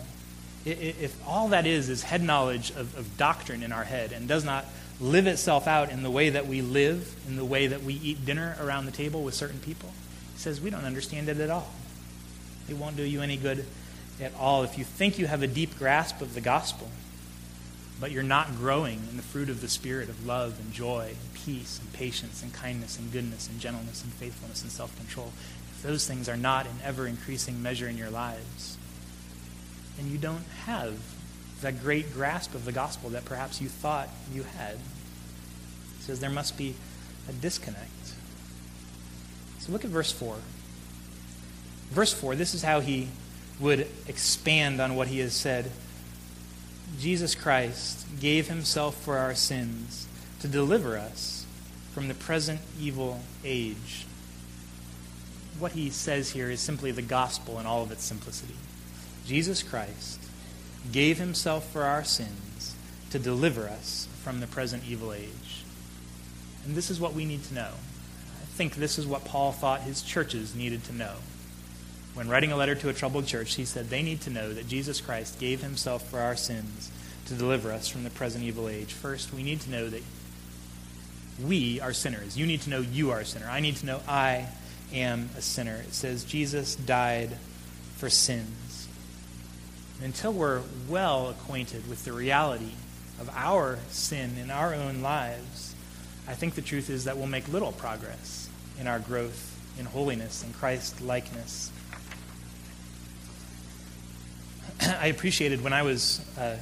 if 0.67 1.17
all 1.27 1.49
that 1.49 1.67
is 1.67 1.88
is 1.88 2.03
head 2.03 2.23
knowledge 2.23 2.71
of, 2.73 2.95
of 2.99 3.17
doctrine 3.17 3.62
in 3.62 3.73
our 3.73 3.85
head 3.85 4.12
and 4.12 4.29
does 4.29 4.45
not 4.45 4.67
live 5.01 5.27
itself 5.27 5.67
out 5.67 5.91
in 5.91 6.03
the 6.03 6.11
way 6.11 6.29
that 6.29 6.47
we 6.47 6.61
live, 6.61 7.14
in 7.27 7.37
the 7.37 7.45
way 7.45 7.67
that 7.67 7.83
we 7.83 7.95
eat 7.95 8.27
dinner 8.27 8.55
around 8.61 8.85
the 8.85 8.93
table 8.93 9.23
with 9.23 9.33
certain 9.33 9.61
people, 9.61 9.91
he 10.35 10.38
says 10.38 10.61
we 10.61 10.69
don't 10.69 10.85
understand 10.85 11.29
it 11.29 11.38
at 11.38 11.49
all. 11.49 11.73
It 12.69 12.77
won't 12.77 12.97
do 12.97 13.03
you 13.03 13.23
any 13.23 13.38
good 13.38 13.64
at 14.21 14.35
all 14.35 14.62
if 14.64 14.77
you 14.77 14.85
think 14.85 15.19
you 15.19 15.27
have 15.27 15.43
a 15.43 15.47
deep 15.47 15.79
grasp 15.79 16.21
of 16.21 16.35
the 16.35 16.41
gospel, 16.43 16.91
but 18.00 18.11
you're 18.11 18.22
not 18.22 18.56
growing 18.56 19.00
in 19.11 19.16
the 19.16 19.22
fruit 19.22 19.48
of 19.48 19.61
the 19.61 19.68
Spirit 19.68 20.08
of 20.08 20.26
love 20.26 20.58
and 20.61 20.72
joy 20.72 21.08
and 21.08 21.34
peace 21.34 21.80
and 21.80 21.92
patience 21.92 22.42
and 22.42 22.52
kindness 22.52 22.98
and 22.98 23.12
goodness 23.12 23.48
and 23.48 23.58
gentleness 23.61 24.02
and 24.04 24.12
faithfulness 24.12 24.62
and 24.62 24.70
self 24.70 24.96
control 24.96 25.32
if 25.78 25.82
those 25.82 26.06
things 26.06 26.28
are 26.28 26.37
not 26.37 26.66
in 26.66 26.72
ever 26.84 27.06
increasing 27.06 27.62
measure 27.62 27.88
in 27.88 27.96
your 27.96 28.11
lives, 28.11 28.76
and 29.98 30.11
you 30.11 30.18
don't 30.18 30.44
have 30.66 30.96
that 31.61 31.82
great 31.82 32.12
grasp 32.12 32.54
of 32.54 32.64
the 32.64 32.72
gospel 32.72 33.11
that 33.11 33.24
perhaps 33.24 33.61
you 33.61 33.68
thought 33.68 34.08
you 34.32 34.42
had. 34.42 34.78
Says 36.00 36.20
there 36.20 36.30
must 36.30 36.56
be 36.56 36.74
a 37.28 37.32
disconnect. 37.32 37.90
So 39.58 39.72
look 39.72 39.84
at 39.84 39.90
verse 39.90 40.12
4. 40.12 40.37
Verse 41.90 42.12
4, 42.12 42.37
this 42.37 42.54
is 42.54 42.62
how 42.62 42.80
he 42.80 43.08
would 43.61 43.87
expand 44.06 44.80
on 44.80 44.94
what 44.94 45.08
he 45.08 45.18
has 45.18 45.34
said. 45.34 45.70
Jesus 46.98 47.34
Christ 47.34 48.06
gave 48.20 48.48
himself 48.48 48.96
for 49.02 49.18
our 49.18 49.34
sins 49.34 50.06
to 50.40 50.48
deliver 50.48 50.96
us 50.96 51.46
from 51.92 52.08
the 52.08 52.14
present 52.14 52.61
evil 52.78 53.20
age 53.44 54.06
what 55.58 55.72
he 55.72 55.90
says 55.90 56.30
here 56.30 56.50
is 56.50 56.61
simply 56.61 56.92
the 56.92 57.02
gospel 57.02 57.58
in 57.58 57.66
all 57.66 57.82
of 57.82 57.90
its 57.90 58.04
simplicity. 58.04 58.54
Jesus 59.26 59.62
Christ 59.62 60.20
gave 60.92 61.18
himself 61.18 61.70
for 61.70 61.82
our 61.82 62.04
sins 62.04 62.74
to 63.11 63.18
deliver 63.18 63.68
us 63.68 64.08
from 64.22 64.40
the 64.40 64.46
present 64.46 64.84
evil 64.88 65.12
age. 65.12 65.64
And 66.64 66.74
this 66.74 66.90
is 66.90 67.00
what 67.00 67.14
we 67.14 67.24
need 67.24 67.44
to 67.44 67.54
know. 67.54 67.70
I 67.70 68.44
think 68.44 68.74
this 68.74 68.98
is 68.98 69.06
what 69.06 69.24
Paul 69.24 69.52
thought 69.52 69.82
his 69.82 70.02
churches 70.02 70.54
needed 70.54 70.84
to 70.84 70.94
know. 70.94 71.14
When 72.14 72.29
writing 72.29 72.51
a 72.51 72.57
letter 72.57 72.75
to 72.75 72.88
a 72.88 72.92
troubled 72.92 73.27
church, 73.27 73.55
he 73.55 73.64
said 73.64 73.90
they 73.90 74.03
need 74.03 74.21
to 74.23 74.31
know 74.31 74.53
that 74.53 74.66
Jesus 74.66 75.01
Christ 75.01 75.38
gave 75.38 75.62
himself 75.62 76.09
for 76.09 76.18
our 76.18 76.37
sins 76.37 76.90
to 77.27 77.35
deliver 77.35 77.71
us 77.71 77.88
from 77.88 78.05
the 78.05 78.11
present 78.11 78.44
evil 78.44 78.68
age. 78.68 78.92
First, 78.92 79.33
we 79.33 79.42
need 79.42 79.61
to 79.61 79.71
know 79.71 79.88
that 79.88 80.03
we 81.44 81.81
are 81.81 81.92
sinners. 81.92 82.37
You 82.37 82.47
need 82.47 82.62
to 82.62 82.71
know 82.71 82.81
you 82.81 83.11
are 83.11 83.21
a 83.21 83.25
sinner. 83.25 83.49
I 83.49 83.61
need 83.61 83.77
to 83.77 83.87
know 83.87 84.01
I 84.09 84.47
am 84.92 85.31
a 85.37 85.42
sinner. 85.42 85.77
It 85.77 85.94
says 85.94 86.25
Jesus 86.25 86.75
died 86.75 87.37
for 87.97 88.11
sins. 88.11 88.89
Until 90.03 90.32
we're 90.32 90.62
well 90.89 91.30
acquainted 91.30 91.89
with 91.89 92.05
the 92.05 92.12
reality 92.12 92.72
of 93.20 93.28
our 93.35 93.78
sin 93.89 94.37
in 94.39 94.51
our 94.51 94.74
own 94.74 95.03
lives, 95.03 95.74
I 96.26 96.35
think 96.35 96.55
the 96.55 96.62
truth 96.62 96.91
is 96.91 97.05
that 97.05 97.16
we'll 97.16 97.26
make 97.26 97.49
little 97.49 97.72
progress 97.72 98.49
in 98.80 98.87
our 98.87 98.99
growth 98.99 99.55
in 99.78 99.87
holiness 99.87 100.43
and 100.43 100.55
Christ 100.55 101.01
likeness. 101.01 101.70
I 105.01 105.09
appreciated 105.09 105.62
when 105.62 105.72
I 105.72 105.83
was 105.83 106.24
uh, 106.39 106.57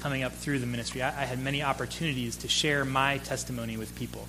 coming 0.00 0.22
up 0.22 0.32
through 0.32 0.58
the 0.58 0.66
ministry, 0.66 1.02
I, 1.02 1.08
I, 1.08 1.24
had 1.24 1.38
many 1.38 1.62
opportunities 1.62 2.36
to 2.38 2.48
share 2.48 2.84
my 2.84 3.18
testimony 3.18 3.76
with 3.76 3.94
people. 3.94 4.26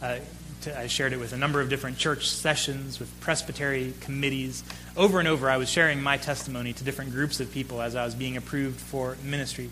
Uh, 0.00 0.18
to, 0.62 0.78
I 0.78 0.86
shared 0.86 1.12
it 1.12 1.18
with 1.18 1.32
a 1.32 1.36
number 1.36 1.60
of 1.60 1.68
different 1.68 1.98
church 1.98 2.28
sessions, 2.28 3.00
with 3.00 3.20
presbytery 3.20 3.94
committees. 4.00 4.62
Over 4.96 5.18
and 5.18 5.26
over, 5.26 5.50
I 5.50 5.56
was 5.56 5.68
sharing 5.68 6.02
my 6.02 6.16
testimony 6.16 6.72
to 6.74 6.84
different 6.84 7.10
groups 7.10 7.40
of 7.40 7.50
people 7.52 7.80
as 7.80 7.96
I 7.96 8.04
was 8.04 8.14
being 8.14 8.36
approved 8.36 8.78
for 8.78 9.16
ministry. 9.24 9.70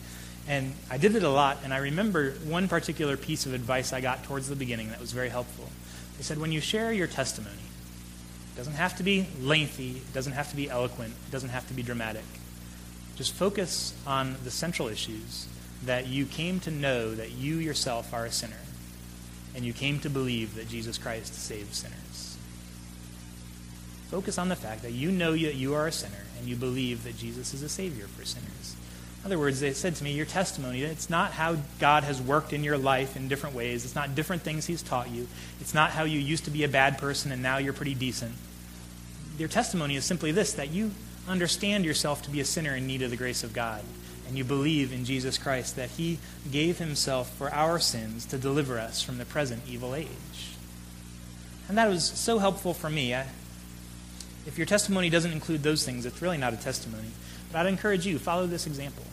And 0.48 0.74
I 0.90 0.98
did 0.98 1.14
it 1.14 1.22
a 1.22 1.28
lot, 1.28 1.58
and 1.64 1.72
I 1.72 1.78
remember 1.78 2.32
one 2.44 2.68
particular 2.68 3.16
piece 3.16 3.46
of 3.46 3.54
advice 3.54 3.92
I 3.92 4.00
got 4.00 4.24
towards 4.24 4.48
the 4.48 4.56
beginning 4.56 4.90
that 4.90 5.00
was 5.00 5.12
very 5.12 5.28
helpful. 5.28 5.68
They 6.16 6.22
said, 6.22 6.38
when 6.38 6.52
you 6.52 6.60
share 6.60 6.92
your 6.92 7.06
testimony, 7.06 7.54
It 8.54 8.58
doesn't 8.58 8.74
have 8.74 8.96
to 8.96 9.02
be 9.02 9.26
lengthy, 9.40 9.98
it 9.98 10.12
doesn't 10.12 10.32
have 10.32 10.50
to 10.50 10.56
be 10.56 10.68
eloquent, 10.68 11.14
it 11.28 11.30
doesn't 11.30 11.50
have 11.50 11.66
to 11.68 11.74
be 11.74 11.82
dramatic. 11.82 12.24
Just 13.16 13.32
focus 13.32 13.94
on 14.06 14.36
the 14.44 14.50
central 14.50 14.88
issues 14.88 15.46
that 15.84 16.06
you 16.06 16.26
came 16.26 16.60
to 16.60 16.70
know 16.70 17.14
that 17.14 17.32
you 17.32 17.56
yourself 17.56 18.12
are 18.12 18.24
a 18.24 18.30
sinner, 18.30 18.60
and 19.54 19.64
you 19.64 19.72
came 19.72 20.00
to 20.00 20.10
believe 20.10 20.54
that 20.54 20.68
Jesus 20.68 20.98
Christ 20.98 21.34
saves 21.34 21.78
sinners. 21.78 22.36
Focus 24.10 24.38
on 24.38 24.48
the 24.48 24.56
fact 24.56 24.82
that 24.82 24.92
you 24.92 25.10
know 25.10 25.32
that 25.32 25.54
you 25.54 25.74
are 25.74 25.86
a 25.86 25.92
sinner, 25.92 26.24
and 26.38 26.48
you 26.48 26.56
believe 26.56 27.04
that 27.04 27.16
Jesus 27.16 27.54
is 27.54 27.62
a 27.62 27.68
Savior 27.68 28.06
for 28.06 28.24
sinners. 28.24 28.76
In 29.24 29.28
other 29.28 29.38
words, 29.38 29.60
they 29.60 29.72
said 29.72 29.94
to 29.96 30.04
me, 30.04 30.12
your 30.12 30.26
testimony, 30.26 30.82
it's 30.82 31.08
not 31.08 31.32
how 31.32 31.56
God 31.80 32.04
has 32.04 32.20
worked 32.20 32.52
in 32.52 32.62
your 32.62 32.76
life 32.76 33.16
in 33.16 33.26
different 33.26 33.56
ways. 33.56 33.86
It's 33.86 33.94
not 33.94 34.14
different 34.14 34.42
things 34.42 34.66
He's 34.66 34.82
taught 34.82 35.08
you. 35.08 35.26
It's 35.62 35.72
not 35.72 35.92
how 35.92 36.04
you 36.04 36.18
used 36.18 36.44
to 36.44 36.50
be 36.50 36.62
a 36.62 36.68
bad 36.68 36.98
person 36.98 37.32
and 37.32 37.42
now 37.42 37.56
you're 37.56 37.72
pretty 37.72 37.94
decent. 37.94 38.34
Your 39.38 39.48
testimony 39.48 39.96
is 39.96 40.04
simply 40.04 40.30
this 40.30 40.52
that 40.52 40.70
you 40.70 40.90
understand 41.28 41.84
yourself 41.84 42.22
to 42.22 42.30
be 42.30 42.40
a 42.40 42.44
sinner 42.44 42.74
in 42.74 42.86
need 42.86 43.02
of 43.02 43.10
the 43.10 43.16
grace 43.16 43.44
of 43.44 43.52
God. 43.52 43.82
And 44.26 44.38
you 44.38 44.44
believe 44.44 44.92
in 44.92 45.04
Jesus 45.04 45.38
Christ 45.38 45.76
that 45.76 45.90
He 45.90 46.18
gave 46.50 46.78
Himself 46.78 47.30
for 47.36 47.52
our 47.52 47.78
sins 47.78 48.24
to 48.26 48.38
deliver 48.38 48.78
us 48.78 49.02
from 49.02 49.18
the 49.18 49.24
present 49.24 49.62
evil 49.68 49.94
age. 49.94 50.08
And 51.68 51.78
that 51.78 51.88
was 51.88 52.04
so 52.04 52.38
helpful 52.38 52.74
for 52.74 52.90
me. 52.90 53.14
I, 53.14 53.26
if 54.46 54.58
your 54.58 54.66
testimony 54.66 55.10
doesn't 55.10 55.32
include 55.32 55.62
those 55.62 55.84
things, 55.84 56.06
it's 56.06 56.20
really 56.20 56.36
not 56.36 56.52
a 56.52 56.56
testimony. 56.56 57.08
But 57.52 57.60
I'd 57.60 57.66
encourage 57.66 58.06
you, 58.06 58.18
follow 58.18 58.46
this 58.46 58.66
example. 58.66 59.04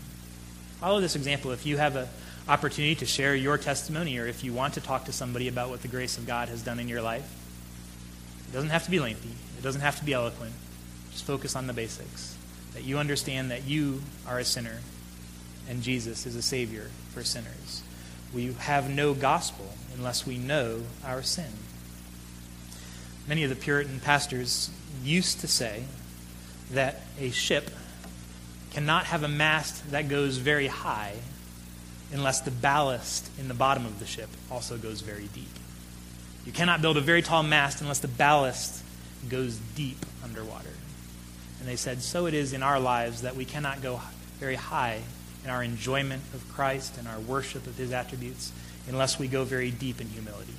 Follow 0.80 1.00
this 1.00 1.16
example 1.16 1.52
if 1.52 1.66
you 1.66 1.78
have 1.78 1.96
an 1.96 2.08
opportunity 2.48 2.96
to 2.96 3.06
share 3.06 3.36
your 3.36 3.58
testimony 3.58 4.18
or 4.18 4.26
if 4.28 4.44
you 4.44 4.54
want 4.54 4.74
to 4.74 4.82
talk 4.82 5.06
to 5.06 5.12
somebody 5.12 5.48
about 5.48 5.70
what 5.70 5.82
the 5.82 5.88
grace 5.88 6.18
of 6.18 6.26
God 6.26 6.50
has 6.50 6.62
done 6.62 6.80
in 6.80 6.90
your 6.90 7.02
life. 7.02 7.30
It 8.50 8.54
doesn't 8.54 8.72
have 8.72 8.86
to 8.86 8.92
be 8.92 9.00
lengthy, 9.00 9.32
it 9.58 9.62
doesn't 9.62 9.82
have 9.82 9.98
to 10.00 10.06
be 10.06 10.14
eloquent. 10.14 10.54
Just 11.12 11.26
focus 11.26 11.56
on 11.56 11.68
the 11.68 11.74
basics. 11.74 12.38
That 12.74 12.84
you 12.84 12.98
understand 12.98 13.52
that 13.52 13.66
you 13.66 14.02
are 14.28 14.40
a 14.40 14.46
sinner 14.46 14.80
and 15.70 15.82
Jesus 15.82 16.26
is 16.26 16.36
a 16.36 16.42
Savior 16.42 16.90
for 17.14 17.24
sinners. 17.24 17.84
We 18.34 18.54
have 18.54 18.90
no 18.90 19.14
gospel 19.14 19.74
unless 19.96 20.26
we 20.26 20.38
know 20.38 20.82
our 21.06 21.22
sin. 21.22 21.52
Many 23.28 23.44
of 23.44 23.50
the 23.50 23.56
Puritan 23.56 24.00
pastors 24.00 24.70
used 25.04 25.42
to 25.42 25.48
say 25.48 25.84
that 26.72 27.02
a 27.20 27.30
ship 27.32 27.70
cannot 28.72 29.06
have 29.06 29.24
a 29.24 29.28
mast 29.28 29.92
that 29.92 30.08
goes 30.08 30.38
very 30.38 30.68
high 30.68 31.16
unless 32.14 32.42
the 32.42 32.52
ballast 32.52 33.30
in 33.40 33.48
the 33.48 33.54
bottom 33.54 33.86
of 33.86 34.00
the 34.00 34.06
ship 34.06 34.30
also 34.50 34.78
goes 34.78 35.02
very 35.02 35.28
deep. 35.34 35.52
You 36.46 36.52
cannot 36.52 36.82
build 36.82 36.98
a 36.98 37.02
very 37.02 37.22
tall 37.22 37.44
mast 37.44 37.82
unless 37.82 38.00
the 38.00 38.08
ballast 38.08 38.84
goes 39.30 39.58
deep 39.76 40.06
underwater. 40.24 40.70
And 41.62 41.70
they 41.70 41.76
said, 41.76 42.02
so 42.02 42.26
it 42.26 42.34
is 42.34 42.54
in 42.54 42.64
our 42.64 42.80
lives 42.80 43.22
that 43.22 43.36
we 43.36 43.46
cannot 43.46 43.84
go 43.84 44.02
very 44.40 44.56
high 44.56 45.02
in 45.44 45.52
our 45.52 45.64
enjoyment 45.64 46.24
of 46.34 46.44
Christ 46.52 46.98
and 46.98 47.08
our 47.08 47.20
worship 47.20 47.68
of 47.68 47.78
his 47.78 47.92
attributes 47.92 48.52
unless 48.90 49.20
we 49.20 49.28
go 49.28 49.44
very 49.44 49.70
deep 49.70 50.02
in 50.02 50.08
humility, 50.10 50.56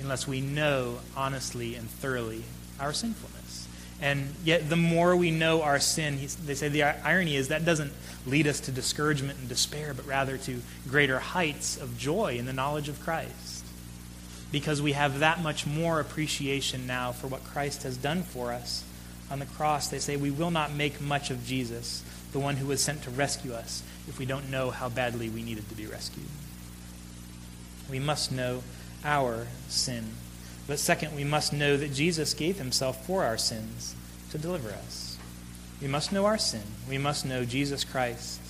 unless 0.00 0.26
we 0.26 0.40
know 0.40 1.00
honestly 1.14 1.74
and 1.74 1.90
thoroughly 1.90 2.42
our 2.80 2.94
sinfulness. 2.94 3.68
And 4.00 4.34
yet, 4.44 4.70
the 4.70 4.76
more 4.76 5.14
we 5.14 5.30
know 5.30 5.60
our 5.60 5.78
sin, 5.78 6.18
they 6.46 6.54
say 6.54 6.68
the 6.68 6.82
irony 6.82 7.36
is 7.36 7.48
that 7.48 7.66
doesn't 7.66 7.92
lead 8.26 8.46
us 8.46 8.60
to 8.60 8.72
discouragement 8.72 9.38
and 9.38 9.48
despair, 9.48 9.92
but 9.92 10.06
rather 10.06 10.38
to 10.38 10.62
greater 10.88 11.18
heights 11.18 11.76
of 11.76 11.98
joy 11.98 12.36
in 12.38 12.46
the 12.46 12.54
knowledge 12.54 12.88
of 12.88 12.98
Christ. 13.02 13.62
Because 14.50 14.80
we 14.80 14.92
have 14.92 15.18
that 15.18 15.42
much 15.42 15.66
more 15.66 16.00
appreciation 16.00 16.86
now 16.86 17.12
for 17.12 17.26
what 17.26 17.44
Christ 17.44 17.82
has 17.82 17.98
done 17.98 18.22
for 18.22 18.52
us 18.52 18.84
on 19.34 19.40
the 19.40 19.46
cross. 19.46 19.88
They 19.88 19.98
say 19.98 20.16
we 20.16 20.30
will 20.30 20.50
not 20.50 20.72
make 20.72 21.02
much 21.02 21.30
of 21.30 21.44
Jesus, 21.44 22.02
the 22.32 22.38
one 22.38 22.56
who 22.56 22.68
was 22.68 22.82
sent 22.82 23.02
to 23.02 23.10
rescue 23.10 23.52
us, 23.52 23.82
if 24.08 24.18
we 24.18 24.24
don't 24.24 24.50
know 24.50 24.70
how 24.70 24.88
badly 24.88 25.28
we 25.28 25.42
needed 25.42 25.68
to 25.68 25.74
be 25.74 25.84
rescued. 25.84 26.26
We 27.90 27.98
must 27.98 28.32
know 28.32 28.62
our 29.04 29.46
sin 29.68 30.12
but 30.66 30.78
second, 30.78 31.14
we 31.14 31.24
must 31.24 31.52
know 31.52 31.76
that 31.76 31.92
Jesus 31.92 32.32
gave 32.32 32.56
himself 32.56 33.06
for 33.06 33.24
our 33.24 33.36
sins 33.36 33.94
to 34.30 34.38
deliver 34.38 34.70
us. 34.70 35.18
We 35.80 35.88
must 35.88 36.12
know 36.12 36.24
our 36.24 36.38
sin. 36.38 36.62
We 36.88 36.96
must 36.96 37.26
know 37.26 37.44
Jesus 37.44 37.84
Christ, 37.84 38.40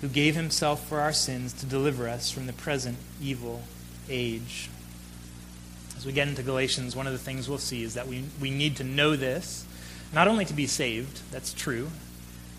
who 0.00 0.08
gave 0.08 0.34
himself 0.34 0.88
for 0.88 1.00
our 1.00 1.12
sins 1.12 1.52
to 1.54 1.66
deliver 1.66 2.08
us 2.08 2.30
from 2.30 2.46
the 2.46 2.52
present 2.54 2.96
evil 3.20 3.62
age. 4.08 4.70
As 5.96 6.06
we 6.06 6.12
get 6.12 6.28
into 6.28 6.42
Galatians, 6.42 6.96
one 6.96 7.06
of 7.06 7.12
the 7.12 7.18
things 7.18 7.48
we'll 7.48 7.58
see 7.58 7.82
is 7.82 7.94
that 7.94 8.08
we, 8.08 8.24
we 8.40 8.50
need 8.50 8.76
to 8.76 8.84
know 8.84 9.14
this, 9.14 9.66
not 10.12 10.28
only 10.28 10.44
to 10.44 10.54
be 10.54 10.66
saved, 10.66 11.20
that's 11.30 11.52
true, 11.52 11.90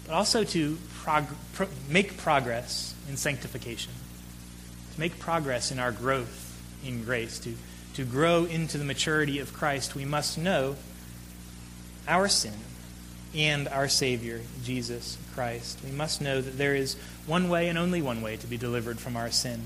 but 0.05 0.13
also 0.13 0.43
to 0.43 0.77
prog- 1.01 1.35
pro- 1.53 1.67
make 1.89 2.17
progress 2.17 2.95
in 3.09 3.17
sanctification, 3.17 3.93
to 4.93 4.99
make 4.99 5.19
progress 5.19 5.71
in 5.71 5.79
our 5.79 5.91
growth 5.91 6.47
in 6.85 7.03
grace, 7.03 7.39
to 7.39 7.55
to 7.95 8.05
grow 8.05 8.45
into 8.45 8.77
the 8.77 8.85
maturity 8.85 9.39
of 9.39 9.53
Christ, 9.53 9.95
we 9.95 10.05
must 10.05 10.37
know 10.37 10.75
our 12.07 12.27
sin 12.27 12.53
and 13.35 13.67
our 13.67 13.87
Savior, 13.87 14.41
Jesus 14.63 15.17
Christ. 15.33 15.79
We 15.83 15.91
must 15.91 16.21
know 16.21 16.41
that 16.41 16.57
there 16.57 16.75
is 16.75 16.95
one 17.25 17.49
way 17.49 17.67
and 17.67 17.77
only 17.77 18.01
one 18.01 18.21
way 18.21 18.37
to 18.37 18.47
be 18.47 18.57
delivered 18.57 18.99
from 18.99 19.15
our 19.15 19.31
sin 19.31 19.61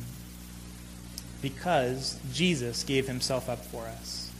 because 1.41 2.19
Jesus 2.33 2.83
gave 2.83 3.07
himself 3.07 3.49
up 3.49 3.63
for 3.65 3.85
us. 3.85 4.31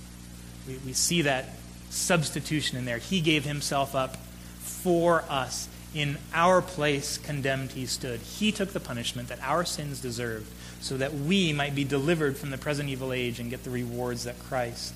We, 0.67 0.77
we 0.85 0.93
see 0.93 1.21
that 1.23 1.49
substitution 1.95 2.77
in 2.77 2.85
there. 2.85 2.97
He 2.97 3.21
gave 3.21 3.45
himself 3.45 3.95
up 3.95 4.17
for 4.59 5.23
us. 5.29 5.69
In 5.93 6.17
our 6.33 6.61
place, 6.61 7.17
condemned, 7.17 7.71
he 7.71 7.85
stood. 7.85 8.19
He 8.19 8.51
took 8.51 8.73
the 8.73 8.81
punishment 8.81 9.29
that 9.29 9.39
our 9.41 9.63
sins 9.63 10.01
deserved 10.01 10.47
so 10.81 10.97
that 10.97 11.13
we 11.13 11.53
might 11.53 11.73
be 11.73 11.85
delivered 11.85 12.37
from 12.37 12.49
the 12.49 12.57
present 12.57 12.89
evil 12.89 13.13
age 13.13 13.39
and 13.39 13.49
get 13.49 13.63
the 13.63 13.69
rewards 13.69 14.25
that 14.25 14.37
Christ 14.39 14.93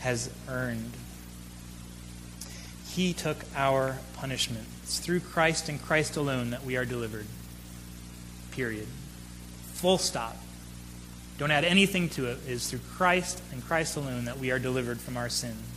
has 0.00 0.28
earned. 0.48 0.92
He 2.88 3.12
took 3.12 3.36
our 3.54 3.98
punishment. 4.14 4.66
It's 4.82 4.98
through 4.98 5.20
Christ 5.20 5.68
and 5.68 5.80
Christ 5.80 6.16
alone 6.16 6.50
that 6.50 6.64
we 6.64 6.76
are 6.76 6.84
delivered. 6.84 7.26
Period. 8.50 8.88
Full 9.74 9.98
stop. 9.98 10.36
Don't 11.38 11.52
add 11.52 11.64
anything 11.64 12.08
to 12.10 12.26
it. 12.26 12.38
It 12.46 12.50
is 12.50 12.68
through 12.68 12.80
Christ 12.96 13.40
and 13.52 13.64
Christ 13.64 13.96
alone 13.96 14.24
that 14.24 14.40
we 14.40 14.50
are 14.50 14.58
delivered 14.58 14.98
from 14.98 15.16
our 15.16 15.28
sins. 15.28 15.69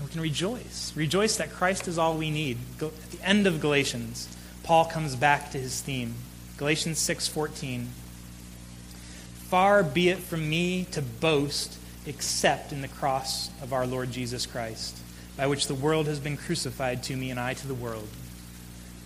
And 0.00 0.08
we 0.08 0.12
can 0.12 0.22
rejoice. 0.22 0.94
Rejoice 0.96 1.36
that 1.36 1.52
Christ 1.52 1.86
is 1.86 1.98
all 1.98 2.16
we 2.16 2.30
need. 2.30 2.56
At 2.80 3.10
the 3.10 3.22
end 3.22 3.46
of 3.46 3.60
Galatians, 3.60 4.34
Paul 4.62 4.86
comes 4.86 5.14
back 5.14 5.50
to 5.50 5.58
his 5.58 5.82
theme. 5.82 6.14
Galatians 6.56 6.98
6:14 6.98 7.88
Far 9.50 9.82
be 9.82 10.08
it 10.08 10.18
from 10.18 10.48
me 10.48 10.84
to 10.92 11.02
boast 11.02 11.76
except 12.06 12.72
in 12.72 12.80
the 12.80 12.88
cross 12.88 13.50
of 13.60 13.74
our 13.74 13.86
Lord 13.86 14.10
Jesus 14.10 14.46
Christ, 14.46 14.96
by 15.36 15.46
which 15.46 15.66
the 15.66 15.74
world 15.74 16.06
has 16.06 16.18
been 16.18 16.38
crucified 16.38 17.02
to 17.02 17.16
me 17.16 17.30
and 17.30 17.38
I 17.38 17.52
to 17.52 17.68
the 17.68 17.74
world. 17.74 18.08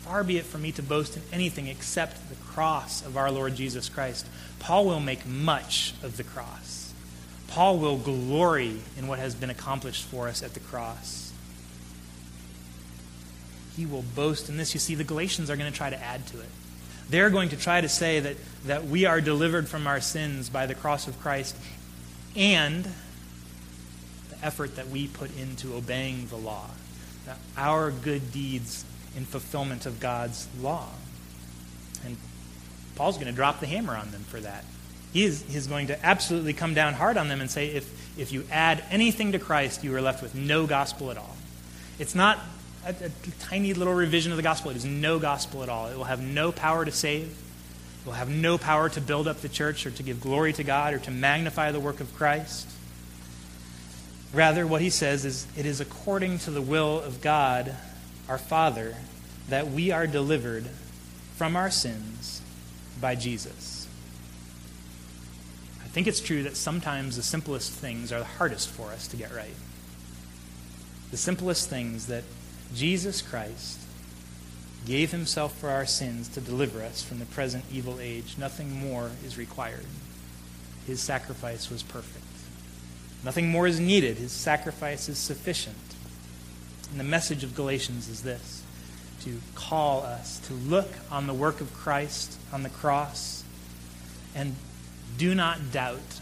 Far 0.03 0.23
be 0.23 0.39
it 0.39 0.45
from 0.45 0.63
me 0.63 0.71
to 0.73 0.83
boast 0.83 1.17
in 1.17 1.23
anything 1.33 1.67
except 1.67 2.29
the 2.29 2.37
cross 2.37 3.05
of 3.05 3.17
our 3.17 3.33
Lord 3.33 3.57
Jesus 3.57 3.89
Christ. 3.89 4.27
Paul 4.61 4.85
will 4.85 5.01
make 5.01 5.27
much 5.27 5.95
of 6.05 6.19
the 6.19 6.25
cross. 6.25 6.84
Paul 7.55 7.79
will 7.79 7.99
glory 7.99 8.81
in 8.99 9.07
what 9.07 9.21
has 9.21 9.33
been 9.37 9.49
accomplished 9.49 10.07
for 10.07 10.27
us 10.27 10.43
at 10.43 10.55
the 10.55 10.61
cross. 10.61 11.33
He 13.77 13.87
will 13.87 14.03
boast 14.03 14.49
in 14.49 14.57
this. 14.57 14.75
You 14.75 14.81
see, 14.81 14.97
the 14.97 15.05
Galatians 15.05 15.51
are 15.51 15.57
going 15.57 15.71
to 15.71 15.77
try 15.77 15.89
to 15.89 16.03
add 16.03 16.27
to 16.29 16.41
it. 16.41 16.49
They're 17.09 17.31
going 17.31 17.51
to 17.51 17.57
try 17.57 17.81
to 17.81 17.89
say 17.89 18.19
that, 18.19 18.37
that 18.65 18.87
we 18.87 19.05
are 19.05 19.21
delivered 19.21 19.69
from 19.69 19.87
our 19.87 20.01
sins 20.01 20.49
by 20.49 20.67
the 20.67 20.75
cross 20.75 21.07
of 21.07 21.21
Christ 21.21 21.57
and 22.35 22.85
the 24.31 24.45
effort 24.45 24.75
that 24.75 24.89
we 24.89 25.07
put 25.07 25.31
into 25.39 25.75
obeying 25.75 26.27
the 26.27 26.37
law, 26.37 26.69
that 27.25 27.39
our 27.57 27.93
good 27.93 28.33
deeds 28.33 28.85
in 29.17 29.25
fulfillment 29.25 29.87
of 29.87 30.01
God's 30.01 30.49
law. 30.61 30.89
And 32.05 32.17
Paul's 32.97 33.15
going 33.15 33.29
to 33.29 33.33
drop 33.33 33.61
the 33.61 33.69
hammer 33.69 33.95
on 33.95 34.11
them 34.11 34.23
for 34.23 34.41
that. 34.41 34.65
He 35.15 35.25
is, 35.25 35.45
he's 35.45 35.69
going 35.69 35.87
to 35.87 36.05
absolutely 36.05 36.53
come 36.55 36.75
down 36.75 36.93
hard 36.93 37.17
on 37.17 37.29
them 37.29 37.41
and 37.41 37.49
say, 37.49 37.69
if, 37.69 38.19
if 38.19 38.33
you 38.33 38.45
add 38.51 38.83
anything 38.91 39.31
to 39.31 39.39
Christ, 39.39 39.85
you 39.85 39.95
are 39.95 40.03
left 40.03 40.21
with 40.23 40.35
no 40.35 40.67
gospel 40.67 41.13
at 41.13 41.17
all. 41.17 41.37
It's 42.01 42.17
not 42.17 42.41
a, 42.85 42.91
a, 42.91 43.11
tiny 43.39 43.75
little 43.75 43.95
revision 43.95 44.33
of 44.33 44.37
the 44.37 44.43
gospel. 44.43 44.73
It 44.73 44.77
is 44.77 44.85
no 44.85 45.21
gospel 45.21 45.63
at 45.63 45.69
all. 45.69 45.87
It 45.87 45.97
will 45.97 46.03
have 46.03 46.21
no 46.21 46.51
power 46.51 46.85
to 46.85 46.91
save. 46.91 47.27
It 47.27 48.07
will 48.07 48.15
have 48.15 48.29
no 48.29 48.59
power 48.59 48.89
to 48.89 49.01
build 49.01 49.29
up 49.29 49.41
the 49.41 49.49
church 49.49 49.87
or 49.87 49.93
to 49.93 50.03
give 50.03 50.21
glory 50.21 50.53
to 50.55 50.65
God 50.65 50.95
or 50.95 50.99
to 50.99 51.13
magnify 51.13 51.71
the 51.71 51.79
work 51.79 52.01
of 52.01 52.13
Christ. 52.17 52.69
Rather, 54.33 54.67
what 54.67 54.81
he 54.81 54.91
says 54.91 55.25
is, 55.25 55.47
it 55.57 55.65
is 55.65 55.81
according 55.81 56.41
to 56.41 56.51
the 56.51 56.61
will 56.61 57.01
of 57.01 57.21
God, 57.21 57.73
our 58.29 58.37
Father, 58.37 58.97
that 59.49 59.71
we 59.71 59.93
are 59.93 60.09
delivered 60.09 60.67
from 61.37 61.55
our 61.55 61.71
sins 61.71 62.43
by 63.01 63.15
Jesus. 63.15 63.74
I 65.95 65.99
think 66.03 66.09
it's 66.09 66.19
true 66.19 66.43
that 66.43 66.57
sometimes 66.57 67.15
the 67.15 67.23
simplest 67.23 67.71
things 67.71 68.11
are 68.11 68.19
the 68.19 68.25
hardest 68.25 68.69
for 68.69 68.89
us 68.89 69.07
to 69.07 69.17
get 69.17 69.33
right. 69.33 69.55
the 71.13 71.17
simplest 71.17 71.71
things 71.71 72.09
that 72.09 72.25
Jesus 72.75 73.23
Christ 73.23 73.79
gave 74.85 75.13
himself 75.13 75.57
for 75.57 75.69
our 75.71 75.87
sins 75.87 76.27
to 76.31 76.41
deliver 76.41 76.83
us 76.83 77.01
from 77.01 77.21
the 77.21 77.27
present 77.27 77.65
evil 77.73 78.01
age. 78.01 78.35
Nothing 78.37 78.73
more 78.73 79.13
is 79.25 79.39
required. 79.39 79.87
His 80.85 81.01
sacrifice 81.01 81.71
was 81.71 81.85
perfect. 81.85 82.25
Nothing 83.23 83.49
more 83.49 83.69
is 83.69 83.79
needed. 83.79 84.17
His 84.17 84.33
sacrifice 84.33 85.09
is 85.09 85.19
sufficient. 85.19 85.77
And 86.91 86.99
the 86.99 87.05
message 87.05 87.45
of 87.45 87.55
Galatians 87.55 88.09
is 88.09 88.25
this 88.25 88.65
to 89.21 89.41
call 89.55 90.03
us 90.03 90.41
to 90.49 90.55
look 90.55 90.91
on 91.13 91.29
the 91.29 91.35
work 91.35 91.61
of 91.61 91.73
Christ 91.73 92.37
on 92.53 92.65
the 92.65 92.69
cross 92.69 93.45
and 94.35 94.57
do 95.17 95.35
not 95.35 95.73
doubt 95.73 96.21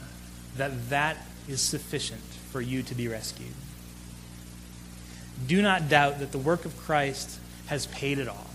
that 0.56 0.90
that 0.90 1.16
is 1.48 1.60
sufficient 1.60 2.20
for 2.50 2.60
you 2.60 2.82
to 2.82 2.94
be 2.94 3.08
rescued. 3.08 3.54
Do 5.46 5.62
not 5.62 5.88
doubt 5.88 6.20
that 6.20 6.32
the 6.32 6.38
work 6.38 6.64
of 6.64 6.76
Christ 6.76 7.38
has 7.66 7.86
paid 7.86 8.18
it 8.18 8.28
all, 8.28 8.50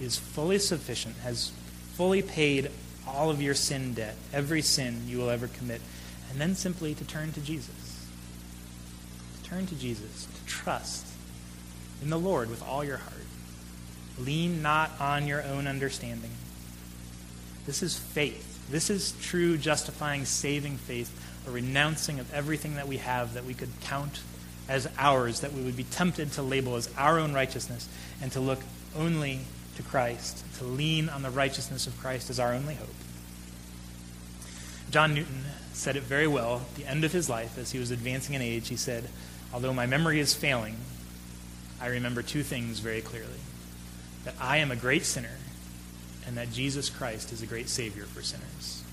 is 0.00 0.18
fully 0.18 0.58
sufficient, 0.58 1.16
has 1.18 1.52
fully 1.94 2.22
paid 2.22 2.70
all 3.06 3.30
of 3.30 3.40
your 3.40 3.54
sin 3.54 3.94
debt, 3.94 4.14
every 4.32 4.62
sin 4.62 5.02
you 5.06 5.18
will 5.18 5.30
ever 5.30 5.48
commit, 5.48 5.80
and 6.30 6.40
then 6.40 6.54
simply 6.54 6.94
to 6.94 7.04
turn 7.04 7.32
to 7.32 7.40
Jesus. 7.40 8.06
To 9.42 9.50
turn 9.50 9.66
to 9.66 9.74
Jesus, 9.74 10.26
to 10.26 10.46
trust 10.46 11.06
in 12.02 12.10
the 12.10 12.18
Lord 12.18 12.50
with 12.50 12.62
all 12.62 12.84
your 12.84 12.98
heart. 12.98 13.14
Lean 14.18 14.62
not 14.62 14.90
on 15.00 15.26
your 15.26 15.42
own 15.42 15.66
understanding. 15.66 16.30
This 17.66 17.82
is 17.82 17.98
faith. 17.98 18.47
This 18.70 18.90
is 18.90 19.14
true, 19.22 19.56
justifying, 19.56 20.24
saving 20.24 20.76
faith, 20.76 21.10
a 21.46 21.50
renouncing 21.50 22.20
of 22.20 22.32
everything 22.34 22.74
that 22.74 22.88
we 22.88 22.98
have 22.98 23.34
that 23.34 23.44
we 23.44 23.54
could 23.54 23.70
count 23.80 24.20
as 24.68 24.88
ours, 24.98 25.40
that 25.40 25.54
we 25.54 25.62
would 25.62 25.76
be 25.76 25.84
tempted 25.84 26.32
to 26.32 26.42
label 26.42 26.76
as 26.76 26.90
our 26.98 27.18
own 27.18 27.32
righteousness, 27.32 27.88
and 28.20 28.30
to 28.32 28.40
look 28.40 28.60
only 28.96 29.40
to 29.76 29.82
Christ, 29.82 30.44
to 30.58 30.64
lean 30.64 31.08
on 31.08 31.22
the 31.22 31.30
righteousness 31.30 31.86
of 31.86 31.98
Christ 31.98 32.28
as 32.28 32.38
our 32.38 32.52
only 32.52 32.74
hope. 32.74 32.88
John 34.90 35.14
Newton 35.14 35.44
said 35.72 35.96
it 35.96 36.02
very 36.02 36.26
well 36.26 36.62
at 36.68 36.74
the 36.74 36.86
end 36.86 37.04
of 37.04 37.12
his 37.12 37.28
life 37.28 37.56
as 37.58 37.72
he 37.72 37.78
was 37.78 37.90
advancing 37.90 38.34
in 38.34 38.42
age. 38.42 38.68
He 38.68 38.76
said, 38.76 39.08
Although 39.52 39.72
my 39.72 39.86
memory 39.86 40.20
is 40.20 40.34
failing, 40.34 40.76
I 41.80 41.86
remember 41.86 42.22
two 42.22 42.42
things 42.42 42.80
very 42.80 43.00
clearly 43.00 43.40
that 44.24 44.34
I 44.40 44.58
am 44.58 44.70
a 44.70 44.76
great 44.76 45.04
sinner, 45.04 45.36
and 46.28 46.36
that 46.36 46.52
Jesus 46.52 46.90
Christ 46.90 47.32
is 47.32 47.40
a 47.40 47.46
great 47.46 47.70
Savior 47.70 48.04
for 48.04 48.20
sinners. 48.20 48.84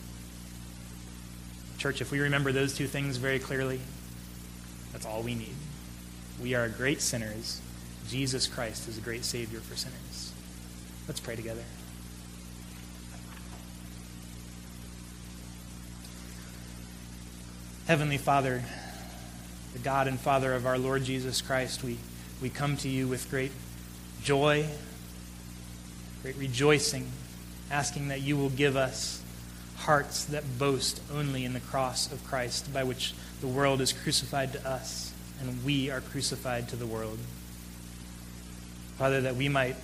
Church, 1.77 1.99
if 1.99 2.09
we 2.09 2.21
remember 2.21 2.53
those 2.53 2.73
two 2.73 2.88
things 2.88 3.17
very 3.17 3.39
clearly, 3.39 3.81
that's 4.93 5.05
all 5.05 5.21
we 5.21 5.36
need. 5.36 5.53
We 6.41 6.53
are 6.53 6.69
great 6.69 7.01
sinners. 7.01 7.59
Jesus 8.07 8.47
Christ 8.47 8.88
is 8.88 8.97
a 8.97 9.01
great 9.01 9.25
Savior 9.25 9.59
for 9.59 9.75
sinners. 9.75 10.31
Let's 11.09 11.19
pray 11.19 11.36
together. 11.36 11.63
Heavenly 17.86 18.17
Father, 18.17 18.63
the 19.73 19.79
God 19.79 20.07
and 20.07 20.17
Father 20.17 20.53
of 20.53 20.65
our 20.65 20.77
Lord 20.77 21.03
Jesus 21.03 21.41
Christ, 21.41 21.83
we, 21.83 21.97
we 22.41 22.49
come 22.49 22.77
to 22.77 22.88
you 22.88 23.09
with 23.09 23.29
great 23.29 23.51
joy, 24.23 24.65
great 26.23 26.38
rejoicing, 26.38 27.11
asking 27.72 28.09
that 28.09 28.22
you 28.22 28.38
will 28.38 28.49
give 28.49 28.76
us 28.76 29.22
hearts 29.78 30.26
that 30.26 30.57
boast 30.57 31.01
only 31.13 31.45
in 31.45 31.53
the 31.53 31.59
cross 31.59 32.11
of 32.11 32.24
Christ, 32.26 32.74
by 32.74 32.84
which 32.84 33.13
the 33.41 33.47
world 33.47 33.82
is 33.82 33.93
crucified 33.93 34.53
to 34.53 34.68
us 34.68 35.13
and 35.39 35.63
we 35.63 35.89
are 35.89 36.01
crucified 36.01 36.70
to 36.70 36.76
the 36.76 36.86
world. 36.86 37.20
Father, 38.97 39.22
that 39.22 39.36
we 39.36 39.49
might 39.49 39.76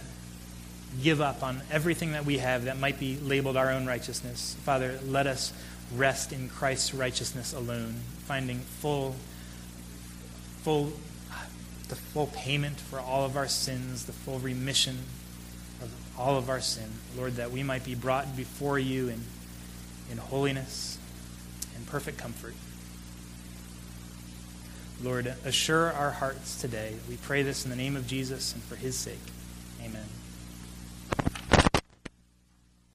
give 1.04 1.22
up 1.22 1.44
on 1.44 1.62
everything 1.72 2.14
that 2.14 2.26
we 2.26 2.38
have 2.38 2.66
that 2.66 2.78
might 2.78 3.00
be 3.00 3.18
labeled 3.18 3.58
our 3.58 3.72
own 3.72 3.86
righteousness. 3.86 4.56
Father, 4.64 5.00
let 5.06 5.28
us 5.28 5.54
rest 5.96 6.32
in 6.32 6.50
Christ's 6.50 6.94
righteousness 6.94 7.54
alone, 7.54 7.96
finding 8.26 8.60
full, 8.60 9.16
full, 10.64 10.94
the 11.90 11.96
full 11.96 12.28
payment 12.28 12.80
for 12.80 13.00
all 13.00 13.26
of 13.26 13.36
our 13.36 13.48
sins, 13.48 14.06
the 14.06 14.14
full 14.14 14.40
remission 14.40 15.00
all 16.22 16.38
of 16.38 16.50
our 16.50 16.62
sin. 16.62 16.88
Lord, 17.18 17.38
that 17.38 17.52
we 17.52 17.64
might 17.64 17.84
be 17.84 17.96
brought 17.96 18.38
before 18.38 18.78
you 18.78 19.10
in, 19.10 19.22
in 20.12 20.18
holiness 20.18 21.00
and 21.76 21.86
perfect 21.88 22.20
comfort. 22.20 22.54
Lord, 25.04 25.34
assure 25.46 25.92
our 25.92 26.12
hearts 26.12 26.62
today. 26.62 26.94
We 27.10 27.18
pray 27.18 27.42
this 27.42 27.66
in 27.66 27.72
the 27.72 27.76
name 27.76 27.96
of 27.96 28.06
Jesus 28.06 28.54
and 28.54 28.62
for 28.62 28.76
his 28.76 28.96
sake. 28.96 29.18
Amen. 29.84 30.06